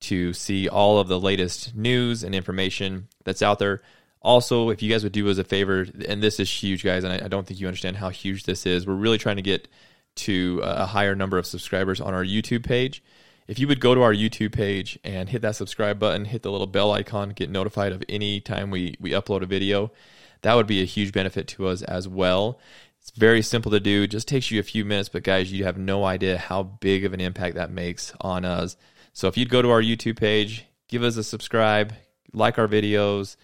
to 0.00 0.32
see 0.32 0.66
all 0.66 0.98
of 0.98 1.08
the 1.08 1.20
latest 1.20 1.74
news 1.74 2.24
and 2.24 2.34
information 2.34 3.08
that's 3.24 3.42
out 3.42 3.58
there. 3.58 3.82
Also, 4.20 4.70
if 4.70 4.82
you 4.82 4.90
guys 4.90 5.04
would 5.04 5.12
do 5.12 5.28
us 5.30 5.38
a 5.38 5.44
favor, 5.44 5.86
and 6.08 6.22
this 6.22 6.40
is 6.40 6.50
huge, 6.50 6.82
guys, 6.82 7.04
and 7.04 7.12
I, 7.12 7.26
I 7.26 7.28
don't 7.28 7.46
think 7.46 7.60
you 7.60 7.66
understand 7.66 7.96
how 7.96 8.08
huge 8.08 8.44
this 8.44 8.66
is. 8.66 8.86
We're 8.86 8.94
really 8.94 9.18
trying 9.18 9.36
to 9.36 9.42
get 9.42 9.68
to 10.16 10.60
a 10.64 10.86
higher 10.86 11.14
number 11.14 11.38
of 11.38 11.46
subscribers 11.46 12.00
on 12.00 12.14
our 12.14 12.24
YouTube 12.24 12.64
page. 12.64 13.02
If 13.46 13.58
you 13.58 13.68
would 13.68 13.80
go 13.80 13.94
to 13.94 14.02
our 14.02 14.12
YouTube 14.12 14.52
page 14.52 14.98
and 15.04 15.28
hit 15.28 15.42
that 15.42 15.56
subscribe 15.56 15.98
button, 15.98 16.26
hit 16.26 16.42
the 16.42 16.50
little 16.50 16.66
bell 16.66 16.92
icon, 16.92 17.30
get 17.30 17.48
notified 17.48 17.92
of 17.92 18.02
any 18.08 18.40
time 18.40 18.70
we, 18.70 18.96
we 19.00 19.12
upload 19.12 19.42
a 19.42 19.46
video, 19.46 19.90
that 20.42 20.54
would 20.54 20.66
be 20.66 20.82
a 20.82 20.84
huge 20.84 21.12
benefit 21.12 21.46
to 21.48 21.66
us 21.66 21.82
as 21.82 22.06
well. 22.06 22.58
It's 23.00 23.12
very 23.12 23.40
simple 23.40 23.70
to 23.70 23.80
do, 23.80 24.06
just 24.06 24.28
takes 24.28 24.50
you 24.50 24.60
a 24.60 24.64
few 24.64 24.84
minutes, 24.84 25.08
but 25.08 25.22
guys, 25.22 25.52
you 25.52 25.64
have 25.64 25.78
no 25.78 26.04
idea 26.04 26.36
how 26.36 26.64
big 26.64 27.04
of 27.04 27.14
an 27.14 27.20
impact 27.20 27.54
that 27.54 27.70
makes 27.70 28.12
on 28.20 28.44
us. 28.44 28.76
So 29.12 29.28
if 29.28 29.36
you'd 29.36 29.48
go 29.48 29.62
to 29.62 29.70
our 29.70 29.80
YouTube 29.80 30.18
page, 30.18 30.66
give 30.88 31.02
us 31.02 31.16
a 31.16 31.24
subscribe, 31.24 31.94
like 32.32 32.58
our 32.58 32.68
videos, 32.68 33.36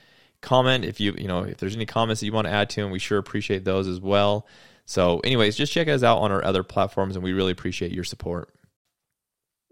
comment. 0.45 0.85
If 0.85 1.01
you 1.01 1.15
you 1.19 1.27
know 1.27 1.41
if 1.41 1.57
there's 1.59 1.75
any 1.75 1.87
comments 1.87 2.21
that 2.21 2.27
you 2.27 2.33
want 2.33 2.47
to 2.47 2.53
add 2.53 2.71
to 2.71 2.83
them 2.83 2.91
we 2.91 2.99
sure 2.99 3.19
appreciate 3.19 3.65
those 3.65 3.89
as 3.89 4.01
well. 4.01 4.47
So 4.87 5.21
anyways 5.21 5.57
just 5.57 5.73
check 5.73 5.89
us 5.89 6.03
out 6.03 6.19
on 6.19 6.31
our 6.31 6.45
other 6.45 6.63
platforms 6.63 7.17
and 7.17 7.25
we 7.25 7.33
really 7.33 7.53
appreciate 7.53 7.91
your 7.91 8.05
support. 8.05 8.51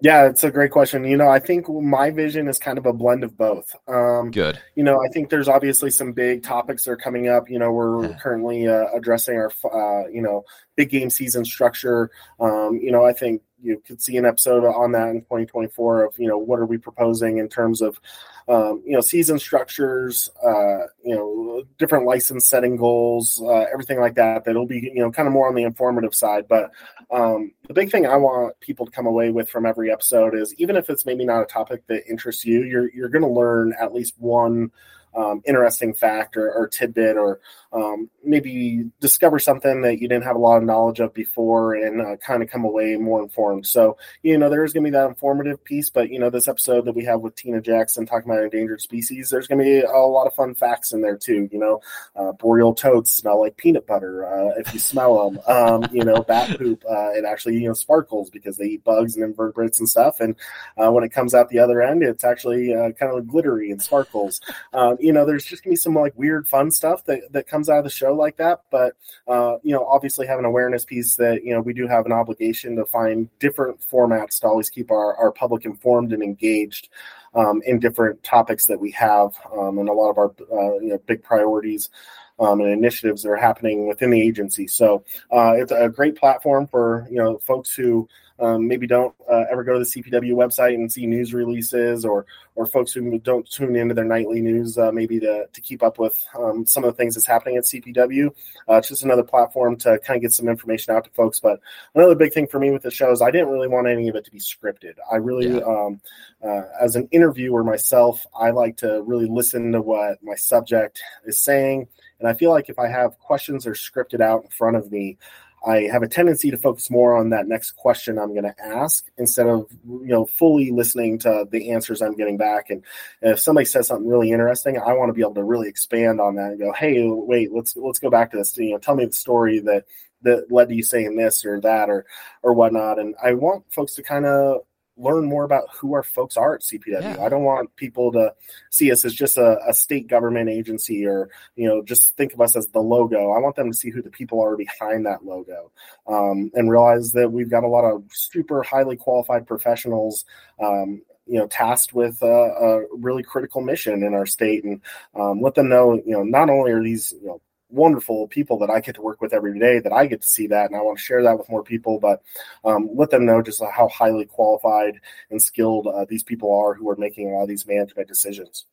Yeah 0.00 0.26
it's 0.26 0.42
a 0.42 0.50
great 0.50 0.72
question. 0.72 1.04
You 1.04 1.16
know 1.16 1.28
i 1.28 1.38
think 1.38 1.68
my 1.68 2.10
vision 2.10 2.48
is 2.48 2.58
kind 2.58 2.78
of 2.78 2.86
a 2.86 2.92
blend 2.92 3.22
of 3.22 3.36
both. 3.36 3.74
Um, 3.86 4.30
good. 4.30 4.58
you 4.74 4.82
know 4.82 4.98
i 5.04 5.08
think 5.12 5.30
there's 5.30 5.48
obviously 5.48 5.90
some 5.90 6.12
big 6.12 6.42
topics 6.42 6.84
that 6.84 6.90
are 6.92 6.96
coming 6.96 7.28
up. 7.28 7.48
You 7.48 7.58
know 7.58 7.70
we're 7.70 8.06
yeah. 8.06 8.18
currently 8.18 8.66
uh, 8.66 8.86
addressing 8.94 9.36
our 9.36 9.52
uh, 9.64 10.08
you 10.08 10.22
know 10.22 10.44
big 10.76 10.90
game 10.90 11.10
season 11.10 11.44
structure. 11.44 12.10
Um, 12.40 12.80
you 12.82 12.90
know 12.90 13.04
i 13.04 13.12
think 13.12 13.42
you 13.62 13.80
could 13.86 14.02
see 14.02 14.16
an 14.16 14.26
episode 14.26 14.64
on 14.64 14.92
that 14.92 15.08
in 15.08 15.20
2024 15.20 16.04
of 16.04 16.14
you 16.18 16.26
know 16.26 16.38
what 16.38 16.58
are 16.58 16.66
we 16.66 16.76
proposing 16.76 17.38
in 17.38 17.48
terms 17.48 17.80
of 17.80 18.00
um, 18.48 18.82
you 18.84 18.92
know, 18.92 19.00
season 19.00 19.38
structures, 19.38 20.30
uh, 20.44 20.86
you 21.04 21.14
know, 21.14 21.64
different 21.78 22.06
license 22.06 22.48
setting 22.48 22.76
goals, 22.76 23.40
uh, 23.44 23.66
everything 23.72 24.00
like 24.00 24.14
that. 24.16 24.44
That'll 24.44 24.66
be, 24.66 24.90
you 24.94 25.00
know, 25.00 25.10
kind 25.10 25.26
of 25.26 25.32
more 25.32 25.48
on 25.48 25.54
the 25.54 25.62
informative 25.62 26.14
side. 26.14 26.46
But 26.48 26.70
um, 27.10 27.52
the 27.68 27.74
big 27.74 27.90
thing 27.90 28.06
I 28.06 28.16
want 28.16 28.58
people 28.60 28.86
to 28.86 28.92
come 28.92 29.06
away 29.06 29.30
with 29.30 29.48
from 29.48 29.66
every 29.66 29.92
episode 29.92 30.34
is 30.34 30.54
even 30.58 30.76
if 30.76 30.90
it's 30.90 31.06
maybe 31.06 31.24
not 31.24 31.42
a 31.42 31.46
topic 31.46 31.86
that 31.86 32.08
interests 32.08 32.44
you, 32.44 32.62
you're 32.64 32.92
you're 32.92 33.08
going 33.08 33.22
to 33.22 33.28
learn 33.28 33.74
at 33.80 33.94
least 33.94 34.14
one 34.18 34.70
um, 35.14 35.42
interesting 35.44 35.94
fact 35.94 36.36
or, 36.36 36.50
or 36.52 36.66
tidbit 36.66 37.16
or 37.16 37.40
um, 37.72 38.10
maybe 38.24 38.90
discover 39.00 39.38
something 39.38 39.82
that 39.82 40.00
you 40.00 40.08
didn't 40.08 40.24
have 40.24 40.36
a 40.36 40.38
lot 40.38 40.58
of 40.58 40.64
knowledge 40.64 41.00
of 41.00 41.14
before 41.14 41.74
and 41.74 42.00
uh, 42.00 42.16
kind 42.16 42.42
of 42.42 42.50
come 42.50 42.64
away 42.64 42.96
more 42.96 43.22
informed. 43.22 43.66
So, 43.66 43.96
you 44.22 44.36
know, 44.36 44.50
there's 44.50 44.72
going 44.72 44.84
to 44.84 44.90
be 44.90 44.92
that 44.92 45.08
informative 45.08 45.64
piece, 45.64 45.90
but, 45.90 46.10
you 46.10 46.18
know, 46.18 46.30
this 46.30 46.48
episode 46.48 46.84
that 46.84 46.94
we 46.94 47.04
have 47.04 47.20
with 47.20 47.34
Tina 47.34 47.60
Jackson 47.60 48.06
talking 48.06 48.30
about 48.30 48.44
endangered 48.44 48.80
species, 48.80 49.30
there's 49.30 49.46
going 49.46 49.58
to 49.58 49.64
be 49.64 49.80
a 49.80 49.90
lot 49.90 50.26
of 50.26 50.34
fun 50.34 50.54
facts 50.54 50.92
in 50.92 51.00
there 51.00 51.16
too. 51.16 51.48
You 51.50 51.58
know, 51.58 51.80
uh, 52.14 52.32
boreal 52.32 52.74
toads 52.74 53.10
smell 53.10 53.40
like 53.40 53.56
peanut 53.56 53.86
butter 53.86 54.26
uh, 54.26 54.58
if 54.58 54.72
you 54.74 54.80
smell 54.80 55.30
them. 55.30 55.40
Um, 55.46 55.86
you 55.92 56.04
know, 56.04 56.22
bat 56.22 56.58
poop, 56.58 56.84
uh, 56.88 57.10
it 57.10 57.24
actually, 57.24 57.58
you 57.58 57.68
know, 57.68 57.74
sparkles 57.74 58.30
because 58.30 58.56
they 58.56 58.66
eat 58.66 58.84
bugs 58.84 59.16
and 59.16 59.24
invertebrates 59.24 59.78
and 59.78 59.88
stuff. 59.88 60.20
And 60.20 60.36
uh, 60.76 60.90
when 60.90 61.04
it 61.04 61.12
comes 61.12 61.34
out 61.34 61.48
the 61.48 61.58
other 61.58 61.80
end, 61.80 62.02
it's 62.02 62.24
actually 62.24 62.74
uh, 62.74 62.90
kind 62.92 63.16
of 63.16 63.26
glittery 63.26 63.70
and 63.70 63.80
sparkles. 63.80 64.40
Um, 64.72 64.96
you 65.00 65.12
know, 65.12 65.24
there's 65.24 65.44
just 65.44 65.64
going 65.64 65.74
to 65.74 65.78
be 65.78 65.82
some 65.82 65.94
like 65.94 66.16
weird 66.16 66.48
fun 66.48 66.70
stuff 66.70 67.04
that, 67.06 67.32
that 67.32 67.46
comes 67.46 67.61
out 67.68 67.78
of 67.78 67.84
the 67.84 67.90
show 67.90 68.14
like 68.14 68.36
that. 68.36 68.62
But, 68.70 68.94
uh, 69.26 69.56
you 69.62 69.72
know, 69.72 69.84
obviously 69.86 70.26
have 70.26 70.38
an 70.38 70.44
awareness 70.44 70.84
piece 70.84 71.16
that, 71.16 71.44
you 71.44 71.52
know, 71.54 71.60
we 71.60 71.72
do 71.72 71.86
have 71.86 72.06
an 72.06 72.12
obligation 72.12 72.76
to 72.76 72.86
find 72.86 73.28
different 73.38 73.80
formats 73.80 74.40
to 74.40 74.46
always 74.46 74.70
keep 74.70 74.90
our, 74.90 75.16
our 75.16 75.32
public 75.32 75.64
informed 75.64 76.12
and 76.12 76.22
engaged 76.22 76.88
um, 77.34 77.62
in 77.64 77.78
different 77.78 78.22
topics 78.22 78.66
that 78.66 78.80
we 78.80 78.90
have 78.92 79.34
um, 79.56 79.78
and 79.78 79.88
a 79.88 79.92
lot 79.92 80.10
of 80.10 80.18
our 80.18 80.34
uh, 80.52 80.78
you 80.80 80.90
know, 80.90 80.98
big 81.06 81.22
priorities 81.22 81.90
um, 82.38 82.60
and 82.60 82.70
initiatives 82.70 83.22
that 83.22 83.30
are 83.30 83.36
happening 83.36 83.88
within 83.88 84.10
the 84.10 84.20
agency. 84.20 84.66
So 84.66 85.04
uh, 85.30 85.54
it's 85.56 85.72
a 85.72 85.88
great 85.88 86.16
platform 86.16 86.66
for 86.66 87.06
you 87.10 87.16
know 87.16 87.38
folks 87.38 87.74
who 87.74 88.08
um, 88.42 88.66
maybe 88.66 88.88
don't 88.88 89.14
uh, 89.30 89.44
ever 89.50 89.62
go 89.62 89.74
to 89.74 89.78
the 89.78 89.84
CPW 89.84 90.32
website 90.32 90.74
and 90.74 90.90
see 90.90 91.06
news 91.06 91.32
releases, 91.32 92.04
or 92.04 92.26
or 92.56 92.66
folks 92.66 92.92
who 92.92 93.18
don't 93.20 93.48
tune 93.48 93.76
into 93.76 93.94
their 93.94 94.04
nightly 94.04 94.40
news, 94.40 94.76
uh, 94.76 94.90
maybe 94.90 95.20
to 95.20 95.46
to 95.46 95.60
keep 95.60 95.82
up 95.82 95.98
with 95.98 96.20
um, 96.36 96.66
some 96.66 96.82
of 96.82 96.88
the 96.88 96.96
things 96.96 97.14
that's 97.14 97.26
happening 97.26 97.56
at 97.56 97.64
CPW. 97.64 98.34
Uh, 98.68 98.74
it's 98.74 98.88
just 98.88 99.04
another 99.04 99.22
platform 99.22 99.76
to 99.76 99.98
kind 100.00 100.16
of 100.16 100.22
get 100.22 100.32
some 100.32 100.48
information 100.48 100.92
out 100.92 101.04
to 101.04 101.10
folks. 101.10 101.38
But 101.38 101.60
another 101.94 102.16
big 102.16 102.32
thing 102.32 102.48
for 102.48 102.58
me 102.58 102.72
with 102.72 102.82
the 102.82 102.90
show 102.90 103.12
is 103.12 103.22
I 103.22 103.30
didn't 103.30 103.48
really 103.48 103.68
want 103.68 103.86
any 103.86 104.08
of 104.08 104.16
it 104.16 104.24
to 104.24 104.30
be 104.32 104.40
scripted. 104.40 104.94
I 105.10 105.16
really, 105.16 105.48
yeah. 105.48 105.62
um, 105.62 106.00
uh, 106.44 106.62
as 106.80 106.96
an 106.96 107.08
interviewer 107.12 107.62
myself, 107.62 108.26
I 108.36 108.50
like 108.50 108.76
to 108.78 109.02
really 109.02 109.28
listen 109.28 109.70
to 109.72 109.80
what 109.80 110.22
my 110.22 110.34
subject 110.34 111.00
is 111.24 111.40
saying. 111.40 111.86
And 112.18 112.28
I 112.28 112.34
feel 112.34 112.50
like 112.50 112.68
if 112.68 112.78
I 112.78 112.88
have 112.88 113.18
questions 113.18 113.64
that 113.64 113.70
are 113.70 113.74
scripted 113.74 114.20
out 114.20 114.42
in 114.42 114.48
front 114.48 114.76
of 114.76 114.90
me, 114.90 115.18
I 115.64 115.82
have 115.82 116.02
a 116.02 116.08
tendency 116.08 116.50
to 116.50 116.56
focus 116.56 116.90
more 116.90 117.16
on 117.16 117.30
that 117.30 117.46
next 117.46 117.72
question 117.72 118.18
I'm 118.18 118.32
going 118.32 118.44
to 118.44 118.54
ask 118.64 119.06
instead 119.18 119.46
of 119.46 119.70
you 119.84 120.08
know 120.08 120.26
fully 120.26 120.70
listening 120.70 121.18
to 121.20 121.46
the 121.50 121.70
answers 121.70 122.02
I'm 122.02 122.16
getting 122.16 122.36
back. 122.36 122.70
And 122.70 122.82
if 123.20 123.40
somebody 123.40 123.64
says 123.64 123.86
something 123.86 124.08
really 124.08 124.32
interesting, 124.32 124.78
I 124.78 124.92
want 124.94 125.10
to 125.10 125.14
be 125.14 125.22
able 125.22 125.34
to 125.34 125.44
really 125.44 125.68
expand 125.68 126.20
on 126.20 126.34
that 126.36 126.52
and 126.52 126.58
go, 126.58 126.72
"Hey, 126.72 127.06
wait, 127.06 127.52
let's 127.52 127.76
let's 127.76 127.98
go 127.98 128.10
back 128.10 128.30
to 128.32 128.38
this. 128.38 128.56
You 128.56 128.72
know, 128.72 128.78
tell 128.78 128.96
me 128.96 129.06
the 129.06 129.12
story 129.12 129.60
that 129.60 129.84
that 130.22 130.50
led 130.50 130.68
to 130.68 130.74
you 130.74 130.82
saying 130.82 131.16
this 131.16 131.44
or 131.44 131.60
that 131.60 131.88
or 131.88 132.06
or 132.42 132.52
whatnot." 132.54 132.98
And 132.98 133.14
I 133.22 133.34
want 133.34 133.64
folks 133.72 133.94
to 133.94 134.02
kind 134.02 134.26
of 134.26 134.62
learn 135.02 135.26
more 135.26 135.44
about 135.44 135.64
who 135.74 135.94
our 135.94 136.02
folks 136.02 136.36
are 136.36 136.54
at 136.54 136.62
CPW. 136.62 137.02
Yeah. 137.02 137.22
I 137.22 137.28
don't 137.28 137.42
want 137.44 137.74
people 137.76 138.12
to 138.12 138.32
see 138.70 138.90
us 138.92 139.04
as 139.04 139.14
just 139.14 139.36
a, 139.36 139.58
a, 139.68 139.74
state 139.74 140.06
government 140.06 140.48
agency 140.48 141.06
or, 141.06 141.28
you 141.56 141.68
know, 141.68 141.82
just 141.82 142.16
think 142.16 142.32
of 142.32 142.40
us 142.40 142.56
as 142.56 142.68
the 142.68 142.80
logo. 142.80 143.32
I 143.32 143.38
want 143.38 143.56
them 143.56 143.70
to 143.70 143.76
see 143.76 143.90
who 143.90 144.02
the 144.02 144.10
people 144.10 144.40
are 144.40 144.56
behind 144.56 145.06
that 145.06 145.24
logo 145.24 145.72
um, 146.06 146.50
and 146.54 146.70
realize 146.70 147.12
that 147.12 147.32
we've 147.32 147.50
got 147.50 147.64
a 147.64 147.68
lot 147.68 147.84
of 147.84 148.04
super 148.12 148.62
highly 148.62 148.96
qualified 148.96 149.46
professionals. 149.46 150.24
Um, 150.62 151.02
you 151.24 151.38
know, 151.38 151.46
tasked 151.46 151.94
with 151.94 152.20
a, 152.22 152.26
a, 152.26 152.96
really 152.96 153.22
critical 153.22 153.60
mission 153.60 154.02
in 154.02 154.12
our 154.12 154.26
state, 154.26 154.64
and 154.64 154.80
um, 155.14 155.40
let 155.40 155.54
them 155.54 155.68
know, 155.68 155.94
you 155.94 156.12
know, 156.12 156.24
not 156.24 156.50
only 156.50 156.72
are 156.72 156.82
these, 156.82 157.14
you 157.22 157.28
know, 157.28 157.40
wonderful 157.72 158.28
people 158.28 158.58
that 158.58 158.70
I 158.70 158.80
get 158.80 158.94
to 158.96 159.02
work 159.02 159.20
with 159.20 159.32
every 159.32 159.58
day 159.58 159.80
that 159.80 159.92
I 159.92 160.06
get 160.06 160.22
to 160.22 160.28
see 160.28 160.46
that 160.48 160.66
and 160.66 160.76
I 160.76 160.82
want 160.82 160.98
to 160.98 161.04
share 161.04 161.22
that 161.22 161.38
with 161.38 161.48
more 161.48 161.62
people 161.62 161.98
but 161.98 162.22
um, 162.64 162.90
let 162.94 163.10
them 163.10 163.24
know 163.24 163.42
just 163.42 163.62
how 163.62 163.88
highly 163.88 164.26
qualified 164.26 165.00
and 165.30 165.42
skilled 165.42 165.86
uh, 165.86 166.04
these 166.08 166.22
people 166.22 166.54
are 166.54 166.74
who 166.74 166.88
are 166.90 166.96
making 166.96 167.28
a 167.28 167.34
lot 167.34 167.42
of 167.42 167.48
these 167.48 167.66
management 167.66 168.08
decisions. 168.08 168.66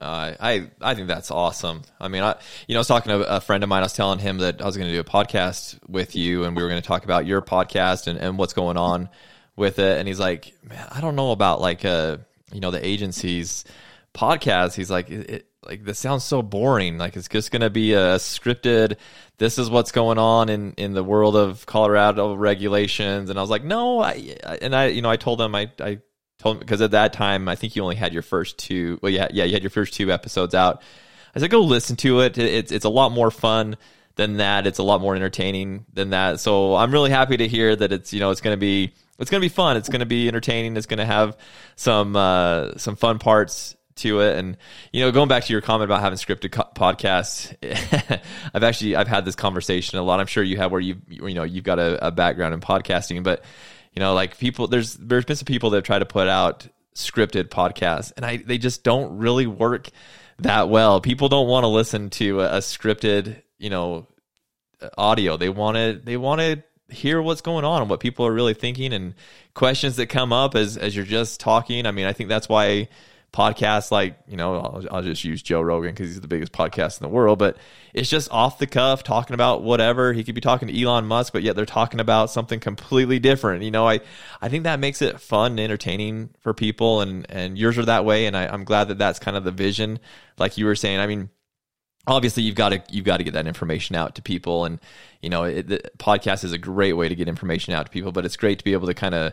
Uh, 0.00 0.34
I 0.40 0.70
I 0.80 0.94
think 0.94 1.06
that's 1.06 1.30
awesome. 1.30 1.82
I 2.00 2.08
mean, 2.08 2.22
I 2.22 2.36
you 2.66 2.74
know, 2.74 2.78
I 2.78 2.80
was 2.80 2.88
talking 2.88 3.10
to 3.10 3.36
a 3.36 3.40
friend 3.40 3.62
of 3.62 3.68
mine. 3.68 3.82
I 3.82 3.84
was 3.84 3.92
telling 3.92 4.18
him 4.18 4.38
that 4.38 4.60
I 4.60 4.64
was 4.64 4.76
going 4.76 4.88
to 4.88 4.92
do 4.92 5.00
a 5.00 5.04
podcast 5.04 5.78
with 5.88 6.16
you, 6.16 6.44
and 6.44 6.56
we 6.56 6.62
were 6.62 6.68
going 6.68 6.80
to 6.80 6.86
talk 6.86 7.04
about 7.04 7.24
your 7.26 7.40
podcast 7.40 8.08
and, 8.08 8.18
and 8.18 8.36
what's 8.38 8.52
going 8.52 8.76
on 8.76 9.10
with 9.54 9.78
it. 9.78 9.98
And 9.98 10.08
he's 10.08 10.18
like, 10.18 10.54
"Man, 10.64 10.88
I 10.90 11.00
don't 11.00 11.14
know 11.14 11.30
about 11.30 11.60
like 11.60 11.84
uh 11.84 12.16
you 12.52 12.60
know 12.60 12.70
the 12.70 12.84
agencies 12.84 13.64
podcast." 14.12 14.74
He's 14.74 14.90
like, 14.90 15.08
it, 15.10 15.46
like 15.64 15.84
this 15.84 15.98
sounds 15.98 16.24
so 16.24 16.42
boring. 16.42 16.98
Like 16.98 17.16
it's 17.16 17.28
just 17.28 17.50
going 17.50 17.62
to 17.62 17.70
be 17.70 17.92
a 17.92 18.16
scripted. 18.16 18.96
This 19.38 19.58
is 19.58 19.70
what's 19.70 19.92
going 19.92 20.18
on 20.18 20.48
in 20.48 20.72
in 20.72 20.92
the 20.92 21.04
world 21.04 21.36
of 21.36 21.66
Colorado 21.66 22.34
regulations. 22.34 23.30
And 23.30 23.38
I 23.38 23.42
was 23.42 23.50
like, 23.50 23.64
no. 23.64 24.00
I 24.00 24.36
and 24.60 24.74
I 24.74 24.86
you 24.86 25.02
know 25.02 25.10
I 25.10 25.16
told 25.16 25.38
them 25.38 25.54
I 25.54 25.70
I 25.80 25.98
told 26.38 26.58
because 26.60 26.80
at 26.80 26.92
that 26.92 27.12
time 27.12 27.48
I 27.48 27.54
think 27.54 27.76
you 27.76 27.82
only 27.82 27.96
had 27.96 28.12
your 28.12 28.22
first 28.22 28.58
two. 28.58 28.98
Well, 29.02 29.12
yeah, 29.12 29.28
yeah, 29.30 29.44
you 29.44 29.52
had 29.52 29.62
your 29.62 29.70
first 29.70 29.94
two 29.94 30.10
episodes 30.12 30.54
out. 30.54 30.82
I 31.34 31.38
said, 31.38 31.50
go 31.50 31.60
listen 31.60 31.96
to 31.96 32.20
it. 32.20 32.36
It's 32.36 32.72
it's 32.72 32.84
a 32.84 32.90
lot 32.90 33.10
more 33.10 33.30
fun 33.30 33.76
than 34.16 34.36
that. 34.38 34.66
It's 34.66 34.78
a 34.78 34.82
lot 34.82 35.00
more 35.00 35.16
entertaining 35.16 35.86
than 35.92 36.10
that. 36.10 36.40
So 36.40 36.74
I'm 36.74 36.92
really 36.92 37.10
happy 37.10 37.38
to 37.38 37.48
hear 37.48 37.74
that 37.74 37.92
it's 37.92 38.12
you 38.12 38.20
know 38.20 38.30
it's 38.30 38.40
going 38.40 38.54
to 38.54 38.60
be 38.60 38.94
it's 39.18 39.30
going 39.30 39.40
to 39.40 39.44
be 39.44 39.54
fun. 39.54 39.76
It's 39.76 39.88
going 39.88 40.00
to 40.00 40.06
be 40.06 40.28
entertaining. 40.28 40.76
It's 40.76 40.86
going 40.86 40.98
to 40.98 41.06
have 41.06 41.36
some 41.76 42.16
uh, 42.16 42.76
some 42.76 42.96
fun 42.96 43.18
parts 43.18 43.76
to 43.96 44.20
it. 44.20 44.38
And 44.38 44.56
you 44.92 45.00
know, 45.00 45.12
going 45.12 45.28
back 45.28 45.44
to 45.44 45.52
your 45.52 45.62
comment 45.62 45.84
about 45.84 46.00
having 46.00 46.18
scripted 46.18 46.52
co- 46.52 46.70
podcasts, 46.74 47.54
I've 48.54 48.62
actually 48.62 48.96
I've 48.96 49.08
had 49.08 49.24
this 49.24 49.36
conversation 49.36 49.98
a 49.98 50.02
lot. 50.02 50.20
I'm 50.20 50.26
sure 50.26 50.42
you 50.42 50.56
have 50.58 50.72
where 50.72 50.80
you 50.80 50.96
you 51.08 51.34
know 51.34 51.44
you've 51.44 51.64
got 51.64 51.78
a, 51.78 52.06
a, 52.06 52.10
background 52.10 52.54
in 52.54 52.60
podcasting, 52.60 53.22
but 53.22 53.44
you 53.92 54.00
know, 54.00 54.14
like 54.14 54.38
people 54.38 54.66
there's 54.66 54.94
there's 54.94 55.24
been 55.24 55.36
some 55.36 55.46
people 55.46 55.70
that 55.70 55.84
try 55.84 55.98
to 55.98 56.06
put 56.06 56.28
out 56.28 56.66
scripted 56.94 57.44
podcasts, 57.44 58.12
and 58.16 58.24
I 58.24 58.38
they 58.38 58.58
just 58.58 58.84
don't 58.84 59.18
really 59.18 59.46
work 59.46 59.88
that 60.38 60.68
well. 60.68 61.00
People 61.00 61.28
don't 61.28 61.48
want 61.48 61.64
to 61.64 61.68
listen 61.68 62.10
to 62.10 62.40
a, 62.40 62.56
a 62.56 62.58
scripted 62.58 63.42
you 63.58 63.70
know 63.70 64.06
audio. 64.96 65.36
They 65.36 65.48
want 65.48 65.76
to 65.76 66.00
they 66.02 66.16
want 66.16 66.40
to 66.40 66.62
hear 66.92 67.22
what's 67.22 67.40
going 67.40 67.64
on 67.64 67.80
and 67.80 67.90
what 67.90 68.00
people 68.00 68.26
are 68.26 68.32
really 68.32 68.54
thinking 68.54 68.92
and 68.92 69.14
questions 69.54 69.96
that 69.96 70.06
come 70.06 70.32
up 70.32 70.54
as 70.54 70.76
as 70.76 70.94
you're 70.94 71.04
just 71.04 71.40
talking. 71.40 71.86
I 71.86 71.90
mean, 71.90 72.06
I 72.06 72.12
think 72.12 72.28
that's 72.28 72.48
why 72.48 72.88
podcasts 73.32 73.90
like 73.90 74.16
you 74.28 74.36
know 74.36 74.56
I'll, 74.56 74.84
I'll 74.90 75.02
just 75.02 75.24
use 75.24 75.42
Joe 75.42 75.62
Rogan 75.62 75.92
because 75.92 76.08
he's 76.08 76.20
the 76.20 76.28
biggest 76.28 76.52
podcast 76.52 77.00
in 77.00 77.04
the 77.04 77.08
world, 77.08 77.38
but 77.38 77.56
it's 77.94 78.10
just 78.10 78.30
off 78.30 78.58
the 78.58 78.66
cuff 78.66 79.02
talking 79.02 79.34
about 79.34 79.62
whatever. 79.62 80.12
He 80.12 80.22
could 80.22 80.34
be 80.34 80.40
talking 80.40 80.68
to 80.68 80.82
Elon 80.82 81.06
Musk, 81.06 81.32
but 81.32 81.42
yet 81.42 81.56
they're 81.56 81.66
talking 81.66 82.00
about 82.00 82.30
something 82.30 82.60
completely 82.60 83.18
different. 83.18 83.62
You 83.62 83.70
know, 83.70 83.88
I 83.88 84.00
I 84.40 84.48
think 84.48 84.64
that 84.64 84.80
makes 84.80 85.00
it 85.02 85.20
fun 85.20 85.52
and 85.52 85.60
entertaining 85.60 86.30
for 86.40 86.52
people, 86.52 87.00
and 87.00 87.26
and 87.30 87.58
yours 87.58 87.78
are 87.78 87.86
that 87.86 88.04
way, 88.04 88.26
and 88.26 88.36
I, 88.36 88.46
I'm 88.46 88.64
glad 88.64 88.88
that 88.88 88.98
that's 88.98 89.18
kind 89.18 89.36
of 89.36 89.44
the 89.44 89.52
vision, 89.52 89.98
like 90.38 90.58
you 90.58 90.66
were 90.66 90.76
saying. 90.76 91.00
I 91.00 91.06
mean 91.06 91.30
obviously 92.06 92.42
you've 92.42 92.56
got 92.56 92.70
to 92.70 92.82
you've 92.90 93.04
got 93.04 93.18
to 93.18 93.24
get 93.24 93.34
that 93.34 93.46
information 93.46 93.94
out 93.94 94.16
to 94.16 94.22
people 94.22 94.64
and 94.64 94.80
you 95.20 95.30
know 95.30 95.44
it, 95.44 95.68
the 95.68 95.80
podcast 95.98 96.42
is 96.42 96.52
a 96.52 96.58
great 96.58 96.94
way 96.94 97.08
to 97.08 97.14
get 97.14 97.28
information 97.28 97.72
out 97.72 97.86
to 97.86 97.92
people 97.92 98.10
but 98.10 98.24
it's 98.24 98.36
great 98.36 98.58
to 98.58 98.64
be 98.64 98.72
able 98.72 98.88
to 98.88 98.94
kind 98.94 99.14
of 99.14 99.32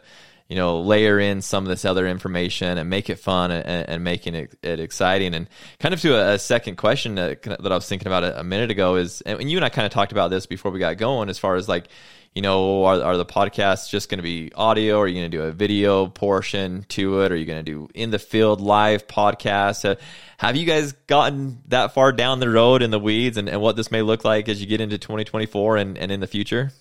you 0.50 0.56
know, 0.56 0.82
layer 0.82 1.20
in 1.20 1.42
some 1.44 1.64
of 1.64 1.70
this 1.70 1.86
other 1.86 2.08
information 2.08 2.80
and 2.80 2.90
make 2.90 3.10
it 3.12 3.20
fun 3.20 3.52
and, 3.52 3.88
and 3.88 4.04
making 4.04 4.34
it, 4.34 4.58
it, 4.64 4.80
exciting. 4.80 5.36
And 5.36 5.48
kind 5.80 5.94
of 5.94 6.02
to 6.02 6.16
a, 6.16 6.34
a 6.34 6.40
second 6.40 6.76
question 6.76 7.16
that, 7.16 7.44
that, 7.44 7.72
I 7.72 7.76
was 7.76 7.88
thinking 7.88 8.08
about 8.08 8.24
a, 8.24 8.40
a 8.40 8.44
minute 8.44 8.72
ago 8.72 8.96
is, 8.96 9.22
and 9.22 9.50
you 9.50 9.60
and 9.60 9.66
I 9.66 9.70
kind 9.70 9.86
of 9.86 9.92
talked 9.92 10.12
about 10.12 10.32
this 10.32 10.48
before 10.48 10.72
we 10.72 10.80
got 10.80 10.98
going, 10.98 11.30
as 11.30 11.38
far 11.38 11.56
as 11.56 11.70
like, 11.70 11.88
you 12.34 12.42
know, 12.42 12.86
are, 12.86 13.00
are 13.00 13.18
the 13.18 13.28
podcasts 13.28 13.90
just 13.90 14.10
going 14.10 14.18
to 14.18 14.24
be 14.24 14.52
audio? 14.56 15.00
Are 15.00 15.08
you 15.08 15.20
going 15.20 15.30
to 15.30 15.38
do 15.38 15.44
a 15.44 15.52
video 15.52 16.08
portion 16.08 16.84
to 16.90 17.22
it? 17.22 17.32
Are 17.32 17.36
you 17.36 17.46
going 17.46 17.64
to 17.64 17.72
do 17.72 17.88
in 17.94 18.10
the 18.10 18.20
field 18.20 18.60
live 18.60 19.08
podcasts? 19.08 19.88
Uh, 19.88 19.98
have 20.40 20.56
you 20.56 20.66
guys 20.66 20.94
gotten 21.06 21.62
that 21.68 21.94
far 21.94 22.12
down 22.12 22.40
the 22.40 22.50
road 22.50 22.82
in 22.82 22.90
the 22.90 23.00
weeds 23.00 23.38
and, 23.38 23.50
and 23.50 23.62
what 23.62 23.76
this 23.76 23.92
may 23.92 24.02
look 24.02 24.26
like 24.26 24.50
as 24.50 24.60
you 24.60 24.66
get 24.66 24.82
into 24.82 24.98
2024 24.98 25.78
and, 25.78 25.98
and 25.98 26.12
in 26.12 26.20
the 26.22 26.28
future? 26.28 26.72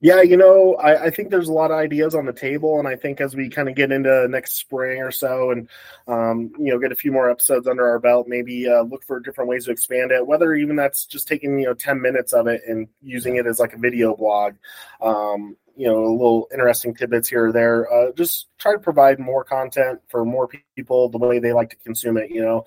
Yeah, 0.00 0.22
you 0.22 0.36
know, 0.36 0.76
I, 0.76 1.06
I, 1.06 1.10
think 1.10 1.30
there's 1.30 1.48
a 1.48 1.52
lot 1.52 1.72
of 1.72 1.76
ideas 1.76 2.14
on 2.14 2.24
the 2.24 2.32
table, 2.32 2.78
and 2.78 2.86
I 2.86 2.94
think 2.94 3.20
as 3.20 3.34
we 3.34 3.50
kind 3.50 3.68
of 3.68 3.74
get 3.74 3.90
into 3.90 4.28
next 4.28 4.52
spring 4.52 5.02
or 5.02 5.10
so, 5.10 5.50
and 5.50 5.68
um, 6.06 6.52
you 6.56 6.70
know, 6.72 6.78
get 6.78 6.92
a 6.92 6.96
few 6.96 7.10
more 7.10 7.28
episodes 7.28 7.66
under 7.66 7.84
our 7.84 7.98
belt, 7.98 8.28
maybe 8.28 8.68
uh, 8.68 8.82
look 8.82 9.02
for 9.02 9.18
different 9.18 9.50
ways 9.50 9.64
to 9.64 9.72
expand 9.72 10.12
it. 10.12 10.24
Whether 10.24 10.54
even 10.54 10.76
that's 10.76 11.04
just 11.04 11.26
taking 11.26 11.58
you 11.58 11.66
know 11.66 11.74
ten 11.74 12.00
minutes 12.00 12.32
of 12.32 12.46
it 12.46 12.62
and 12.68 12.86
using 13.02 13.36
it 13.36 13.46
as 13.46 13.58
like 13.58 13.72
a 13.72 13.78
video 13.78 14.14
blog, 14.14 14.54
um, 15.00 15.56
you 15.76 15.88
know, 15.88 16.04
a 16.04 16.12
little 16.12 16.46
interesting 16.52 16.94
tidbits 16.94 17.28
here 17.28 17.46
or 17.46 17.52
there. 17.52 17.92
Uh, 17.92 18.12
just 18.12 18.46
try 18.56 18.72
to 18.72 18.78
provide 18.78 19.18
more 19.18 19.42
content 19.42 19.98
for 20.08 20.24
more 20.24 20.48
people 20.76 21.08
the 21.08 21.18
way 21.18 21.40
they 21.40 21.52
like 21.52 21.70
to 21.70 21.76
consume 21.76 22.18
it. 22.18 22.30
You 22.30 22.42
know. 22.42 22.64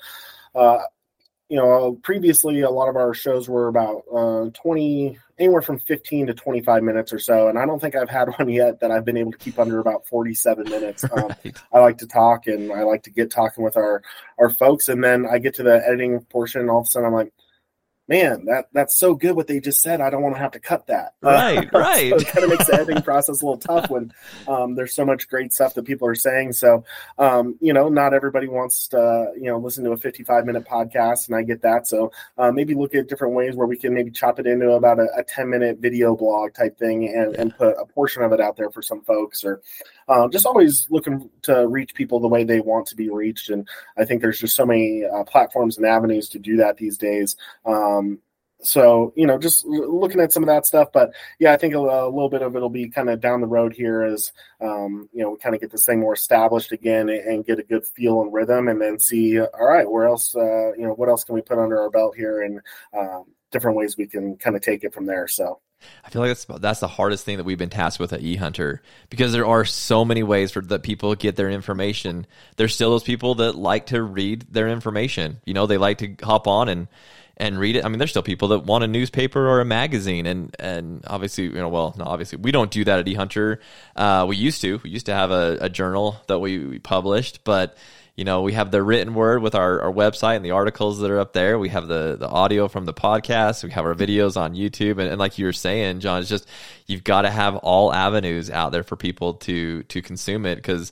Uh, 0.54 0.80
you 1.52 1.58
know, 1.58 2.00
previously 2.02 2.62
a 2.62 2.70
lot 2.70 2.88
of 2.88 2.96
our 2.96 3.14
shows 3.14 3.50
were 3.50 3.68
about 3.68 4.04
uh, 4.16 4.50
20, 4.54 5.20
anywhere 5.38 5.62
from 5.62 5.80
15 5.80 6.28
to 6.28 6.34
25 6.34 6.82
minutes 6.82 7.12
or 7.12 7.20
so. 7.20 7.50
And 7.50 7.60
I 7.60 7.66
don't 7.66 7.78
think 7.78 7.94
I've 7.94 8.10
had 8.10 8.30
one 8.40 8.48
yet 8.48 8.80
that 8.80 8.90
I've 8.90 9.04
been 9.04 9.18
able 9.18 9.34
to 9.34 9.38
keep 9.38 9.60
under 9.60 9.80
about 9.80 10.08
47 10.08 10.70
minutes. 10.70 11.04
Um, 11.04 11.12
right. 11.44 11.58
I 11.74 11.80
like 11.80 11.98
to 11.98 12.08
talk 12.08 12.48
and 12.48 12.72
I 12.72 12.84
like 12.84 13.04
to 13.04 13.10
get 13.10 13.32
talking 13.32 13.66
with 13.66 13.76
our, 13.76 14.02
our 14.38 14.50
folks. 14.50 14.88
And 14.88 15.04
then 15.04 15.26
I 15.30 15.40
get 15.40 15.54
to 15.56 15.64
the 15.64 15.86
editing 15.86 16.22
portion 16.22 16.62
and 16.62 16.70
all 16.70 16.80
of 16.80 16.86
a 16.86 16.90
sudden 16.90 17.08
I'm 17.08 17.14
like, 17.14 17.34
man, 18.12 18.44
that 18.44 18.66
that's 18.74 18.98
so 18.98 19.16
good 19.16 19.38
what 19.38 19.48
they 19.48 19.62
just 19.62 19.82
said. 19.82 20.02
I 20.02 20.10
don't 20.10 20.22
want 20.22 20.36
to 20.36 20.42
have 20.42 20.52
to 20.52 20.60
cut 20.60 20.88
that. 20.88 21.14
Right, 21.32 21.74
uh, 21.74 21.80
right. 21.80 22.10
so 22.10 22.16
it 22.18 22.28
kind 22.28 22.44
of 22.44 22.50
makes 22.50 22.66
the 22.68 22.74
editing 22.74 23.02
process 23.04 23.42
a 23.42 23.46
little 23.46 23.58
tough 23.58 23.90
when 23.90 24.12
um, 24.50 24.76
there's 24.76 24.94
so 24.94 25.06
much 25.06 25.30
great 25.30 25.54
stuff 25.54 25.76
that 25.76 25.86
people 25.86 26.08
are 26.08 26.16
saying. 26.16 26.52
So, 26.54 26.84
um, 27.18 27.58
you 27.62 27.72
know, 27.72 27.88
not 27.88 28.14
everybody 28.14 28.50
wants 28.50 28.90
to, 28.90 29.32
you 29.36 29.46
know, 29.46 29.58
listen 29.58 29.86
to 29.86 29.92
a 29.92 29.98
55 29.98 30.46
minute 30.46 30.66
podcast, 30.66 31.28
and 31.28 31.38
I 31.38 31.44
get 31.44 31.62
that. 31.62 31.88
So 31.88 32.12
uh, 32.38 32.52
maybe 32.52 32.74
look 32.74 32.94
at 32.96 33.08
different 33.08 33.34
ways 33.34 33.56
where 33.56 33.68
we 33.68 33.78
can 33.78 33.94
maybe 33.94 34.12
chop 34.12 34.40
it 34.40 34.46
into 34.46 34.72
about 34.72 35.00
a, 35.00 35.08
a 35.16 35.24
10 35.24 35.50
minute 35.50 35.78
video 35.80 36.16
blog 36.16 36.54
type 36.54 36.78
thing 36.78 37.08
and, 37.08 37.36
and 37.36 37.56
put 37.56 37.78
a 37.80 37.86
portion 37.86 38.24
of 38.24 38.34
it 38.34 38.42
out 38.42 38.58
there 38.58 38.72
for 38.72 38.82
some 38.82 39.02
folks 39.02 39.46
or 39.46 39.62
um, 40.12 40.30
just 40.30 40.46
always 40.46 40.88
looking 40.90 41.30
to 41.44 41.68
reach 41.68 41.94
people 41.94 42.20
the 42.20 42.28
way 42.28 42.44
they 42.44 42.60
want 42.60 42.88
to 42.88 42.96
be 42.96 43.10
reached. 43.10 43.50
And 43.50 43.68
I 43.98 44.04
think 44.04 44.22
there's 44.22 44.40
just 44.40 44.56
so 44.56 44.66
many 44.66 45.06
uh, 45.06 45.24
platforms 45.24 45.78
and 45.78 45.86
avenues 45.86 46.28
to 46.30 46.40
do 46.40 46.58
that 46.58 46.78
these 46.78 46.98
days. 46.98 47.38
Um, 47.66 48.01
so 48.64 49.14
you 49.16 49.26
know, 49.26 49.38
just 49.38 49.66
looking 49.66 50.22
at 50.22 50.32
some 50.32 50.44
of 50.44 50.48
that 50.48 50.66
stuff. 50.66 50.90
But 50.94 51.12
yeah, 51.40 51.54
I 51.54 51.58
think 51.58 51.74
a, 51.74 51.80
a 51.80 52.10
little 52.10 52.30
bit 52.30 52.42
of 52.42 52.56
it'll 52.56 52.70
be 52.70 52.90
kind 52.90 53.10
of 53.10 53.20
down 53.20 53.42
the 53.42 53.48
road 53.48 53.74
here 53.74 54.04
as 54.04 54.32
um, 54.60 55.10
you 55.14 55.24
know 55.24 55.32
we 55.32 55.38
kind 55.38 55.56
of 55.56 55.62
get 55.62 55.72
this 55.72 55.86
thing 55.86 56.00
more 56.00 56.14
established 56.14 56.72
again 56.72 57.10
and, 57.10 57.20
and, 57.20 57.46
get 57.46 57.60
a 57.60 57.64
good 57.64 57.86
feel 57.86 58.22
and 58.22 58.34
rhythm, 58.34 58.68
and 58.68 58.82
then 58.82 59.00
see 59.00 59.40
all 59.40 59.68
right, 59.68 59.90
where 59.90 60.08
else 60.08 60.36
uh, 60.36 60.74
you 60.74 60.84
know 60.84 60.94
what 60.94 61.10
else 61.10 61.24
can 61.24 61.36
we 61.36 61.42
put 61.42 61.58
under 61.58 61.80
our 61.80 61.90
belt 61.90 62.16
here 62.16 62.42
and 62.42 62.62
um, 62.98 63.26
different 63.52 63.78
ways 63.78 63.98
we 63.98 64.08
can 64.08 64.38
kind 64.38 64.56
of 64.56 64.62
take 64.62 64.84
it 64.84 64.94
from 64.94 65.06
there. 65.06 65.28
So. 65.28 65.60
I 66.06 66.12
feel 66.12 66.22
like 66.22 66.30
that's 66.30 66.46
that's 66.62 66.80
the 66.80 66.88
hardest 66.88 67.26
thing 67.26 67.38
that 67.38 67.44
we've 67.44 67.58
been 67.58 67.72
tasked 67.72 68.00
with 68.00 68.14
at 68.14 68.22
eHunter 68.22 68.82
because 69.10 69.32
there 69.32 69.48
are 69.48 69.66
so 69.66 70.06
many 70.06 70.22
ways 70.22 70.52
for 70.52 70.62
that 70.62 70.84
people 70.84 71.16
get 71.16 71.36
their 71.36 71.50
information. 71.50 72.28
There's 72.56 72.76
still 72.76 72.92
those 72.92 73.02
people 73.02 73.34
that 73.36 73.56
like 73.56 73.88
to 73.88 74.04
read 74.04 74.46
their 74.52 74.68
information. 74.68 75.42
You 75.44 75.56
know, 75.56 75.66
they 75.66 75.80
like 75.80 75.98
to 75.98 76.16
hop 76.22 76.46
on 76.48 76.70
and 76.70 76.88
and 77.42 77.60
read 77.60 77.76
it. 77.76 77.84
I 77.84 77.90
mean, 77.90 77.98
there's 77.98 78.12
still 78.12 78.22
people 78.22 78.50
that 78.50 78.60
want 78.60 78.84
a 78.84 78.88
newspaper 78.88 79.50
or 79.50 79.60
a 79.60 79.66
magazine, 79.66 80.26
and 80.26 80.56
and 80.60 81.04
obviously, 81.08 81.46
you 81.46 81.52
know, 81.52 81.70
well, 81.70 81.96
obviously, 82.00 82.38
we 82.38 82.52
don't 82.52 82.72
do 82.72 82.86
that 82.86 83.00
at 83.00 83.06
eHunter. 83.06 83.58
Uh, 83.96 84.26
we 84.30 84.38
used 84.38 84.62
to. 84.62 84.80
We 84.84 84.92
used 84.92 85.08
to 85.08 85.14
have 85.14 85.32
a, 85.32 85.58
a 85.62 85.70
journal 85.70 86.18
that 86.28 86.40
we, 86.40 86.60
we 86.60 86.80
published, 86.80 87.44
but 87.44 87.76
you 88.16 88.26
know, 88.26 88.42
we 88.42 88.54
have 88.54 88.72
the 88.72 88.84
written 88.84 89.14
word 89.14 89.42
with 89.42 89.56
our, 89.56 89.82
our 89.82 89.92
website 89.92 90.36
and 90.36 90.46
the 90.46 90.52
articles 90.52 91.00
that 91.00 91.10
are 91.10 91.20
up 91.20 91.34
there. 91.34 91.58
We 91.58 91.70
have 91.70 91.88
the, 91.88 92.18
the 92.20 92.28
audio 92.28 92.68
from 92.68 92.86
the 92.86 92.94
podcast. 92.94 93.64
We 93.64 93.72
have 93.72 93.86
our 93.86 93.96
videos 93.96 94.36
on 94.36 94.54
YouTube. 94.54 95.00
And, 95.00 95.10
and 95.10 95.18
like 95.18 95.38
you 95.40 95.46
were 95.46 95.54
saying, 95.54 96.02
John, 96.02 96.20
it's 96.20 96.30
just, 96.30 96.48
you've 96.88 97.06
got 97.06 97.22
to 97.22 97.32
have 97.32 97.56
all 97.56 97.92
avenues 97.92 98.50
out 98.52 98.74
there 98.74 98.84
for 98.84 98.98
people 98.98 99.36
to, 99.36 99.84
to 99.84 100.02
consume 100.02 100.46
it 100.46 100.58
because 100.58 100.92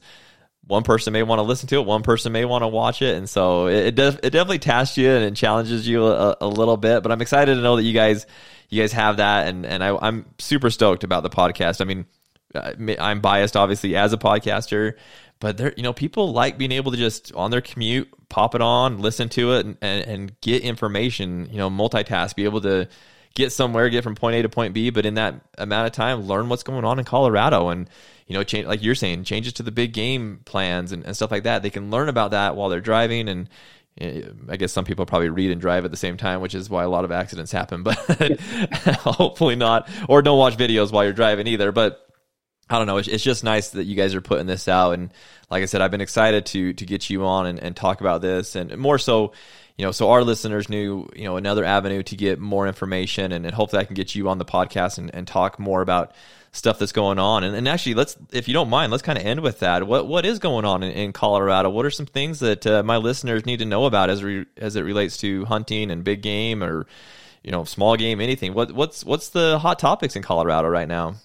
one 0.70 0.84
person 0.84 1.14
may 1.14 1.24
want 1.24 1.40
to 1.40 1.44
listen 1.44 1.68
to 1.68 1.78
it. 1.78 1.86
One 1.86 2.04
person 2.04 2.32
may 2.32 2.46
want 2.46 2.62
to 2.62 2.68
watch 2.68 3.02
it. 3.02 3.16
And 3.16 3.28
so 3.28 3.66
it, 3.66 3.88
it, 3.88 3.96
def, 3.96 4.20
it 4.22 4.30
definitely 4.30 4.60
tasks 4.60 4.98
you 4.98 5.10
and 5.10 5.26
it 5.26 5.36
challenges 5.36 5.88
you 5.88 6.06
a, 6.06 6.38
a 6.42 6.48
little 6.48 6.78
bit, 6.78 7.02
but 7.02 7.12
I'm 7.12 7.22
excited 7.22 7.56
to 7.56 7.62
know 7.62 7.76
that 7.76 7.82
you 7.82 7.92
guys, 7.92 8.28
you 8.70 8.80
guys 8.80 8.92
have 8.92 9.18
that. 9.18 9.48
And, 9.48 9.66
and 9.66 9.84
I, 9.84 9.98
I'm 10.00 10.28
super 10.38 10.70
stoked 10.70 11.04
about 11.04 11.24
the 11.24 11.32
podcast. 11.32 11.82
I 11.82 11.86
mean, 11.86 12.06
uh, 12.54 12.74
I'm 13.00 13.20
biased 13.20 13.58
obviously 13.58 13.96
as 13.96 14.14
a 14.14 14.18
podcaster, 14.18 14.94
but 15.40 15.58
there, 15.58 15.74
you 15.76 15.82
know, 15.82 15.92
people 15.92 16.34
like 16.34 16.60
being 16.60 16.72
able 16.72 16.92
to 16.92 16.98
just 17.00 17.34
on 17.34 17.50
their 17.50 17.62
commute 17.62 18.08
pop 18.30 18.54
it 18.54 18.62
on, 18.62 19.00
listen 19.00 19.28
to 19.30 19.54
it, 19.54 19.66
and, 19.66 19.78
and, 19.82 20.06
and 20.06 20.42
get 20.42 20.62
information. 20.62 21.48
You 21.50 21.58
know, 21.58 21.72
multitask, 21.72 22.36
be 22.36 22.44
able 22.44 22.62
to 22.62 22.88
get 23.36 23.52
somewhere, 23.52 23.90
get 23.90 24.04
from 24.04 24.16
point 24.16 24.36
A 24.36 24.42
to 24.42 24.50
point 24.50 24.74
B, 24.74 24.90
but 24.90 25.06
in 25.06 25.16
that 25.16 25.36
amount 25.58 25.88
of 25.88 25.94
time, 25.94 26.24
learn 26.24 26.50
what's 26.50 26.64
going 26.64 26.86
on 26.86 27.00
in 27.00 27.06
Colorado 27.06 27.70
and 27.70 27.90
you 28.30 28.36
know, 28.36 28.44
change 28.44 28.68
like 28.68 28.84
you're 28.84 28.96
saying, 28.96 29.24
changes 29.24 29.54
to 29.54 29.64
the 29.64 29.72
big 29.72 29.92
game 29.92 30.42
plans 30.46 30.92
and, 30.92 31.04
and 31.04 31.16
stuff 31.16 31.32
like 31.32 31.44
that. 31.44 31.64
They 31.64 31.72
can 31.72 31.90
learn 31.90 32.10
about 32.10 32.32
that 32.32 32.56
while 32.56 32.70
they're 32.70 32.80
driving 32.80 33.28
and 33.28 33.50
eh, 34.00 34.22
I 34.48 34.56
guess 34.56 34.72
some 34.72 34.86
people 34.86 35.08
probably 35.08 35.30
read 35.30 35.50
and 35.50 35.60
drive 35.60 35.84
at 35.84 35.90
the 35.92 35.98
same 35.98 36.16
time, 36.16 36.40
which 36.40 36.54
is 36.54 36.70
why 36.70 36.84
a 36.84 36.90
lot 36.90 37.06
of 37.06 37.12
accidents 37.12 37.52
happen. 37.52 37.82
But 37.82 37.98
hopefully 39.00 39.56
not, 39.56 39.90
or 40.08 40.22
don't 40.22 40.38
watch 40.38 40.58
videos 40.58 40.92
while 40.92 41.04
you're 41.04 41.12
driving 41.12 41.48
either. 41.48 41.72
But 41.72 42.06
I 42.70 42.78
don't 42.78 42.86
know. 42.86 42.98
It's, 42.98 43.08
it's, 43.08 43.24
just 43.24 43.44
nice 43.44 43.70
that 43.70 43.86
you 43.86 43.96
guys 43.96 44.14
are 44.14 44.22
putting 44.22 44.46
this 44.46 44.68
out, 44.68 44.92
and 44.92 45.12
like 45.50 45.64
I 45.64 45.66
said, 45.66 45.82
I've 45.82 45.90
been 45.90 46.02
excited 46.02 46.46
to 46.48 46.74
to 46.74 46.86
get 46.86 47.10
you 47.10 47.26
on 47.26 47.48
and, 47.48 47.60
and 47.60 47.76
talk 47.76 48.00
about 48.00 48.22
this, 48.22 48.56
and 48.56 48.78
more 48.78 49.00
so, 49.00 49.34
you 49.80 49.86
know, 49.86 49.94
so 49.94 50.10
our 50.10 50.26
listeners 50.26 50.68
knew, 50.68 51.08
you 51.16 51.24
know, 51.24 51.38
another 51.38 51.64
avenue 51.64 52.04
to 52.04 52.18
get 52.18 52.38
more 52.38 52.68
information, 52.68 53.32
and, 53.32 53.46
and 53.46 53.56
hopefully 53.56 53.82
I 53.82 53.86
can 53.86 53.94
get 53.94 54.14
you 54.14 54.28
on 54.28 54.38
the 54.38 54.44
podcast 54.44 54.98
and, 54.98 55.10
and 55.16 55.26
talk 55.26 55.58
more 55.58 55.82
about 55.82 56.12
stuff 56.52 56.80
that's 56.80 56.92
going 56.92 57.18
on. 57.18 57.46
And, 57.46 57.56
and 57.56 57.66
actually, 57.66 57.94
let's, 57.94 58.18
if 58.34 58.50
you 58.50 58.54
don't 58.54 58.70
mind, 58.70 58.92
let's 58.92 59.04
kind 59.04 59.18
of 59.18 59.24
end 59.24 59.40
with 59.40 59.60
that. 59.60 59.88
What 59.88 60.06
what 60.06 60.26
is 60.26 60.40
going 60.40 60.66
on 60.66 60.84
in, 60.84 60.92
in 60.92 61.14
Colorado? 61.14 61.70
What 61.70 61.86
are 61.86 61.92
some 61.92 62.08
things 62.08 62.40
that 62.40 62.68
uh, 62.68 62.84
my 62.84 62.98
listeners 62.98 63.46
need 63.46 63.60
to 63.60 63.66
know 63.66 63.86
about 63.86 64.10
as 64.10 64.22
re, 64.22 64.46
as 64.58 64.76
it 64.76 64.82
relates 64.82 65.16
to 65.20 65.46
hunting 65.46 65.92
and 65.92 66.04
big 66.04 66.24
game, 66.24 66.62
or 66.62 66.86
you 67.42 67.52
know, 67.52 67.64
small 67.64 67.96
game, 67.96 68.20
anything? 68.20 68.54
What 68.54 68.74
what's 68.74 69.06
what's 69.06 69.30
the 69.30 69.60
hot 69.60 69.80
topics 69.80 70.18
in 70.18 70.24
Colorado 70.24 70.68
right 70.68 70.90
now? 70.90 71.16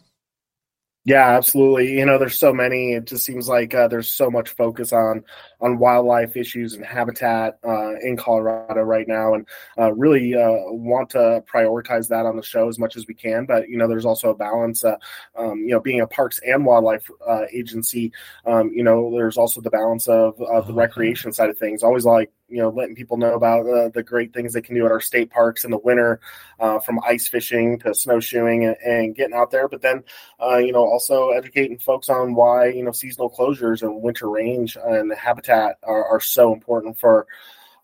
Yeah, 1.07 1.37
absolutely. 1.37 1.99
You 1.99 2.07
know, 2.07 2.17
there's 2.19 2.39
so 2.39 2.51
many. 2.55 2.95
It 2.95 3.05
just 3.05 3.27
seems 3.27 3.47
like 3.47 3.75
uh, 3.75 3.89
there's 3.89 4.11
so 4.11 4.31
much 4.31 4.49
focus 4.51 4.91
on 4.91 5.23
on 5.61 5.79
wildlife 5.79 6.35
issues 6.35 6.73
and 6.75 6.85
habitat 6.85 7.59
uh, 7.63 7.97
in 8.01 8.17
Colorado 8.17 8.81
right 8.81 9.07
now, 9.07 9.35
and 9.35 9.47
uh, 9.79 9.93
really 9.93 10.35
uh, 10.35 10.73
want 10.73 11.11
to 11.11 11.43
prioritize 11.53 12.09
that 12.09 12.25
on 12.25 12.37
the 12.37 12.43
show 12.43 12.69
as 12.69 12.79
much 12.79 12.97
as 12.97 13.07
we 13.07 13.13
can. 13.13 13.45
But 13.45 13.69
you 13.69 13.77
know, 13.77 13.87
there's 13.87 14.07
also 14.07 14.31
a 14.31 14.35
balance. 14.35 14.83
Uh, 14.83 14.97
um, 15.37 15.59
you 15.59 15.73
know, 15.73 15.81
being 15.81 16.01
a 16.01 16.07
parks 16.07 16.41
and 16.47 16.65
wildlife 16.65 17.07
uh, 17.29 17.43
agency, 17.53 18.11
um, 18.47 18.71
you 18.73 18.83
know, 18.83 19.11
there's 19.15 19.37
also 19.37 19.61
the 19.61 19.71
balance 19.71 20.09
of, 20.09 20.41
of 20.41 20.67
the 20.67 20.73
oh, 20.73 20.77
recreation 20.77 21.33
side 21.33 21.51
of 21.51 21.59
things. 21.59 21.83
Always 21.83 22.07
like 22.07 22.31
you 22.55 22.63
know 22.63 22.71
letting 22.71 22.95
people 22.95 23.17
know 23.17 23.35
about 23.35 23.67
uh, 23.67 23.89
the 23.89 24.03
great 24.03 24.33
things 24.33 24.53
they 24.53 24.63
can 24.63 24.77
do 24.77 24.87
at 24.87 24.93
our 24.93 25.01
state 25.01 25.31
parks 25.31 25.65
in 25.65 25.73
the 25.73 25.79
winter 25.79 26.21
uh, 26.61 26.79
from 26.79 27.01
ice 27.05 27.27
fishing 27.27 27.79
to 27.81 27.93
snowshoeing 27.95 28.65
and, 28.65 28.77
and 28.85 29.17
getting 29.17 29.35
out 29.35 29.51
there. 29.51 29.69
But 29.69 29.83
then 29.83 30.05
uh, 30.41 30.59
you 30.59 30.73
know 30.73 30.85
also 30.85 31.31
educating 31.31 31.79
folks 31.79 32.09
on 32.09 32.35
why 32.35 32.69
you 32.69 32.85
know 32.85 32.93
seasonal 32.93 33.31
closures 33.31 33.83
and 33.83 34.03
winter 34.03 34.31
range 34.31 34.77
and 34.83 35.13
habitat 35.13 35.79
are, 35.83 36.05
are 36.05 36.21
so 36.21 36.53
important 36.53 36.99
for 36.99 37.27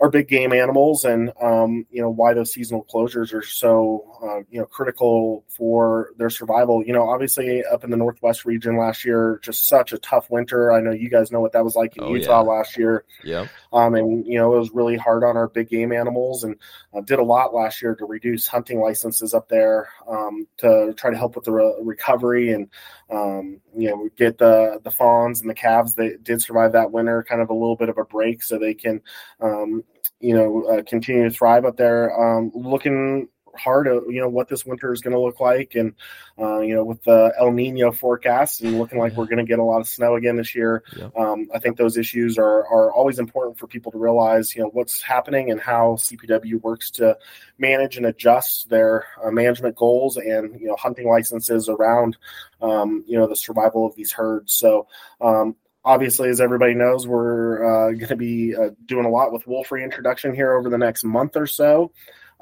our 0.00 0.08
big 0.08 0.28
game 0.28 0.52
animals 0.52 1.04
and 1.04 1.30
um, 1.42 1.86
you 1.90 2.00
know 2.00 2.10
why 2.10 2.32
those 2.32 2.52
seasonal 2.52 2.86
closures 2.92 3.34
are 3.34 3.42
so 3.42 4.18
uh, 4.22 4.40
you 4.50 4.58
know 4.58 4.66
critical 4.66 5.44
for 5.48 6.10
their 6.16 6.30
survival. 6.30 6.82
You 6.84 6.92
know 6.92 7.08
obviously 7.08 7.62
up 7.64 7.84
in 7.84 7.90
the 7.90 7.96
northwest 7.96 8.44
region 8.44 8.76
last 8.76 9.04
year 9.04 9.40
just 9.42 9.66
such 9.66 9.92
a 9.92 9.98
tough 9.98 10.30
winter. 10.30 10.72
I 10.72 10.80
know 10.80 10.92
you 10.92 11.10
guys 11.10 11.30
know 11.30 11.40
what 11.40 11.52
that 11.52 11.64
was 11.64 11.76
like 11.76 11.96
in 11.96 12.04
oh, 12.04 12.14
utah 12.14 12.42
yeah. 12.42 12.50
last 12.50 12.76
year. 12.76 13.04
Yeah 13.22 13.46
um, 13.72 13.94
and 13.94 14.26
you 14.26 14.38
know 14.38 14.54
it 14.54 14.58
was 14.58 14.70
really 14.72 14.96
hard 14.96 15.24
on 15.24 15.36
our 15.36 15.48
big 15.48 15.68
game 15.68 15.92
animals 15.92 16.44
and 16.44 16.56
uh, 16.94 17.00
did 17.00 17.18
a 17.18 17.24
lot 17.24 17.54
last 17.54 17.80
year 17.80 17.94
to 17.94 18.04
reduce 18.04 18.46
hunting 18.46 18.80
licenses 18.80 19.34
up 19.34 19.48
there 19.48 19.88
um, 20.08 20.46
to 20.56 20.92
try 20.96 21.10
to 21.10 21.16
help 21.16 21.36
with 21.36 21.44
the 21.44 21.52
re- 21.52 21.74
recovery 21.82 22.52
and 22.52 22.68
um, 23.10 23.60
you 23.76 23.88
know 23.88 23.96
we 23.96 24.10
get 24.16 24.38
the 24.38 24.80
the 24.84 24.90
fawns 24.90 25.40
and 25.40 25.50
the 25.50 25.54
calves 25.54 25.94
that 25.94 26.22
did 26.22 26.40
survive 26.40 26.72
that 26.72 26.90
winter 26.90 27.24
kind 27.28 27.40
of 27.40 27.50
a 27.50 27.54
little 27.54 27.76
bit 27.76 27.88
of 27.88 27.98
a 27.98 28.04
break 28.04 28.42
so 28.42 28.58
they 28.58 28.74
can 28.74 29.00
um, 29.40 29.82
you 30.20 30.34
know 30.34 30.64
uh, 30.64 30.82
continue 30.86 31.24
to 31.24 31.30
thrive 31.30 31.64
up 31.64 31.76
there. 31.76 32.12
Um, 32.20 32.52
looking 32.54 33.28
hard 33.56 33.88
at 33.88 34.02
you 34.08 34.20
know 34.20 34.28
what 34.28 34.48
this 34.48 34.64
winter 34.64 34.92
is 34.92 35.00
going 35.00 35.14
to 35.14 35.20
look 35.20 35.40
like, 35.40 35.74
and 35.74 35.94
uh, 36.38 36.60
you 36.60 36.74
know 36.74 36.84
with 36.84 37.02
the 37.04 37.32
El 37.38 37.52
Nino 37.52 37.92
forecast 37.92 38.60
and 38.62 38.78
looking 38.78 38.98
like 38.98 39.14
we're 39.14 39.26
going 39.26 39.38
to 39.38 39.44
get 39.44 39.58
a 39.58 39.64
lot 39.64 39.80
of 39.80 39.88
snow 39.88 40.16
again 40.16 40.36
this 40.36 40.54
year. 40.54 40.82
Yeah. 40.96 41.08
Um, 41.16 41.48
I 41.54 41.58
think 41.58 41.76
those 41.76 41.96
issues 41.96 42.38
are 42.38 42.66
are 42.66 42.92
always 42.92 43.18
important 43.18 43.58
for 43.58 43.66
people 43.66 43.92
to 43.92 43.98
realize 43.98 44.54
you 44.54 44.62
know 44.62 44.70
what's 44.72 45.02
happening 45.02 45.50
and 45.50 45.60
how 45.60 45.96
CPW 45.96 46.60
works 46.62 46.90
to 46.92 47.16
manage 47.58 47.96
and 47.96 48.06
adjust 48.06 48.68
their 48.68 49.06
uh, 49.24 49.30
management 49.30 49.76
goals 49.76 50.16
and 50.16 50.60
you 50.60 50.66
know 50.66 50.76
hunting 50.76 51.08
licenses 51.08 51.68
around 51.68 52.16
um, 52.62 53.04
you 53.06 53.18
know 53.18 53.26
the 53.26 53.36
survival 53.36 53.86
of 53.86 53.94
these 53.94 54.12
herds. 54.12 54.52
So. 54.52 54.86
Um, 55.20 55.56
obviously, 55.84 56.28
as 56.28 56.40
everybody 56.40 56.74
knows, 56.74 57.06
we're 57.06 57.64
uh, 57.64 57.92
going 57.92 58.08
to 58.08 58.16
be 58.16 58.54
uh, 58.54 58.70
doing 58.86 59.06
a 59.06 59.08
lot 59.08 59.32
with 59.32 59.46
wolf 59.46 59.72
reintroduction 59.72 60.34
here 60.34 60.52
over 60.52 60.68
the 60.68 60.78
next 60.78 61.04
month 61.04 61.36
or 61.36 61.46
so. 61.46 61.92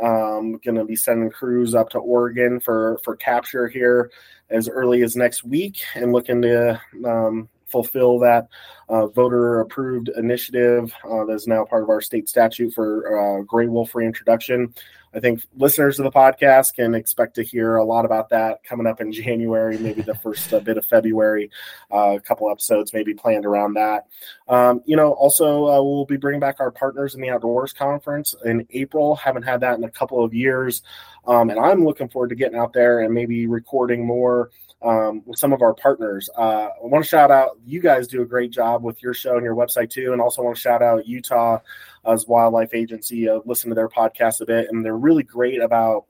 Um, 0.00 0.58
going 0.64 0.76
to 0.76 0.84
be 0.84 0.96
sending 0.96 1.30
crews 1.30 1.74
up 1.74 1.90
to 1.90 1.98
Oregon 1.98 2.60
for 2.60 2.98
for 3.02 3.16
capture 3.16 3.68
here 3.68 4.10
as 4.50 4.68
early 4.68 5.02
as 5.02 5.16
next 5.16 5.44
week, 5.44 5.82
and 5.94 6.12
looking 6.12 6.42
to 6.42 6.80
um, 7.04 7.48
fulfill 7.68 8.18
that 8.20 8.48
uh, 8.88 9.06
voter 9.06 9.60
approved 9.60 10.10
initiative 10.16 10.92
uh, 11.04 11.24
that 11.24 11.34
is 11.34 11.46
now 11.46 11.64
part 11.64 11.82
of 11.82 11.90
our 11.90 12.00
state 12.00 12.28
statute 12.28 12.72
for 12.72 13.40
uh, 13.40 13.42
gray 13.42 13.66
wolf 13.66 13.94
reintroduction. 13.94 14.72
I 15.14 15.20
think 15.20 15.42
listeners 15.56 15.98
of 15.98 16.04
the 16.04 16.10
podcast 16.10 16.74
can 16.74 16.94
expect 16.94 17.34
to 17.36 17.42
hear 17.42 17.76
a 17.76 17.84
lot 17.84 18.04
about 18.04 18.28
that 18.30 18.62
coming 18.62 18.86
up 18.86 19.00
in 19.00 19.10
January, 19.12 19.78
maybe 19.78 20.02
the 20.02 20.14
first 20.14 20.52
uh, 20.52 20.60
bit 20.60 20.76
of 20.76 20.86
February. 20.86 21.50
Uh, 21.92 22.16
a 22.16 22.20
couple 22.20 22.50
episodes 22.50 22.92
maybe 22.92 23.14
planned 23.14 23.46
around 23.46 23.74
that. 23.74 24.06
Um, 24.48 24.82
you 24.84 24.96
know, 24.96 25.12
also 25.12 25.66
uh, 25.66 25.82
we'll 25.82 26.04
be 26.04 26.16
bringing 26.16 26.40
back 26.40 26.60
our 26.60 26.70
partners 26.70 27.14
in 27.14 27.20
the 27.20 27.30
Outdoors 27.30 27.72
Conference 27.72 28.34
in 28.44 28.66
April. 28.70 29.16
Haven't 29.16 29.42
had 29.42 29.60
that 29.60 29.78
in 29.78 29.84
a 29.84 29.90
couple 29.90 30.22
of 30.22 30.34
years, 30.34 30.82
um, 31.26 31.50
and 31.50 31.58
I'm 31.58 31.84
looking 31.84 32.08
forward 32.08 32.28
to 32.28 32.36
getting 32.36 32.58
out 32.58 32.72
there 32.72 33.00
and 33.00 33.14
maybe 33.14 33.46
recording 33.46 34.06
more 34.06 34.50
um, 34.82 35.22
with 35.26 35.38
some 35.38 35.52
of 35.52 35.62
our 35.62 35.74
partners. 35.74 36.28
Uh, 36.36 36.68
I 36.68 36.86
want 36.86 37.04
to 37.04 37.08
shout 37.08 37.30
out 37.30 37.58
you 37.64 37.80
guys 37.80 38.06
do 38.06 38.22
a 38.22 38.26
great 38.26 38.50
job 38.50 38.82
with 38.82 39.02
your 39.02 39.14
show 39.14 39.34
and 39.34 39.44
your 39.44 39.56
website 39.56 39.90
too, 39.90 40.12
and 40.12 40.20
also 40.20 40.42
want 40.42 40.56
to 40.56 40.60
shout 40.60 40.82
out 40.82 41.06
Utah 41.06 41.58
as 42.06 42.26
Wildlife 42.26 42.74
Agency. 42.74 43.28
Uh, 43.28 43.40
listen 43.44 43.68
to 43.70 43.74
their 43.74 43.88
podcast 43.88 44.40
a 44.40 44.46
bit, 44.46 44.68
and 44.70 44.84
they're 44.84 44.96
really 44.96 45.24
great 45.24 45.60
about 45.60 46.06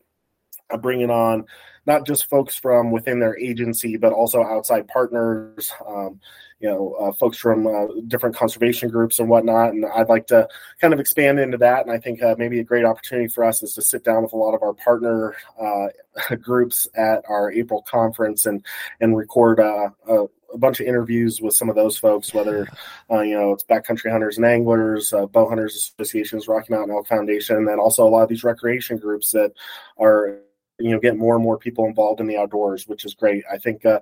uh, 0.71 0.77
bringing 0.77 1.11
on 1.11 1.47
not 1.87 2.07
just 2.07 2.29
folks 2.29 2.55
from 2.57 2.91
within 2.91 3.19
their 3.19 3.39
agency, 3.39 3.97
but 3.97 4.13
also 4.13 4.43
outside 4.43 4.87
partners. 4.89 5.73
Um, 5.87 6.21
you 6.61 6.69
know, 6.69 6.95
uh, 7.01 7.13
folks 7.13 7.39
from 7.39 7.67
uh, 7.67 7.87
different 8.09 8.35
conservation 8.35 8.89
groups 8.89 9.19
and 9.19 9.29
whatnot. 9.29 9.71
And 9.71 9.87
I'd 9.87 10.09
like 10.09 10.27
to 10.29 10.49
kind 10.81 10.93
of 10.93 10.99
expand 10.99 11.39
into 11.39 11.57
that. 11.59 11.87
And 11.87 11.93
I 11.93 11.99
think 11.99 12.23
uh, 12.23 12.35
maybe 12.37 12.59
a 12.59 12.65
great 12.65 12.85
opportunity 12.85 13.29
for 13.29 13.45
us 13.45 13.63
is 13.63 13.75
to 13.75 13.83
sit 13.83 14.03
down 14.03 14.23
with 14.23 14.33
a 14.33 14.37
lot 14.37 14.55
of 14.55 14.63
our 14.63 14.75
partner 14.75 15.37
uh, 15.61 16.37
groups 16.41 16.89
at 16.97 17.23
our 17.29 17.53
April 17.53 17.83
conference 17.83 18.47
and 18.47 18.65
and 19.01 19.17
record 19.17 19.61
uh, 19.61 19.91
a, 20.09 20.25
a 20.53 20.59
bunch 20.59 20.81
of 20.81 20.87
interviews 20.87 21.41
with 21.41 21.55
some 21.55 21.69
of 21.69 21.77
those 21.77 21.97
folks, 21.97 22.35
whether 22.35 22.67
uh, 23.11 23.21
you 23.21 23.35
know 23.35 23.53
it's 23.53 23.65
backcountry 23.65 24.11
hunters 24.11 24.37
and 24.37 24.47
anglers, 24.47 25.13
uh, 25.13 25.27
bow 25.27 25.49
hunters 25.49 25.95
associations, 25.99 26.49
Rocky 26.49 26.73
Mountain 26.73 26.95
Elk 26.95 27.07
Foundation, 27.07 27.57
and 27.57 27.69
then 27.69 27.79
also 27.79 28.07
a 28.07 28.09
lot 28.11 28.23
of 28.23 28.29
these 28.29 28.45
recreation 28.45 28.97
groups 28.97 29.31
that 29.31 29.53
are 29.99 30.41
you 30.81 30.91
know 30.91 30.99
getting 30.99 31.19
more 31.19 31.35
and 31.35 31.45
more 31.45 31.59
people 31.59 31.87
involved 31.87 32.21
in 32.21 32.27
the 32.27 32.37
outdoors, 32.37 32.89
which 32.89 33.05
is 33.05 33.15
great. 33.15 33.45
I 33.53 33.59
think 33.59 33.85
uh, 33.85 34.01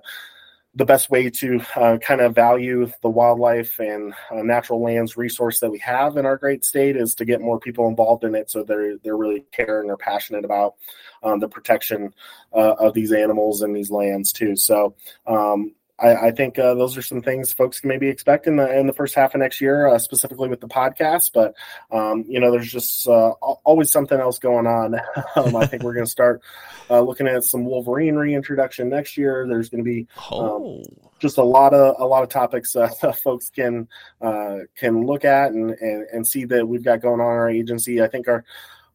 the 0.77 0.85
best 0.85 1.09
way 1.09 1.27
to 1.27 1.59
uh, 1.75 1.97
kind 1.97 2.21
of 2.21 2.35
value 2.35 2.89
the 3.01 3.09
wildlife 3.09 3.79
and 3.79 4.13
uh, 4.31 4.43
natural 4.43 4.79
lands 4.81 5.17
resource 5.17 5.59
that 5.59 5.71
we 5.71 5.79
have 5.79 6.17
in 6.17 6.25
our 6.25 6.37
great 6.37 6.63
state 6.63 6.95
is 6.95 7.15
to 7.15 7.25
get 7.25 7.41
more 7.41 7.59
people 7.59 7.87
involved 7.87 8.23
in 8.23 8.35
it 8.35 8.49
so 8.49 8.63
they're 8.63 8.97
they're 8.99 9.17
really 9.17 9.43
caring 9.51 9.89
or 9.89 9.97
passionate 9.97 10.45
about 10.45 10.75
um, 11.23 11.39
the 11.39 11.49
protection 11.49 12.13
uh, 12.53 12.75
of 12.79 12.93
these 12.93 13.11
animals 13.11 13.63
and 13.63 13.75
these 13.75 13.89
lands 13.89 14.31
too. 14.31 14.55
So 14.55 14.95
um, 15.25 15.73
I, 15.99 16.27
I, 16.27 16.31
think 16.31 16.59
uh, 16.59 16.75
those 16.75 16.95
are 16.95 17.01
some 17.01 17.21
things 17.21 17.51
folks 17.51 17.79
can 17.79 17.87
maybe 17.87 18.07
expect 18.07 18.45
in 18.45 18.55
the 18.57 18.77
in 18.77 18.85
the 18.85 18.93
first 18.93 19.15
half 19.15 19.33
of 19.33 19.39
next 19.39 19.59
year, 19.59 19.87
uh, 19.87 19.97
specifically 19.97 20.47
with 20.47 20.61
the 20.61 20.67
podcast. 20.67 21.31
But 21.33 21.55
um, 21.91 22.23
you 22.27 22.39
know, 22.39 22.51
there's 22.51 22.71
just 22.71 23.07
uh, 23.07 23.31
always 23.31 23.91
something 23.91 24.19
else 24.19 24.37
going 24.37 24.67
on. 24.67 24.95
um, 25.35 25.55
I 25.55 25.65
think 25.65 25.83
we're 25.83 25.93
going 25.93 26.05
to 26.05 26.11
start 26.11 26.41
uh, 26.89 27.01
looking 27.01 27.27
at 27.27 27.43
some 27.43 27.65
Wolverine 27.65 28.15
reintroduction 28.15 28.89
next 28.89 29.17
year. 29.17 29.47
There's 29.47 29.69
going 29.69 29.83
to 29.83 29.89
be 29.89 30.07
um, 30.31 30.39
oh. 30.39 30.83
just 31.19 31.39
a 31.39 31.43
lot 31.43 31.73
of 31.73 31.95
a 31.99 32.05
lot 32.05 32.23
of 32.23 32.29
topics 32.29 32.75
uh, 32.75 32.89
folks 33.23 33.49
can 33.49 33.87
uh, 34.21 34.59
can 34.75 35.05
look 35.05 35.25
at 35.25 35.51
and, 35.51 35.71
and 35.71 36.07
and 36.13 36.27
see 36.27 36.45
that 36.45 36.67
we've 36.67 36.83
got 36.83 37.01
going 37.01 37.21
on 37.21 37.27
in 37.27 37.31
our 37.31 37.49
agency. 37.49 38.01
I 38.03 38.07
think 38.07 38.27
our 38.27 38.45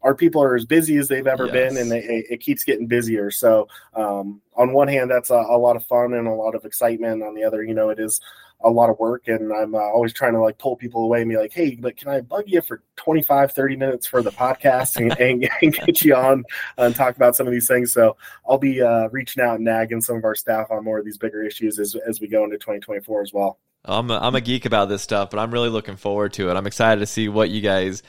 our 0.03 0.15
people 0.15 0.43
are 0.43 0.57
as 0.57 0.65
busy 0.65 0.97
as 0.97 1.09
they've 1.09 1.27
ever 1.27 1.47
yes. 1.47 1.53
been, 1.53 1.77
and 1.77 1.91
they, 1.91 2.25
it 2.29 2.41
keeps 2.41 2.65
getting 2.65 2.87
busier. 2.87 3.31
So, 3.31 3.69
um, 3.95 4.41
on 4.57 4.73
one 4.73 4.89
hand, 4.89 5.11
that's 5.11 5.31
a, 5.31 5.35
a, 5.35 5.59
lot 5.59 5.77
of 5.77 5.85
fun 5.87 6.15
and 6.15 6.27
a 6.27 6.33
lot 6.33 6.55
of 6.55 6.65
excitement. 6.65 7.23
On 7.23 7.35
the 7.35 7.45
other, 7.45 7.63
you 7.63 7.75
know, 7.75 7.91
it 7.91 7.99
is 7.99 8.21
a 8.65 8.71
lot 8.71 8.91
of 8.91 8.99
work, 8.99 9.29
and 9.29 9.53
I'm 9.53 9.75
uh, 9.75 9.79
always 9.79 10.13
trying 10.13 10.35
to 10.35 10.41
like 10.41 10.59
pull 10.59 10.77
people 10.77 11.05
away 11.05 11.21
and 11.21 11.31
be 11.31 11.37
like, 11.37 11.53
"Hey, 11.53 11.77
but 11.77 11.97
can 11.97 12.09
I 12.09 12.21
bug 12.21 12.45
you 12.47 12.61
for 12.63 12.83
25, 12.97 13.53
30 13.53 13.77
minutes 13.77 14.07
for 14.07 14.23
the 14.23 14.31
podcast 14.31 14.97
and, 14.97 15.19
and, 15.19 15.49
and 15.63 15.75
get 15.75 16.03
you 16.03 16.15
on 16.15 16.45
and 16.77 16.95
talk 16.95 17.17
about 17.17 17.37
some 17.37 17.47
of 17.47 17.53
these 17.53 17.69
things?" 17.69 17.93
So, 17.93 18.17
I'll 18.49 18.59
be 18.59 18.83
uh, 18.83 19.09
reaching 19.11 19.43
out 19.43 19.57
and 19.57 19.65
nagging 19.65 20.01
some 20.01 20.17
of 20.17 20.25
our 20.25 20.35
staff 20.35 20.71
on 20.71 20.85
more 20.85 20.99
of 20.99 21.05
these 21.05 21.19
bigger 21.19 21.43
issues 21.43 21.79
as 21.79 21.97
as 22.07 22.21
we 22.21 22.27
go 22.27 22.45
into 22.45 22.59
2024 22.59 23.23
as 23.23 23.33
well. 23.33 23.59
I'm 23.85 24.11
a, 24.13 24.19
I'm 24.19 24.37
a 24.37 24.41
geek 24.41 24.65
about 24.65 24.89
this 24.89 25.03
stuff, 25.03 25.31
but 25.31 25.41
I'm 25.41 25.51
really 25.51 25.69
looking 25.69 25.97
forward 25.97 26.35
to 26.35 26.51
it. 26.51 26.55
I'm 26.57 26.69
excited 26.69 27.01
to 27.01 27.07
see 27.07 27.29
what 27.29 27.51
you 27.51 27.61
guys 27.61 28.05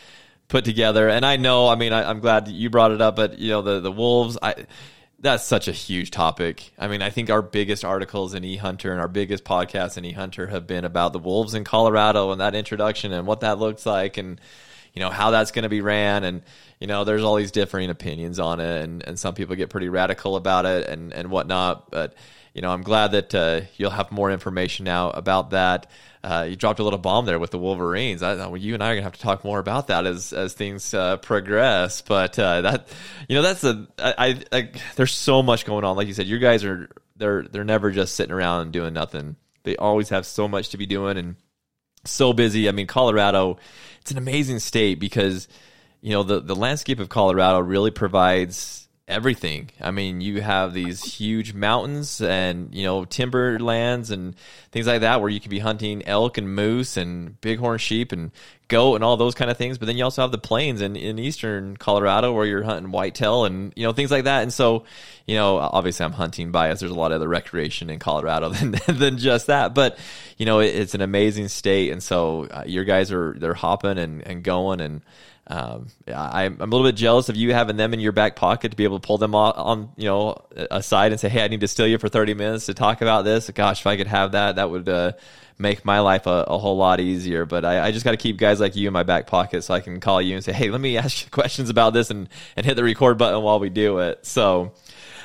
put 0.48 0.66
together. 0.66 1.10
And 1.10 1.26
I 1.26 1.38
know, 1.38 1.68
I 1.68 1.76
mean, 1.76 1.94
I, 1.94 2.10
am 2.10 2.20
glad 2.20 2.48
you 2.48 2.70
brought 2.70 2.92
it 2.92 3.02
up, 3.02 3.16
but 3.16 3.40
you 3.40 3.50
know, 3.50 3.62
the 3.62 3.80
the 3.80 3.92
wolves, 3.92 4.38
I 4.42 4.66
that's 5.20 5.46
such 5.46 5.70
a 5.70 5.72
huge 5.72 6.12
topic. 6.12 6.74
I 6.78 6.90
mean, 6.90 7.02
I 7.02 7.10
think 7.10 7.30
our 7.30 7.42
biggest 7.42 7.86
articles 7.86 8.34
in 8.34 8.44
eHunter 8.44 8.92
and 8.92 9.00
our 9.00 9.08
biggest 9.08 9.46
podcasts 9.46 9.98
in 9.98 10.04
eHunter 10.04 10.50
have 10.50 10.68
been 10.68 10.84
about 10.84 11.14
the 11.14 11.20
wolves 11.20 11.54
in 11.54 11.64
Colorado 11.64 12.32
and 12.32 12.42
that 12.42 12.56
introduction 12.56 13.14
and 13.14 13.26
what 13.26 13.40
that 13.40 13.58
looks 13.58 13.86
like 13.86 14.18
and 14.18 14.40
you 14.94 15.00
know 15.00 15.10
how 15.10 15.32
that's 15.32 15.52
going 15.52 15.64
to 15.64 15.70
be 15.70 15.82
ran 15.82 16.24
and 16.24 16.44
you 16.80 16.88
know 16.88 17.04
there's 17.04 17.24
all 17.24 17.36
these 17.36 17.52
differing 17.52 17.90
opinions 17.90 18.40
on 18.40 18.60
it 18.60 18.84
and, 18.84 19.04
and 19.04 19.20
some 19.20 19.34
people 19.34 19.56
get 19.56 19.70
pretty 19.70 19.90
radical 19.90 20.36
about 20.36 20.66
it 20.66 20.88
and 20.88 21.14
and 21.14 21.30
whatnot 21.30 21.90
but 21.90 22.14
you 22.54 22.62
know 22.62 22.72
i'm 22.72 22.84
glad 22.84 23.12
that 23.12 23.34
uh, 23.36 23.62
you'll 23.76 23.90
have 23.90 24.12
more 24.12 24.32
information 24.32 24.86
now 24.86 25.10
about 25.10 25.50
that 25.50 25.90
uh, 26.24 26.48
you 26.50 26.56
dropped 26.56 26.80
a 26.80 26.84
little 26.84 27.00
bomb 27.00 27.26
there 27.26 27.38
with 27.38 27.52
the 27.52 27.60
Wolverines. 27.60 28.24
I, 28.24 28.36
well, 28.36 28.56
you 28.56 28.74
and 28.74 28.84
I 28.84 28.92
are 28.92 28.96
gonna 28.96 29.04
have 29.04 29.14
to 29.14 29.20
talk 29.20 29.44
more 29.44 29.60
about 29.60 29.88
that 29.88 30.06
as 30.06 30.32
as 30.32 30.54
things 30.54 30.94
uh, 30.94 31.18
progress. 31.18 32.02
But 32.02 32.40
uh, 32.40 32.62
that 32.62 32.88
you 33.28 33.36
know 33.36 33.42
that's 33.42 33.64
a 33.64 33.88
I, 34.00 34.14
I, 34.18 34.58
I 34.58 34.72
there's 34.96 35.14
so 35.14 35.44
much 35.44 35.66
going 35.66 35.84
on. 35.84 35.98
Like 35.98 36.08
you 36.08 36.14
said, 36.14 36.28
your 36.28 36.40
guys 36.40 36.64
are 36.64 36.90
they're 37.18 37.44
they're 37.44 37.66
never 37.66 37.92
just 37.92 38.16
sitting 38.16 38.32
around 38.32 38.62
and 38.62 38.72
doing 38.72 38.94
nothing. 38.94 39.36
They 39.64 39.76
always 39.76 40.10
have 40.10 40.26
so 40.26 40.48
much 40.48 40.70
to 40.70 40.78
be 40.78 40.86
doing 40.86 41.18
and 41.18 41.36
so 42.06 42.32
busy. 42.32 42.70
I 42.70 42.72
mean, 42.72 42.88
Colorado, 42.88 43.58
it's 44.02 44.12
an 44.12 44.18
amazing 44.18 44.60
state 44.60 45.00
because 45.00 45.50
you 46.00 46.12
know 46.12 46.24
the 46.24 46.40
the 46.40 46.56
landscape 46.56 47.00
of 47.00 47.10
Colorado 47.10 47.60
really 47.60 47.92
provides 47.92 48.83
everything. 49.08 49.70
I 49.82 49.92
mean, 49.92 50.22
you 50.22 50.42
have 50.42 50.74
these 50.74 51.04
huge 51.04 51.54
mountains 51.54 52.22
and, 52.22 52.74
you 52.74 52.84
know, 52.84 53.04
timberlands 53.04 54.12
and 54.12 54.36
things 54.72 54.88
like 54.88 55.02
that 55.02 55.20
where 55.20 55.30
you 55.30 55.42
can 55.42 55.50
be 55.50 55.60
hunting 55.60 56.08
elk 56.08 56.38
and 56.38 56.56
moose 56.56 56.96
and 56.96 57.40
bighorn 57.42 57.80
sheep 57.80 58.14
and 58.14 58.32
goat 58.70 58.96
and 58.96 59.04
all 59.04 59.18
those 59.18 59.36
kind 59.36 59.52
of 59.52 59.58
things. 59.58 59.78
But 59.78 59.88
then 59.88 59.98
you 59.98 60.06
also 60.06 60.22
have 60.22 60.32
the 60.32 60.38
plains 60.38 60.80
in, 60.80 60.96
in 60.96 61.20
eastern 61.20 61.76
Colorado 61.76 62.32
where 62.32 62.46
you're 62.46 62.64
hunting 62.64 62.94
whitetail 62.94 63.44
and, 63.44 63.74
you 63.76 63.84
know, 63.86 63.92
things 63.92 64.10
like 64.10 64.24
that. 64.24 64.44
And 64.44 64.54
so, 64.54 64.86
you 65.28 65.36
know, 65.36 65.58
obviously 65.58 66.06
I'm 66.06 66.14
hunting 66.14 66.52
bias. 66.52 66.80
There's 66.80 66.92
a 66.92 66.96
lot 66.96 67.12
of 67.12 67.18
other 67.18 67.28
recreation 67.28 67.90
in 67.90 68.00
Colorado 68.00 68.50
than, 68.54 68.76
than 68.88 69.18
just 69.18 69.48
that. 69.48 69.76
But, 69.76 70.00
you 70.38 70.46
know, 70.46 70.62
it, 70.62 70.76
it's 70.76 70.96
an 70.96 71.02
amazing 71.02 71.50
state. 71.50 71.92
And 71.92 72.02
so 72.02 72.46
uh, 72.46 72.64
your 72.66 72.86
guys 72.86 73.12
are, 73.12 73.36
they're 73.38 73.54
hopping 73.54 73.98
and, 73.98 74.26
and 74.26 74.44
going 74.44 74.80
and, 74.80 75.02
um, 75.48 75.88
I'm, 76.08 76.58
I'm 76.62 76.72
a 76.72 76.76
little 76.76 76.88
bit 76.88 76.96
jealous 76.96 77.28
of 77.28 77.36
you 77.36 77.54
having 77.54 77.76
them 77.76 77.94
in 77.94 78.00
your 78.00 78.14
back 78.14 78.38
pocket 78.38 78.72
to 78.72 78.78
be 78.78 78.86
able 78.86 79.00
to 79.00 79.06
pull 79.06 79.18
them 79.18 79.36
on, 79.36 79.54
on, 79.54 79.90
you 79.98 80.06
know, 80.06 80.38
aside 80.72 81.12
and 81.12 81.20
say, 81.20 81.28
"Hey, 81.28 81.44
I 81.44 81.50
need 81.50 81.60
to 81.62 81.68
steal 81.68 81.86
you 81.86 81.98
for 81.98 82.08
30 82.08 82.34
minutes 82.34 82.68
to 82.68 82.74
talk 82.74 83.02
about 83.02 83.26
this." 83.26 83.50
Gosh, 83.50 83.82
if 83.82 83.88
I 83.88 83.98
could 83.98 84.08
have 84.08 84.32
that, 84.32 84.56
that 84.56 84.70
would 84.70 84.88
uh, 84.88 85.12
make 85.58 85.84
my 85.84 86.00
life 86.00 86.28
a, 86.28 86.46
a, 86.48 86.58
whole 86.58 86.78
lot 86.78 87.02
easier. 87.02 87.46
But 87.46 87.66
I, 87.66 87.88
I 87.88 87.92
just 87.92 88.06
got 88.06 88.12
to 88.12 88.18
keep 88.18 88.38
guys 88.38 88.62
like 88.62 88.78
you 88.78 88.88
in 88.88 88.94
my 88.94 89.04
back 89.04 89.28
pocket 89.28 89.64
so 89.64 89.74
I 89.74 89.82
can 89.82 90.00
call 90.00 90.22
you 90.22 90.36
and 90.36 90.44
say, 90.46 90.54
"Hey, 90.54 90.70
let 90.70 90.80
me 90.80 90.98
ask 90.98 91.26
you 91.26 91.30
questions 91.30 91.70
about 91.70 91.94
this," 91.94 92.10
and 92.10 92.30
and 92.56 92.66
hit 92.66 92.76
the 92.76 92.84
record 92.84 93.18
button 93.18 93.42
while 93.44 93.60
we 93.60 93.70
do 93.70 94.00
it. 94.00 94.26
So 94.26 94.72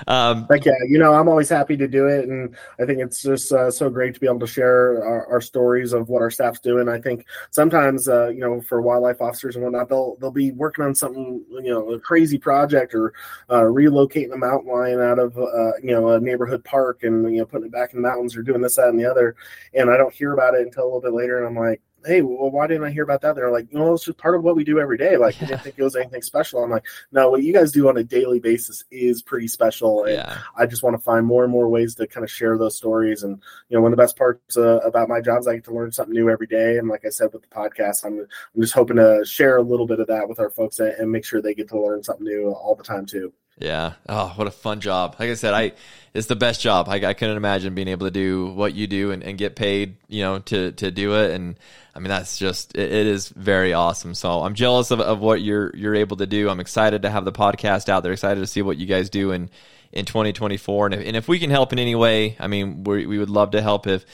um, 0.06 0.46
like 0.48 0.64
yeah, 0.64 0.72
you 0.86 0.98
know, 0.98 1.14
I'm 1.14 1.28
always 1.28 1.48
happy 1.48 1.76
to 1.76 1.88
do 1.88 2.06
it, 2.06 2.28
and 2.28 2.56
I 2.80 2.84
think 2.84 3.00
it's 3.00 3.22
just 3.22 3.52
uh, 3.52 3.70
so 3.70 3.90
great 3.90 4.14
to 4.14 4.20
be 4.20 4.26
able 4.26 4.40
to 4.40 4.46
share 4.46 5.02
our, 5.04 5.26
our, 5.26 5.40
stories 5.40 5.92
of 5.92 6.08
what 6.08 6.22
our 6.22 6.30
staff's 6.30 6.60
doing. 6.60 6.88
I 6.88 7.00
think 7.00 7.26
sometimes, 7.50 8.08
uh, 8.08 8.28
you 8.28 8.40
know, 8.40 8.60
for 8.60 8.80
wildlife 8.80 9.20
officers 9.20 9.56
and 9.56 9.64
whatnot, 9.64 9.88
they'll 9.88 10.16
they'll 10.16 10.30
be 10.30 10.52
working 10.52 10.84
on 10.84 10.94
something, 10.94 11.44
you 11.50 11.72
know, 11.72 11.92
a 11.92 12.00
crazy 12.00 12.38
project 12.38 12.94
or 12.94 13.14
uh, 13.48 13.62
relocating 13.62 14.32
a 14.32 14.36
mountain 14.36 14.72
lion 14.72 15.00
out 15.00 15.18
of 15.18 15.36
uh, 15.38 15.72
you 15.82 15.92
know 15.92 16.10
a 16.10 16.20
neighborhood 16.20 16.64
park 16.64 17.02
and 17.02 17.32
you 17.32 17.40
know 17.40 17.46
putting 17.46 17.66
it 17.66 17.72
back 17.72 17.92
in 17.92 18.02
the 18.02 18.08
mountains 18.08 18.36
or 18.36 18.42
doing 18.42 18.60
this, 18.62 18.76
that, 18.76 18.88
and 18.88 18.98
the 18.98 19.10
other, 19.10 19.36
and 19.74 19.90
I 19.90 19.96
don't 19.96 20.14
hear 20.14 20.32
about 20.32 20.54
it 20.54 20.62
until 20.62 20.84
a 20.84 20.86
little 20.86 21.00
bit 21.00 21.12
later, 21.12 21.38
and 21.38 21.46
I'm 21.46 21.62
like, 21.62 21.80
hey, 22.04 22.22
well, 22.22 22.50
why 22.50 22.66
didn't 22.66 22.84
I 22.84 22.90
hear 22.90 23.02
about 23.02 23.20
that? 23.22 23.34
They're 23.34 23.50
like, 23.50 23.66
you 23.70 23.78
know, 23.78 23.92
it's 23.94 24.04
just 24.04 24.18
part 24.18 24.34
of 24.34 24.42
what 24.42 24.56
we 24.56 24.64
do 24.64 24.78
every 24.78 24.96
day. 24.96 25.16
Like, 25.16 25.38
yeah. 25.38 25.44
I 25.44 25.48
didn't 25.48 25.62
think 25.62 25.74
it 25.78 25.82
was 25.82 25.96
anything 25.96 26.22
special. 26.22 26.62
I'm 26.62 26.70
like, 26.70 26.86
no, 27.12 27.30
what 27.30 27.42
you 27.42 27.52
guys 27.52 27.72
do 27.72 27.88
on 27.88 27.96
a 27.96 28.04
daily 28.04 28.40
basis 28.40 28.84
is 28.90 29.22
pretty 29.22 29.48
special. 29.48 30.04
And 30.04 30.14
yeah. 30.14 30.38
I 30.56 30.66
just 30.66 30.82
want 30.82 30.94
to 30.94 31.02
find 31.02 31.26
more 31.26 31.42
and 31.44 31.52
more 31.52 31.68
ways 31.68 31.94
to 31.96 32.06
kind 32.06 32.24
of 32.24 32.30
share 32.30 32.56
those 32.56 32.76
stories. 32.76 33.22
And, 33.22 33.42
you 33.68 33.76
know, 33.76 33.82
one 33.82 33.92
of 33.92 33.96
the 33.96 34.02
best 34.02 34.16
parts 34.16 34.56
uh, 34.56 34.78
about 34.78 35.08
my 35.08 35.20
job 35.20 35.40
is 35.40 35.48
I 35.48 35.56
get 35.56 35.64
to 35.64 35.74
learn 35.74 35.92
something 35.92 36.14
new 36.14 36.30
every 36.30 36.46
day. 36.46 36.78
And 36.78 36.88
like 36.88 37.04
I 37.04 37.10
said 37.10 37.32
with 37.32 37.42
the 37.42 37.48
podcast, 37.48 38.04
I'm, 38.04 38.20
I'm 38.20 38.60
just 38.60 38.74
hoping 38.74 38.96
to 38.96 39.24
share 39.24 39.56
a 39.56 39.62
little 39.62 39.86
bit 39.86 40.00
of 40.00 40.06
that 40.06 40.28
with 40.28 40.40
our 40.40 40.50
folks 40.50 40.78
and, 40.78 40.92
and 40.92 41.10
make 41.10 41.24
sure 41.24 41.42
they 41.42 41.54
get 41.54 41.68
to 41.68 41.80
learn 41.80 42.02
something 42.02 42.26
new 42.26 42.50
all 42.52 42.74
the 42.74 42.84
time, 42.84 43.06
too. 43.06 43.32
Yeah. 43.58 43.94
Oh, 44.08 44.32
what 44.36 44.46
a 44.46 44.52
fun 44.52 44.80
job. 44.80 45.16
Like 45.18 45.30
I 45.30 45.34
said, 45.34 45.52
I 45.52 45.72
it's 46.14 46.26
the 46.26 46.36
best 46.36 46.60
job. 46.60 46.88
I, 46.88 46.96
I 46.96 47.14
couldn't 47.14 47.36
imagine 47.36 47.74
being 47.74 47.88
able 47.88 48.06
to 48.06 48.10
do 48.10 48.46
what 48.46 48.74
you 48.74 48.86
do 48.86 49.10
and, 49.10 49.22
and 49.22 49.36
get 49.36 49.56
paid, 49.56 49.96
you 50.08 50.22
know, 50.22 50.38
to, 50.40 50.72
to 50.72 50.90
do 50.90 51.14
it. 51.14 51.32
And 51.32 51.56
I 51.94 51.98
mean, 51.98 52.08
that's 52.08 52.38
just, 52.38 52.76
it, 52.76 52.90
it 52.90 53.06
is 53.06 53.28
very 53.28 53.72
awesome. 53.72 54.14
So 54.14 54.42
I'm 54.42 54.54
jealous 54.54 54.90
of, 54.90 55.00
of 55.00 55.20
what 55.20 55.42
you're, 55.42 55.74
you're 55.76 55.94
able 55.94 56.16
to 56.16 56.26
do. 56.26 56.48
I'm 56.48 56.60
excited 56.60 57.02
to 57.02 57.10
have 57.10 57.24
the 57.24 57.32
podcast 57.32 57.88
out 57.88 58.02
there, 58.02 58.12
excited 58.12 58.40
to 58.40 58.46
see 58.46 58.62
what 58.62 58.78
you 58.78 58.86
guys 58.86 59.10
do 59.10 59.32
in, 59.32 59.50
in 59.92 60.06
2024. 60.06 60.86
And 60.86 60.94
if, 60.94 61.06
and 61.06 61.16
if 61.16 61.28
we 61.28 61.38
can 61.38 61.50
help 61.50 61.72
in 61.72 61.78
any 61.78 61.94
way, 61.94 62.36
I 62.40 62.46
mean, 62.46 62.84
we 62.84 63.06
we 63.06 63.18
would 63.18 63.30
love 63.30 63.52
to 63.52 63.62
help 63.62 63.86
if, 63.86 64.04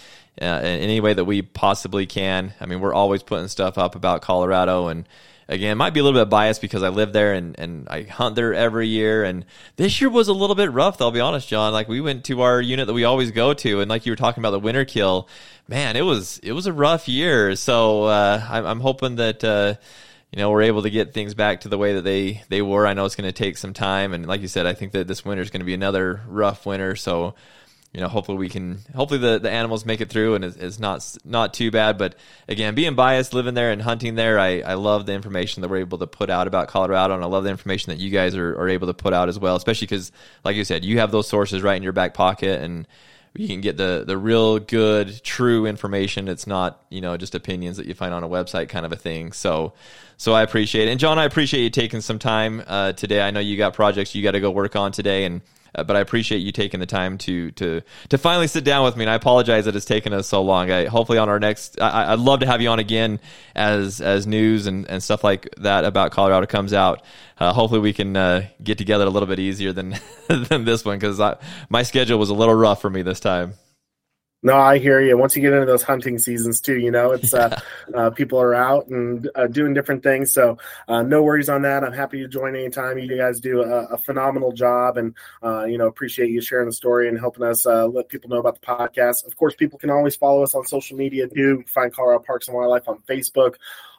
uh, 0.41 0.45
in 0.45 0.81
any 0.81 1.01
way 1.01 1.15
that 1.15 1.25
we 1.25 1.43
possibly 1.43 2.07
can. 2.07 2.55
I 2.61 2.67
mean, 2.67 2.81
we're 2.81 2.95
always 2.95 3.23
putting 3.23 3.49
stuff 3.49 3.79
up 3.79 3.95
about 3.95 4.23
Colorado 4.23 4.89
and, 4.89 5.09
again, 5.49 5.77
might 5.77 5.95
be 5.95 6.01
a 6.01 6.03
little 6.03 6.21
bit 6.21 6.31
biased 6.31 6.61
because 6.61 6.83
I 6.83 6.89
live 6.89 7.13
there 7.13 7.35
and, 7.35 7.59
and 7.59 7.89
I 7.89 8.03
hunt 8.03 8.37
there 8.37 8.55
every 8.55 8.89
year. 8.89 9.25
And 9.25 9.45
this 9.77 10.01
year 10.01 10.11
was 10.11 10.29
a 10.29 10.33
little 10.33 10.57
bit 10.57 10.73
rough, 10.73 11.01
I'll 11.01 11.11
be 11.11 11.21
honest, 11.21 11.49
John. 11.49 11.73
Like 11.73 11.89
we 11.89 12.01
went 12.01 12.25
to 12.27 12.43
our 12.43 12.61
unit 12.61 12.87
that 12.87 12.95
we 12.95 13.05
always 13.05 13.31
go 13.31 13.55
to, 13.55 13.81
and 13.81 13.89
like 13.89 14.07
you 14.07 14.13
were 14.13 14.17
talking 14.17 14.41
about 14.41 14.53
the 14.53 14.61
winter 14.61 14.85
kill, 14.85 15.29
man, 15.69 15.97
it 15.97 16.03
was 16.03 16.39
it 16.39 16.53
was 16.53 16.67
a 16.67 16.73
rough 16.73 17.09
year. 17.09 17.57
So 17.57 18.05
uh, 18.05 18.45
I'm, 18.49 18.67
I'm 18.67 18.81
hoping 18.81 19.17
that. 19.17 19.45
Uh, 19.45 19.75
you 20.31 20.41
know, 20.41 20.51
we're 20.51 20.63
able 20.63 20.83
to 20.83 20.91
get 20.91 21.15
things 21.15 21.33
back 21.33 21.61
to 21.61 21.69
the 21.69 21.79
way 21.79 21.95
that 21.95 22.03
they, 22.03 22.43
they 22.49 22.61
were. 22.61 22.89
I 22.89 22.95
know 22.95 23.05
it's 23.05 23.15
going 23.15 23.29
to 23.29 23.33
take 23.33 23.57
some 23.57 23.73
time. 23.73 24.13
And 24.13 24.27
like 24.27 24.41
you 24.41 24.49
said, 24.49 24.67
I 24.67 24.75
think 24.75 24.91
that 24.91 25.07
this 25.07 25.25
winter 25.25 25.41
is 25.45 25.51
going 25.51 25.61
to 25.61 25.65
be 25.65 25.75
another 25.75 26.23
rough 26.27 26.67
winter. 26.67 26.97
So, 26.97 27.37
you 27.95 28.01
know, 28.01 28.09
hopefully 28.09 28.37
we 28.37 28.49
can, 28.49 28.81
hopefully 28.95 29.21
the, 29.21 29.39
the 29.39 29.51
animals 29.51 29.87
make 29.87 30.01
it 30.01 30.09
through 30.11 30.35
and 30.35 30.45
it's, 30.45 30.57
it's 30.57 30.79
not 30.81 31.17
not 31.25 31.55
too 31.55 31.71
bad. 31.71 31.97
But 31.97 32.17
again, 32.49 32.75
being 32.75 32.97
biased, 32.97 33.33
living 33.33 33.55
there 33.55 33.71
and 33.71 33.81
hunting 33.81 34.17
there, 34.17 34.41
I, 34.41 34.63
I 34.63 34.75
love 34.75 35.07
the 35.07 35.13
information 35.13 35.63
that 35.63 35.69
we're 35.69 35.79
able 35.79 35.99
to 35.99 36.09
put 36.09 36.29
out 36.29 36.49
about 36.49 36.67
Colorado, 36.67 37.15
and 37.15 37.23
I 37.23 37.29
love 37.29 37.45
the 37.45 37.51
information 37.51 37.91
that 37.91 38.01
you 38.01 38.11
guys 38.11 38.35
are, 38.35 38.61
are 38.61 38.69
able 38.69 38.89
to 38.89 38.95
put 38.95 39.15
out 39.15 39.29
as 39.29 39.39
well. 39.39 39.55
Especially 39.55 39.87
because, 39.87 40.11
like 40.45 40.57
you 40.57 40.65
said, 40.65 40.85
you 40.85 40.99
have 40.99 41.13
those 41.13 41.29
sources 41.29 41.63
right 41.63 41.77
in 41.77 41.85
your 41.85 41.93
back 41.93 42.15
pocket, 42.15 42.61
and 42.61 42.89
you 43.33 43.47
can 43.47 43.61
get 43.61 43.77
the 43.77 44.03
the 44.05 44.19
real 44.19 44.59
good, 44.59 45.23
true 45.23 45.65
information. 45.65 46.27
It's 46.27 46.49
not 46.49 46.83
you 46.91 47.01
know 47.01 47.17
just 47.17 47.37
opinions 47.37 47.77
that 47.77 47.87
you 47.87 47.95
find 47.95 48.13
on 48.13 48.25
a 48.25 48.29
website 48.29 48.69
kind 48.69 48.85
of 48.85 48.93
a 48.93 48.97
thing. 48.97 49.33
So. 49.33 49.73
So 50.17 50.33
I 50.33 50.43
appreciate 50.43 50.87
it. 50.87 50.93
And 50.93 51.01
John, 51.01 51.19
I 51.19 51.25
appreciate 51.25 51.65
you 51.65 51.71
taking 51.71 52.01
some 52.01 52.21
time 52.21 52.63
uh, 52.69 52.93
today. 52.93 53.21
I 53.21 53.33
know 53.33 53.41
you 53.41 53.57
got 53.57 53.75
projects 53.75 54.15
you 54.15 54.23
got 54.23 54.31
to 54.31 54.41
go 54.41 54.49
work 54.49 54.77
on 54.77 54.93
today, 54.93 55.25
and 55.25 55.43
uh, 55.75 55.85
but 55.85 55.97
I 55.97 56.01
appreciate 56.01 56.39
you 56.39 56.53
taking 56.53 56.81
the 56.81 56.87
time 56.87 57.19
to 57.19 57.51
to 57.53 57.83
to 58.09 58.19
finally 58.19 58.47
sit 58.47 58.65
down 58.65 58.85
with 58.85 58.97
me. 58.97 59.05
And 59.05 59.11
I 59.11 59.15
apologize 59.15 59.65
that 59.65 59.77
it's 59.77 59.85
taken 59.85 60.13
us 60.13 60.29
so 60.29 60.43
long. 60.43 60.71
I, 60.71 60.87
hopefully 60.87 61.19
on 61.19 61.29
our 61.29 61.41
next, 61.41 61.81
I, 61.81 62.15
would 62.15 62.21
love 62.21 62.41
to 62.41 62.47
have 62.47 62.61
you 62.61 62.69
on 62.69 62.79
again 62.79 63.21
as 63.55 64.01
as 64.01 64.27
news 64.27 64.67
and, 64.67 64.89
and 64.89 65.03
stuff 65.03 65.25
like 65.25 65.49
that 65.59 65.85
about 65.85 66.13
Colorado 66.13 66.47
comes 66.47 66.73
out. 66.73 67.03
Uh, 67.39 67.53
hopefully 67.53 67.81
we 67.81 67.93
can 67.93 68.17
uh, 68.17 68.47
get 68.63 68.79
together 68.79 69.05
a 69.05 69.11
little 69.11 69.27
bit 69.27 69.39
easier 69.39 69.73
than 69.73 69.99
than 70.29 70.65
this 70.65 70.85
one 70.85 70.99
because 70.99 71.21
my 71.69 71.83
schedule 71.83 72.19
was 72.19 72.31
a 72.31 72.35
little 72.35 72.55
rough 72.55 72.81
for 72.81 72.91
me 72.91 73.03
this 73.03 73.21
time. 73.21 73.55
No, 74.45 74.59
I 74.59 74.77
hear 74.77 75.01
you. 75.01 75.17
Once 75.17 75.35
you 75.35 75.41
get 75.41 75.55
into 75.55 75.65
those 75.65 75.83
hunting 75.83 76.19
seasons 76.19 76.61
too, 76.61 76.77
you 76.77 76.91
know, 76.91 77.13
it's 77.13 77.33
uh, 77.33 77.59
uh, 77.95 78.11
people 78.11 78.39
are 78.39 78.55
out 78.55 78.87
and 78.89 79.31
uh, 79.35 79.47
doing 79.47 79.73
different 79.73 80.03
things. 80.03 80.35
So 80.35 80.59
uh, 80.87 81.03
no 81.03 81.23
worries 81.23 81.49
on 81.49 81.63
that. 81.63 81.83
I'm 81.83 81.95
happy 81.95 82.21
to 82.21 82.29
join 82.29 82.55
anytime. 82.55 82.99
You 82.99 83.17
guys 83.17 83.41
do 83.41 83.63
a, 83.63 83.87
a 83.87 83.97
phenomenal 83.97 84.53
job, 84.53 84.99
and 84.99 85.15
uh, 85.43 85.65
you 85.65 85.79
know, 85.79 85.87
appreciate 85.87 86.29
you 86.29 86.43
sharing 86.43 86.67
the 86.67 86.75
story 86.75 87.09
and 87.09 87.19
helping 87.19 87.43
us 87.43 87.65
uh, 87.67 87.87
let 87.87 88.11
people 88.11 88.29
know 88.29 88.37
about 88.37 88.61
the 88.61 88.67
podcast. 88.67 89.27
Of 89.27 89.35
course, 89.35 89.55
people 89.55 89.79
can 89.79 89.89
always 89.89 90.15
follow 90.15 90.43
us 90.43 90.55
on 90.55 90.67
social 90.67 90.99
media 90.99 91.27
too. 91.27 91.65
Find 91.67 91.91
Colorado 91.91 92.23
Parks 92.23 92.47
and 92.47 92.55
Wildlife 92.55 92.87
on 92.87 92.99
Facebook 93.09 93.55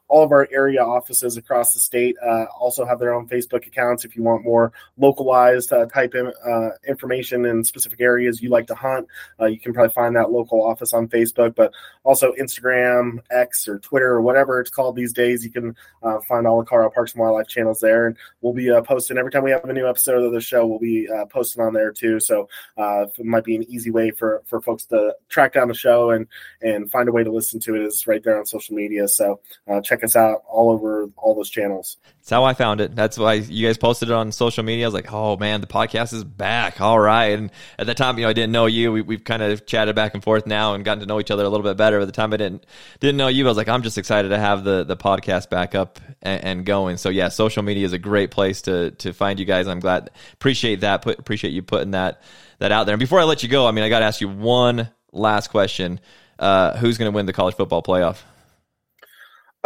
all 0.08 0.24
of 0.24 0.32
our 0.32 0.48
area 0.52 0.84
offices 0.84 1.38
across 1.38 1.74
the 1.74 1.80
state 1.80 2.16
uh, 2.26 2.46
also 2.60 2.86
have 2.86 3.00
their 3.00 3.14
own 3.14 3.28
Facebook 3.28 3.66
accounts. 3.66 4.06
If 4.06 4.16
you 4.16 4.24
want 4.24 4.44
more 4.44 4.72
localized 4.98 5.74
uh, 5.74 5.88
type 5.88 6.14
in, 6.14 6.32
uh, 6.48 6.70
information 6.88 7.46
in 7.46 7.64
specific 7.64 8.00
areas 8.00 8.42
you 8.42 8.50
like 8.50 8.68
to 8.68 8.76
hunt, 8.76 9.08
uh, 9.40 9.46
you 9.46 9.60
can 9.60 9.74
probably 9.74 9.94
find 9.94 10.16
that 10.16 10.32
local 10.32 10.64
office 10.64 10.94
on 10.94 11.08
Facebook. 11.08 11.56
But 11.56 11.74
also 12.04 12.34
Instagram, 12.40 13.20
X, 13.32 13.68
or 13.68 13.80
Twitter, 13.80 14.12
or 14.12 14.22
whatever 14.22 14.60
it's 14.60 14.70
called 14.70 14.96
these 14.96 15.14
days, 15.14 15.44
you 15.44 15.52
can 15.52 15.76
uh, 16.04 16.20
find 16.28 16.46
all 16.46 16.60
the 16.60 16.66
Colorado 16.66 16.92
Parks 16.92 17.14
and 17.14 17.22
Wildlife 17.22 17.48
channels 17.48 17.80
there. 17.80 18.08
And 18.08 18.18
we'll 18.42 18.54
be 18.54 18.72
posting 18.86 19.18
every 19.18 19.32
time 19.32 19.44
we 19.44 19.52
have 19.52 19.66
a 19.66 19.74
new 19.74 19.88
episode 19.88 20.24
of 20.24 20.32
the 20.32 20.42
show. 20.42 20.66
We'll 20.68 20.80
be 20.80 21.08
posting 21.32 21.64
on 21.64 21.74
there 21.74 21.92
too. 21.92 22.20
So 22.20 22.48
it 22.78 23.26
might 23.26 23.44
be 23.44 23.56
an 23.56 23.64
easy 23.64 23.90
way 23.90 24.12
for 24.12 24.44
for 24.46 24.62
folks 24.62 24.86
to 24.86 25.16
track 25.30 25.54
down 25.54 25.68
the 25.68 25.74
show 25.74 26.12
and 26.12 26.28
and 26.62 26.92
find 26.92 27.10
a 27.10 27.12
way 27.12 27.24
to 27.24 27.32
listen 27.32 27.60
to 27.62 27.76
it. 27.76 27.82
Is 27.82 28.08
right 28.08 28.24
there 28.24 28.38
on 28.38 28.46
social 28.46 28.76
media. 28.76 29.08
So 29.08 29.40
check 29.84 29.95
check 29.96 30.04
us 30.04 30.16
out 30.16 30.44
all 30.48 30.70
over 30.70 31.10
all 31.18 31.36
those 31.36 31.50
channels. 31.50 31.98
That's 32.20 32.30
how 32.30 32.44
I 32.44 32.54
found 32.54 32.82
it. 32.82 32.96
That's 32.96 33.18
why 33.18 33.34
you 33.34 33.68
guys 33.68 33.78
posted 33.78 34.10
it 34.10 34.14
on 34.14 34.32
social 34.32 34.64
media. 34.64 34.86
I 34.86 34.88
was 34.88 34.94
like, 34.94 35.12
oh 35.12 35.38
man, 35.38 35.62
the 35.62 35.68
podcast 35.68 36.14
is 36.14 36.24
back. 36.24 36.82
All 36.82 37.00
right. 37.00 37.38
And 37.38 37.52
at 37.78 37.88
the 37.88 37.94
time, 37.94 38.18
you 38.18 38.24
know, 38.24 38.30
I 38.30 38.34
didn't 38.34 38.52
know 38.52 38.66
you. 38.66 38.92
We, 38.92 39.16
have 39.16 39.24
kind 39.24 39.42
of 39.42 39.66
chatted 39.66 39.96
back 39.96 40.14
and 40.14 40.24
forth 40.24 40.46
now 40.46 40.74
and 40.74 40.84
gotten 40.84 41.00
to 41.02 41.06
know 41.06 41.20
each 41.20 41.32
other 41.32 41.44
a 41.44 41.50
little 41.50 41.64
bit 41.64 41.78
better. 41.78 42.00
At 42.00 42.06
the 42.06 42.12
time, 42.12 42.34
I 42.34 42.38
didn't 42.38 42.66
didn't 43.00 43.18
know 43.18 43.28
you. 43.28 43.46
I 43.46 43.50
was 43.50 43.58
like, 43.58 43.70
I'm 43.70 43.84
just 43.84 43.98
excited 43.98 44.30
to 44.30 44.38
have 44.38 44.64
the 44.64 44.84
the 44.84 44.98
podcast 44.98 45.50
back 45.50 45.76
up 45.76 46.00
and, 46.22 46.44
and 46.44 46.66
going. 46.66 46.98
So 46.98 47.10
yeah, 47.10 47.30
social 47.30 47.64
media 47.64 47.86
is 47.86 47.94
a 47.94 48.00
great 48.00 48.32
place 48.32 48.64
to 48.64 48.92
to 48.92 49.14
find 49.14 49.40
you 49.40 49.46
guys. 49.46 49.68
I'm 49.68 49.80
glad. 49.80 50.10
Appreciate 50.34 50.82
that. 50.82 51.02
Put 51.02 51.20
appreciate 51.20 51.52
you 51.52 51.62
putting 51.62 51.92
that 51.92 52.22
that 52.60 52.72
out 52.72 52.86
there. 52.86 52.94
And 52.94 53.00
before 53.00 53.20
I 53.20 53.24
let 53.24 53.44
you 53.44 53.50
go, 53.50 53.68
I 53.68 53.72
mean, 53.72 53.84
I 53.84 53.90
got 53.90 54.00
to 54.00 54.06
ask 54.06 54.22
you 54.22 54.30
one 54.30 54.90
last 55.12 55.50
question. 55.50 56.00
Uh, 56.38 56.76
who's 56.78 56.98
going 56.98 57.10
to 57.10 57.16
win 57.16 57.26
the 57.26 57.34
college 57.34 57.56
football 57.56 57.82
playoff? 57.82 58.22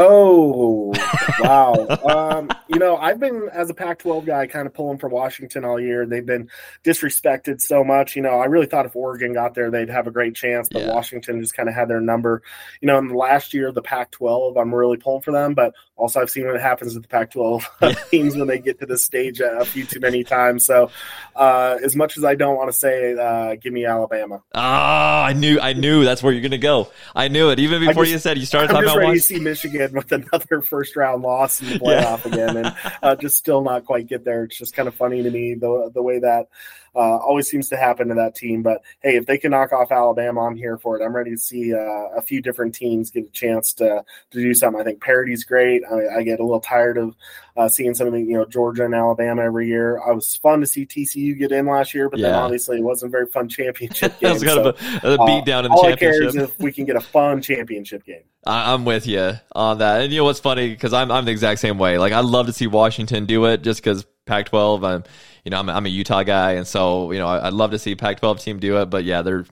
Oh 0.01 0.93
wow! 1.41 1.73
um, 2.05 2.49
you 2.69 2.79
know, 2.79 2.95
I've 2.95 3.19
been 3.19 3.49
as 3.51 3.69
a 3.69 3.73
Pac-12 3.73 4.25
guy, 4.25 4.47
kind 4.47 4.65
of 4.65 4.73
pulling 4.73 4.97
for 4.97 5.09
Washington 5.09 5.65
all 5.65 5.77
year. 5.77 6.05
They've 6.05 6.25
been 6.25 6.49
disrespected 6.85 7.59
so 7.59 7.83
much. 7.83 8.15
You 8.15 8.21
know, 8.21 8.39
I 8.39 8.45
really 8.45 8.65
thought 8.65 8.85
if 8.85 8.95
Oregon 8.95 9.33
got 9.33 9.55
there, 9.55 9.69
they'd 9.69 9.89
have 9.89 10.07
a 10.07 10.11
great 10.11 10.35
chance, 10.35 10.69
but 10.71 10.83
yeah. 10.83 10.93
Washington 10.93 11.41
just 11.41 11.53
kind 11.53 11.67
of 11.67 11.75
had 11.75 11.89
their 11.89 11.99
number. 11.99 12.41
You 12.79 12.87
know, 12.87 12.97
in 12.97 13.09
the 13.09 13.15
last 13.15 13.53
year, 13.53 13.67
of 13.67 13.75
the 13.75 13.81
Pac-12, 13.81 14.59
I'm 14.59 14.73
really 14.73 14.95
pulling 14.95 15.21
for 15.21 15.31
them, 15.31 15.53
but 15.53 15.73
also 15.99 16.21
I've 16.21 16.29
seen 16.29 16.47
what 16.47 16.59
happens 16.59 16.93
with 16.93 17.03
the 17.03 17.09
Pac-12 17.09 18.09
teams 18.09 18.35
when 18.35 18.47
they 18.47 18.59
get 18.59 18.79
to 18.79 18.85
this 18.85 19.03
stage 19.03 19.41
a 19.41 19.65
few 19.65 19.85
too 19.85 19.99
many 19.99 20.23
times. 20.23 20.65
So, 20.65 20.89
uh, 21.35 21.77
as 21.83 21.95
much 21.95 22.17
as 22.17 22.23
I 22.23 22.35
don't 22.35 22.55
want 22.55 22.69
to 22.69 22.73
say, 22.73 23.13
uh, 23.13 23.55
give 23.55 23.73
me 23.73 23.85
Alabama. 23.85 24.41
Ah, 24.55 25.21
oh, 25.21 25.25
I 25.25 25.33
knew, 25.33 25.59
I 25.59 25.73
knew 25.73 26.05
that's 26.05 26.23
where 26.23 26.31
you're 26.31 26.41
going 26.41 26.51
to 26.51 26.57
go. 26.57 26.89
I 27.15 27.27
knew 27.27 27.49
it 27.49 27.59
even 27.59 27.85
before 27.85 28.03
just, 28.03 28.13
you 28.13 28.19
said 28.19 28.37
you 28.37 28.45
started 28.45 28.69
I'm 28.69 28.83
talking 28.83 28.89
about. 28.89 28.97
Ready 28.99 29.19
to 29.19 29.23
see 29.23 29.39
Michigan 29.39 29.93
with 29.93 30.11
another 30.11 30.61
first 30.67 30.95
round 30.95 31.21
loss 31.21 31.61
in 31.61 31.69
the 31.69 31.79
playoff 31.79 32.25
yeah. 32.25 32.31
again, 32.31 32.57
and 32.57 32.75
uh, 33.03 33.15
just 33.15 33.37
still 33.37 33.61
not 33.61 33.85
quite 33.85 34.07
get 34.07 34.23
there. 34.23 34.45
It's 34.45 34.57
just 34.57 34.73
kind 34.73 34.87
of 34.87 34.95
funny 34.95 35.21
to 35.21 35.29
me 35.29 35.55
the 35.55 35.91
the 35.93 36.01
way 36.01 36.19
that 36.19 36.47
uh, 36.95 37.17
always 37.17 37.49
seems 37.49 37.69
to 37.69 37.77
happen 37.77 38.07
to 38.09 38.15
that 38.15 38.35
team. 38.35 38.63
But 38.63 38.81
hey, 39.01 39.15
if 39.15 39.25
they 39.25 39.37
can 39.37 39.51
knock 39.51 39.73
off 39.73 39.91
Alabama, 39.91 40.41
I'm 40.41 40.55
here 40.55 40.77
for 40.77 40.99
it. 40.99 41.03
I'm 41.03 41.15
ready 41.15 41.31
to 41.31 41.37
see 41.37 41.73
uh, 41.73 42.09
a 42.15 42.21
few 42.21 42.41
different 42.41 42.75
teams 42.75 43.09
get 43.09 43.27
a 43.27 43.31
chance 43.31 43.73
to 43.73 44.03
to 44.31 44.37
do 44.37 44.53
something. 44.53 44.81
I 44.81 44.83
think 44.83 45.01
parity's 45.01 45.43
great. 45.43 45.83
I, 45.89 46.19
I 46.19 46.23
get 46.23 46.39
a 46.39 46.43
little 46.43 46.59
tired 46.59 46.97
of 46.97 47.15
uh, 47.57 47.67
seeing 47.67 47.93
some 47.93 48.07
of 48.07 48.13
the 48.13 48.21
you 48.21 48.33
know 48.33 48.45
Georgia 48.45 48.85
and 48.85 48.95
Alabama 48.95 49.43
every 49.43 49.67
year. 49.67 50.01
I 50.01 50.11
was 50.11 50.35
fun 50.35 50.61
to 50.61 50.67
see 50.67 50.85
TCU 50.85 51.37
get 51.37 51.51
in 51.51 51.65
last 51.65 51.93
year, 51.93 52.09
but 52.09 52.19
yeah. 52.19 52.29
then 52.29 52.35
obviously 52.35 52.77
it 52.77 52.83
wasn't 52.83 53.09
a 53.09 53.11
very 53.11 53.25
fun 53.27 53.49
championship 53.49 54.19
game. 54.19 54.31
it 54.31 54.33
was 54.33 54.43
kind 54.43 54.63
so, 54.63 54.69
of 54.69 55.03
a, 55.03 55.21
a 55.21 55.25
beat 55.25 55.45
down 55.45 55.65
in 55.65 55.71
the 55.71 55.77
all 55.77 55.83
championship. 55.83 56.13
I 56.13 56.19
care 56.19 56.27
is 56.27 56.35
if 56.35 56.59
we 56.59 56.71
can 56.71 56.85
get 56.85 56.95
a 56.95 57.01
fun 57.01 57.41
championship 57.41 58.05
game. 58.05 58.23
I, 58.45 58.73
am 58.73 58.85
with 58.85 59.05
you 59.05 59.33
on 59.53 59.79
that. 59.79 60.01
And 60.01 60.13
you 60.13 60.19
know 60.19 60.25
what's 60.25 60.39
funny 60.39 60.69
because 60.69 60.93
I'm 60.93 61.11
I'm 61.11 61.25
the 61.25 61.31
exact 61.31 61.59
same 61.59 61.77
way. 61.77 61.97
Like 61.97 62.13
I 62.13 62.21
love 62.21 62.47
to 62.47 62.53
see 62.53 62.67
Washington 62.67 63.25
do 63.25 63.45
it 63.45 63.61
just 63.61 63.83
because 63.83 64.05
Pac-12. 64.25 64.87
I'm 64.87 65.03
you 65.49 65.51
know 65.51 65.61
I'm, 65.61 65.69
I'm 65.69 65.85
a 65.87 65.89
Utah 65.89 66.21
guy, 66.21 66.51
and 66.53 66.67
so 66.67 67.11
you 67.11 67.17
know 67.17 67.27
I'd 67.27 67.53
love 67.53 67.71
to 67.71 67.79
see 67.79 67.95
Pac-12 67.95 68.39
team 68.39 68.59
do 68.59 68.77
it. 68.77 68.85
But 68.85 69.03
yeah, 69.03 69.23
they're 69.23 69.45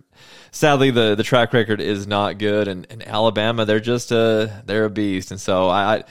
sadly 0.52 0.92
the 0.92 1.16
the 1.16 1.24
track 1.24 1.54
record 1.54 1.82
is 1.82 2.06
not 2.06 2.38
good, 2.38 2.68
and, 2.68 2.86
and 2.92 3.06
Alabama 3.08 3.66
they're 3.66 3.80
just 3.80 4.12
a 4.12 4.62
they're 4.68 4.86
a 4.86 4.92
beast, 4.92 5.32
and 5.32 5.42
so 5.42 5.70
I, 5.70 5.96
I 5.96 6.04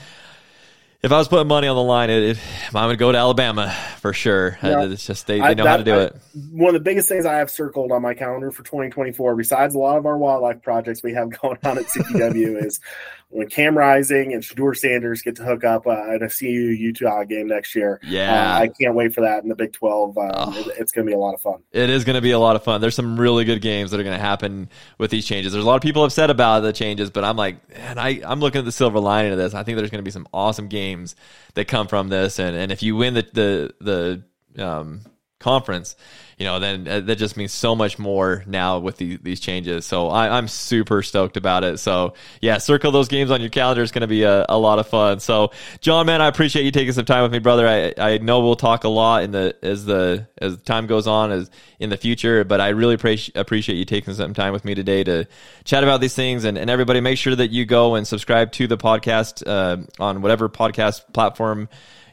if 1.01 1.13
I 1.13 1.17
was 1.17 1.29
putting 1.29 1.47
money 1.47 1.69
on 1.69 1.77
the 1.77 1.83
line, 1.83 2.09
it, 2.09 2.37
it 2.37 2.39
I 2.75 2.85
would 2.85 2.99
go 2.99 3.13
to 3.13 3.17
Alabama 3.17 3.73
for 3.99 4.11
sure. 4.11 4.59
Yeah. 4.61 4.83
It's 4.83 5.07
just 5.07 5.25
they, 5.25 5.39
they 5.39 5.55
know 5.55 5.63
I, 5.63 5.65
that, 5.65 5.67
how 5.67 5.77
to 5.77 5.83
do 5.85 5.93
I, 5.93 6.03
it. 6.03 6.15
One 6.51 6.75
of 6.75 6.81
the 6.81 6.83
biggest 6.83 7.07
things 7.07 7.25
I 7.25 7.35
have 7.35 7.49
circled 7.49 7.93
on 7.93 8.01
my 8.01 8.13
calendar 8.13 8.51
for 8.51 8.63
2024, 8.63 9.37
besides 9.37 9.73
a 9.73 9.77
lot 9.77 9.97
of 9.97 10.05
our 10.05 10.17
wildlife 10.17 10.61
projects 10.61 11.01
we 11.01 11.13
have 11.13 11.29
going 11.41 11.59
on 11.63 11.77
at 11.77 11.85
CPW, 11.85 12.61
is 12.61 12.81
when 13.29 13.49
Cam 13.49 13.77
Rising 13.77 14.33
and 14.33 14.41
Shedeur 14.41 14.75
Sanders 14.75 15.21
get 15.21 15.35
to 15.35 15.43
hook 15.43 15.63
up 15.63 15.85
uh, 15.85 16.13
at 16.13 16.21
a 16.21 16.29
CU 16.29 16.47
Utah 16.47 17.23
game 17.25 17.47
next 17.47 17.75
year. 17.75 17.99
Yeah, 18.03 18.55
uh, 18.55 18.59
I 18.59 18.67
can't 18.69 18.95
wait 18.95 19.13
for 19.13 19.21
that 19.21 19.43
in 19.43 19.49
the 19.49 19.55
Big 19.55 19.73
Twelve. 19.73 20.17
Um, 20.17 20.31
oh. 20.33 20.59
it, 20.59 20.75
it's 20.79 20.91
going 20.91 21.05
to 21.05 21.09
be 21.09 21.15
a 21.15 21.19
lot 21.19 21.33
of 21.33 21.41
fun. 21.41 21.61
It 21.71 21.89
is 21.89 22.05
going 22.05 22.15
to 22.15 22.21
be 22.21 22.31
a 22.31 22.39
lot 22.39 22.55
of 22.55 22.63
fun. 22.63 22.79
There's 22.79 22.95
some 22.95 23.19
really 23.19 23.43
good 23.43 23.61
games 23.61 23.91
that 23.91 23.99
are 23.99 24.03
going 24.03 24.17
to 24.17 24.23
happen 24.23 24.69
with 24.97 25.11
these 25.11 25.25
changes. 25.25 25.51
There's 25.51 25.65
a 25.65 25.67
lot 25.67 25.75
of 25.75 25.81
people 25.81 26.03
upset 26.03 26.29
about 26.29 26.61
the 26.61 26.73
changes, 26.73 27.09
but 27.09 27.23
I'm 27.23 27.35
like, 27.35 27.57
and 27.73 27.99
I 27.99 28.21
I'm 28.23 28.39
looking 28.39 28.59
at 28.59 28.65
the 28.65 28.71
silver 28.71 28.99
lining 28.99 29.33
of 29.33 29.37
this. 29.37 29.53
I 29.53 29.63
think 29.63 29.77
there's 29.77 29.91
going 29.91 30.03
to 30.03 30.07
be 30.07 30.11
some 30.11 30.27
awesome 30.33 30.67
games 30.67 31.15
that 31.55 31.67
come 31.67 31.87
from 31.87 32.09
this, 32.09 32.39
and 32.39 32.55
and 32.55 32.71
if 32.71 32.81
you 32.81 32.95
win 32.95 33.13
the 33.13 33.27
the 33.33 34.23
the 34.55 34.65
um, 34.65 35.01
conference 35.39 35.95
you 36.37 36.45
know, 36.45 36.59
then 36.59 36.87
uh, 36.87 36.99
that 36.99 37.15
just 37.15 37.35
means 37.35 37.51
so 37.51 37.75
much 37.75 37.97
more 37.97 38.43
now 38.45 38.77
with 38.77 38.97
the, 38.97 39.17
these 39.17 39.39
changes. 39.39 39.87
So 39.87 40.09
I, 40.09 40.37
am 40.37 40.47
super 40.47 41.01
stoked 41.01 41.35
about 41.35 41.63
it. 41.63 41.79
So 41.79 42.13
yeah, 42.41 42.59
circle 42.59 42.91
those 42.91 43.07
games 43.07 43.31
on 43.31 43.41
your 43.41 43.49
calendar. 43.49 43.81
It's 43.81 43.91
going 43.91 44.01
to 44.01 44.07
be 44.07 44.21
a, 44.21 44.45
a, 44.47 44.57
lot 44.57 44.77
of 44.77 44.87
fun. 44.87 45.19
So 45.19 45.51
John, 45.81 46.05
man, 46.05 46.21
I 46.21 46.27
appreciate 46.27 46.63
you 46.63 46.69
taking 46.69 46.93
some 46.93 47.05
time 47.05 47.23
with 47.23 47.31
me, 47.31 47.39
brother. 47.39 47.67
I, 47.67 47.93
I 47.97 48.17
know 48.19 48.41
we'll 48.41 48.55
talk 48.55 48.83
a 48.83 48.89
lot 48.89 49.23
in 49.23 49.31
the 49.31 49.55
as 49.63 49.85
the 49.85 50.27
as 50.37 50.57
time 50.57 50.85
goes 50.85 51.07
on 51.07 51.31
as 51.31 51.49
in 51.79 51.89
the 51.89 51.97
future, 51.97 52.43
but 52.43 52.61
I 52.61 52.69
really 52.69 52.93
appreciate 52.93 53.35
appreciate 53.35 53.77
you 53.77 53.85
taking 53.85 54.13
some 54.13 54.35
time 54.35 54.53
with 54.53 54.63
me 54.63 54.75
today 54.75 55.03
to 55.05 55.27
chat 55.63 55.81
about 55.81 56.01
these 56.01 56.13
things. 56.13 56.43
And, 56.43 56.55
and 56.55 56.69
everybody, 56.69 57.01
make 57.01 57.17
sure 57.17 57.35
that 57.35 57.49
you 57.49 57.65
go 57.65 57.95
and 57.95 58.05
subscribe 58.05 58.51
to 58.53 58.67
the 58.67 58.77
podcast 58.77 59.41
uh, 59.47 59.77
on 59.99 60.21
whatever 60.21 60.49
podcast 60.49 61.11
platform 61.13 61.67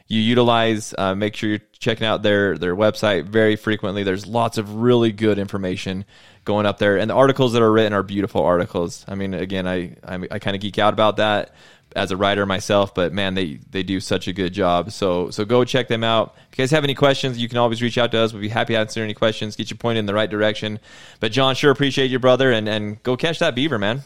you 0.07 0.21
utilize. 0.21 0.93
Uh, 0.97 1.15
make 1.15 1.35
sure 1.35 1.49
you're 1.49 1.59
checking 1.71 2.05
out 2.05 2.21
their 2.21 2.57
their 2.57 2.75
website 2.75 3.25
very 3.25 3.55
frequently. 3.55 4.03
There's 4.03 4.27
lots 4.27 4.57
of 4.57 4.75
really 4.75 5.11
good 5.11 5.39
information 5.39 6.05
going 6.43 6.65
up 6.65 6.77
there, 6.77 6.97
and 6.97 7.09
the 7.09 7.15
articles 7.15 7.53
that 7.53 7.61
are 7.61 7.71
written 7.71 7.93
are 7.93 8.03
beautiful 8.03 8.43
articles. 8.43 9.03
I 9.07 9.15
mean, 9.15 9.33
again, 9.33 9.67
I 9.67 9.95
I, 10.03 10.27
I 10.31 10.39
kind 10.39 10.55
of 10.55 10.61
geek 10.61 10.77
out 10.77 10.93
about 10.93 11.17
that 11.17 11.53
as 11.95 12.11
a 12.11 12.17
writer 12.17 12.45
myself, 12.45 12.93
but 12.93 13.13
man, 13.13 13.33
they 13.33 13.59
they 13.71 13.81
do 13.81 13.99
such 13.99 14.27
a 14.27 14.33
good 14.33 14.53
job. 14.53 14.91
So 14.91 15.31
so 15.31 15.45
go 15.45 15.63
check 15.63 15.87
them 15.87 16.03
out. 16.03 16.35
If 16.51 16.57
you 16.57 16.63
guys 16.63 16.71
have 16.71 16.83
any 16.83 16.95
questions, 16.95 17.37
you 17.37 17.49
can 17.49 17.57
always 17.57 17.81
reach 17.81 17.97
out 17.97 18.11
to 18.11 18.19
us. 18.19 18.33
We'll 18.33 18.41
be 18.41 18.49
happy 18.49 18.73
to 18.73 18.79
answer 18.79 19.01
any 19.01 19.13
questions, 19.13 19.55
get 19.55 19.71
you 19.71 19.77
pointed 19.77 19.99
in 19.99 20.05
the 20.05 20.13
right 20.13 20.29
direction. 20.29 20.79
But 21.19 21.31
John, 21.31 21.55
sure 21.55 21.71
appreciate 21.71 22.11
your 22.11 22.19
brother, 22.19 22.51
and 22.51 22.67
and 22.69 23.01
go 23.01 23.17
catch 23.17 23.39
that 23.39 23.55
beaver, 23.55 23.79
man. 23.79 24.03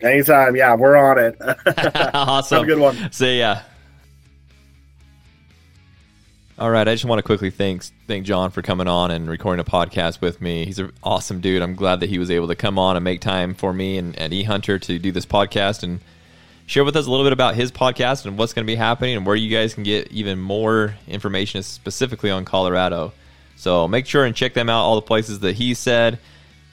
Anytime, 0.00 0.56
yeah, 0.56 0.74
we're 0.74 0.96
on 0.96 1.18
it. 1.18 1.36
awesome, 2.14 2.56
have 2.56 2.64
a 2.64 2.66
good 2.66 2.80
one. 2.80 3.12
See 3.12 3.38
ya. 3.38 3.60
All 6.58 6.70
right, 6.70 6.86
I 6.86 6.92
just 6.92 7.06
want 7.06 7.18
to 7.18 7.22
quickly 7.22 7.50
thank 7.50 7.82
thank 8.06 8.26
John 8.26 8.50
for 8.50 8.60
coming 8.60 8.86
on 8.86 9.10
and 9.10 9.28
recording 9.28 9.64
a 9.66 9.68
podcast 9.68 10.20
with 10.20 10.42
me. 10.42 10.66
He's 10.66 10.78
an 10.78 10.92
awesome 11.02 11.40
dude. 11.40 11.62
I'm 11.62 11.74
glad 11.74 12.00
that 12.00 12.10
he 12.10 12.18
was 12.18 12.30
able 12.30 12.48
to 12.48 12.54
come 12.54 12.78
on 12.78 12.94
and 12.94 13.02
make 13.02 13.22
time 13.22 13.54
for 13.54 13.72
me 13.72 13.96
and, 13.96 14.16
and 14.18 14.34
eHunter 14.34 14.80
to 14.82 14.98
do 14.98 15.12
this 15.12 15.24
podcast 15.24 15.82
and 15.82 16.00
share 16.66 16.84
with 16.84 16.94
us 16.94 17.06
a 17.06 17.10
little 17.10 17.24
bit 17.24 17.32
about 17.32 17.54
his 17.54 17.72
podcast 17.72 18.26
and 18.26 18.36
what's 18.36 18.52
going 18.52 18.66
to 18.66 18.70
be 18.70 18.76
happening 18.76 19.16
and 19.16 19.24
where 19.24 19.34
you 19.34 19.50
guys 19.50 19.72
can 19.72 19.82
get 19.82 20.08
even 20.12 20.38
more 20.38 20.94
information 21.08 21.62
specifically 21.62 22.30
on 22.30 22.44
Colorado. 22.44 23.14
So 23.56 23.88
make 23.88 24.04
sure 24.04 24.26
and 24.26 24.36
check 24.36 24.52
them 24.52 24.68
out, 24.68 24.82
all 24.82 24.96
the 24.96 25.02
places 25.02 25.40
that 25.40 25.54
he 25.54 25.72
said. 25.72 26.18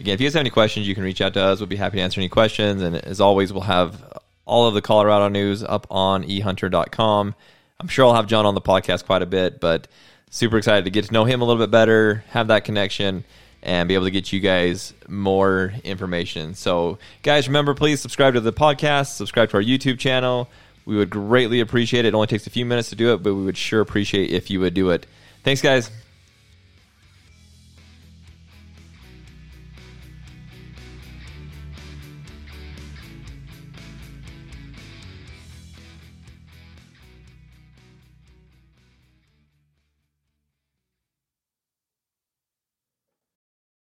Again, 0.02 0.14
if 0.14 0.20
you 0.20 0.28
guys 0.28 0.34
have 0.34 0.42
any 0.42 0.50
questions, 0.50 0.90
you 0.90 0.94
can 0.94 1.06
reach 1.06 1.22
out 1.22 1.34
to 1.36 1.42
us. 1.42 1.60
We'll 1.62 1.68
be 1.68 1.78
happy 1.78 1.98
to 1.98 2.04
answer 2.04 2.20
any 2.20 2.30
questions. 2.30 2.82
And 2.82 2.98
as 2.98 3.22
always, 3.22 3.54
we'll 3.54 3.64
have 3.64 4.20
all 4.46 4.68
of 4.68 4.74
the 4.74 4.82
Colorado 4.82 5.30
news 5.30 5.64
up 5.64 5.88
on 5.90 6.26
ehunter.com. 6.26 7.34
I'm 7.80 7.88
sure 7.88 8.06
I'll 8.06 8.16
have 8.16 8.28
John 8.28 8.46
on 8.46 8.56
the 8.56 8.62
podcast 8.62 9.06
quite 9.06 9.22
a 9.22 9.26
bit, 9.26 9.62
but 9.62 9.88
super 10.30 10.58
excited 10.58 10.84
to 10.84 10.92
get 10.92 11.06
to 11.06 11.14
know 11.14 11.24
him 11.24 11.42
a 11.42 11.46
little 11.46 11.64
bit 11.64 11.72
better, 11.72 12.26
have 12.30 12.48
that 12.50 12.66
connection, 12.66 13.24
and 13.64 13.88
be 13.88 13.94
able 13.94 14.06
to 14.06 14.12
get 14.12 14.34
you 14.34 14.42
guys 14.42 14.94
more 15.08 15.74
information. 15.86 16.56
So, 16.56 16.98
guys, 17.24 17.48
remember, 17.48 17.74
please 17.74 18.02
subscribe 18.02 18.34
to 18.34 18.42
the 18.42 18.52
podcast, 18.52 19.16
subscribe 19.16 19.50
to 19.52 19.58
our 19.58 19.64
YouTube 19.64 19.98
channel. 19.98 20.50
We 20.86 20.98
would 20.98 21.10
greatly 21.10 21.62
appreciate 21.62 22.04
it. 22.04 22.10
It 22.10 22.16
only 22.16 22.28
takes 22.28 22.48
a 22.48 22.50
few 22.50 22.66
minutes 22.66 22.90
to 22.90 22.96
do 22.96 23.14
it, 23.14 23.24
but 23.24 23.34
we 23.34 23.44
would 23.44 23.58
sure 23.58 23.80
appreciate 23.80 24.32
if 24.32 24.50
you 24.50 24.60
would 24.60 24.74
do 24.74 24.90
it. 24.90 25.06
Thanks, 25.44 25.62
guys. 25.62 25.90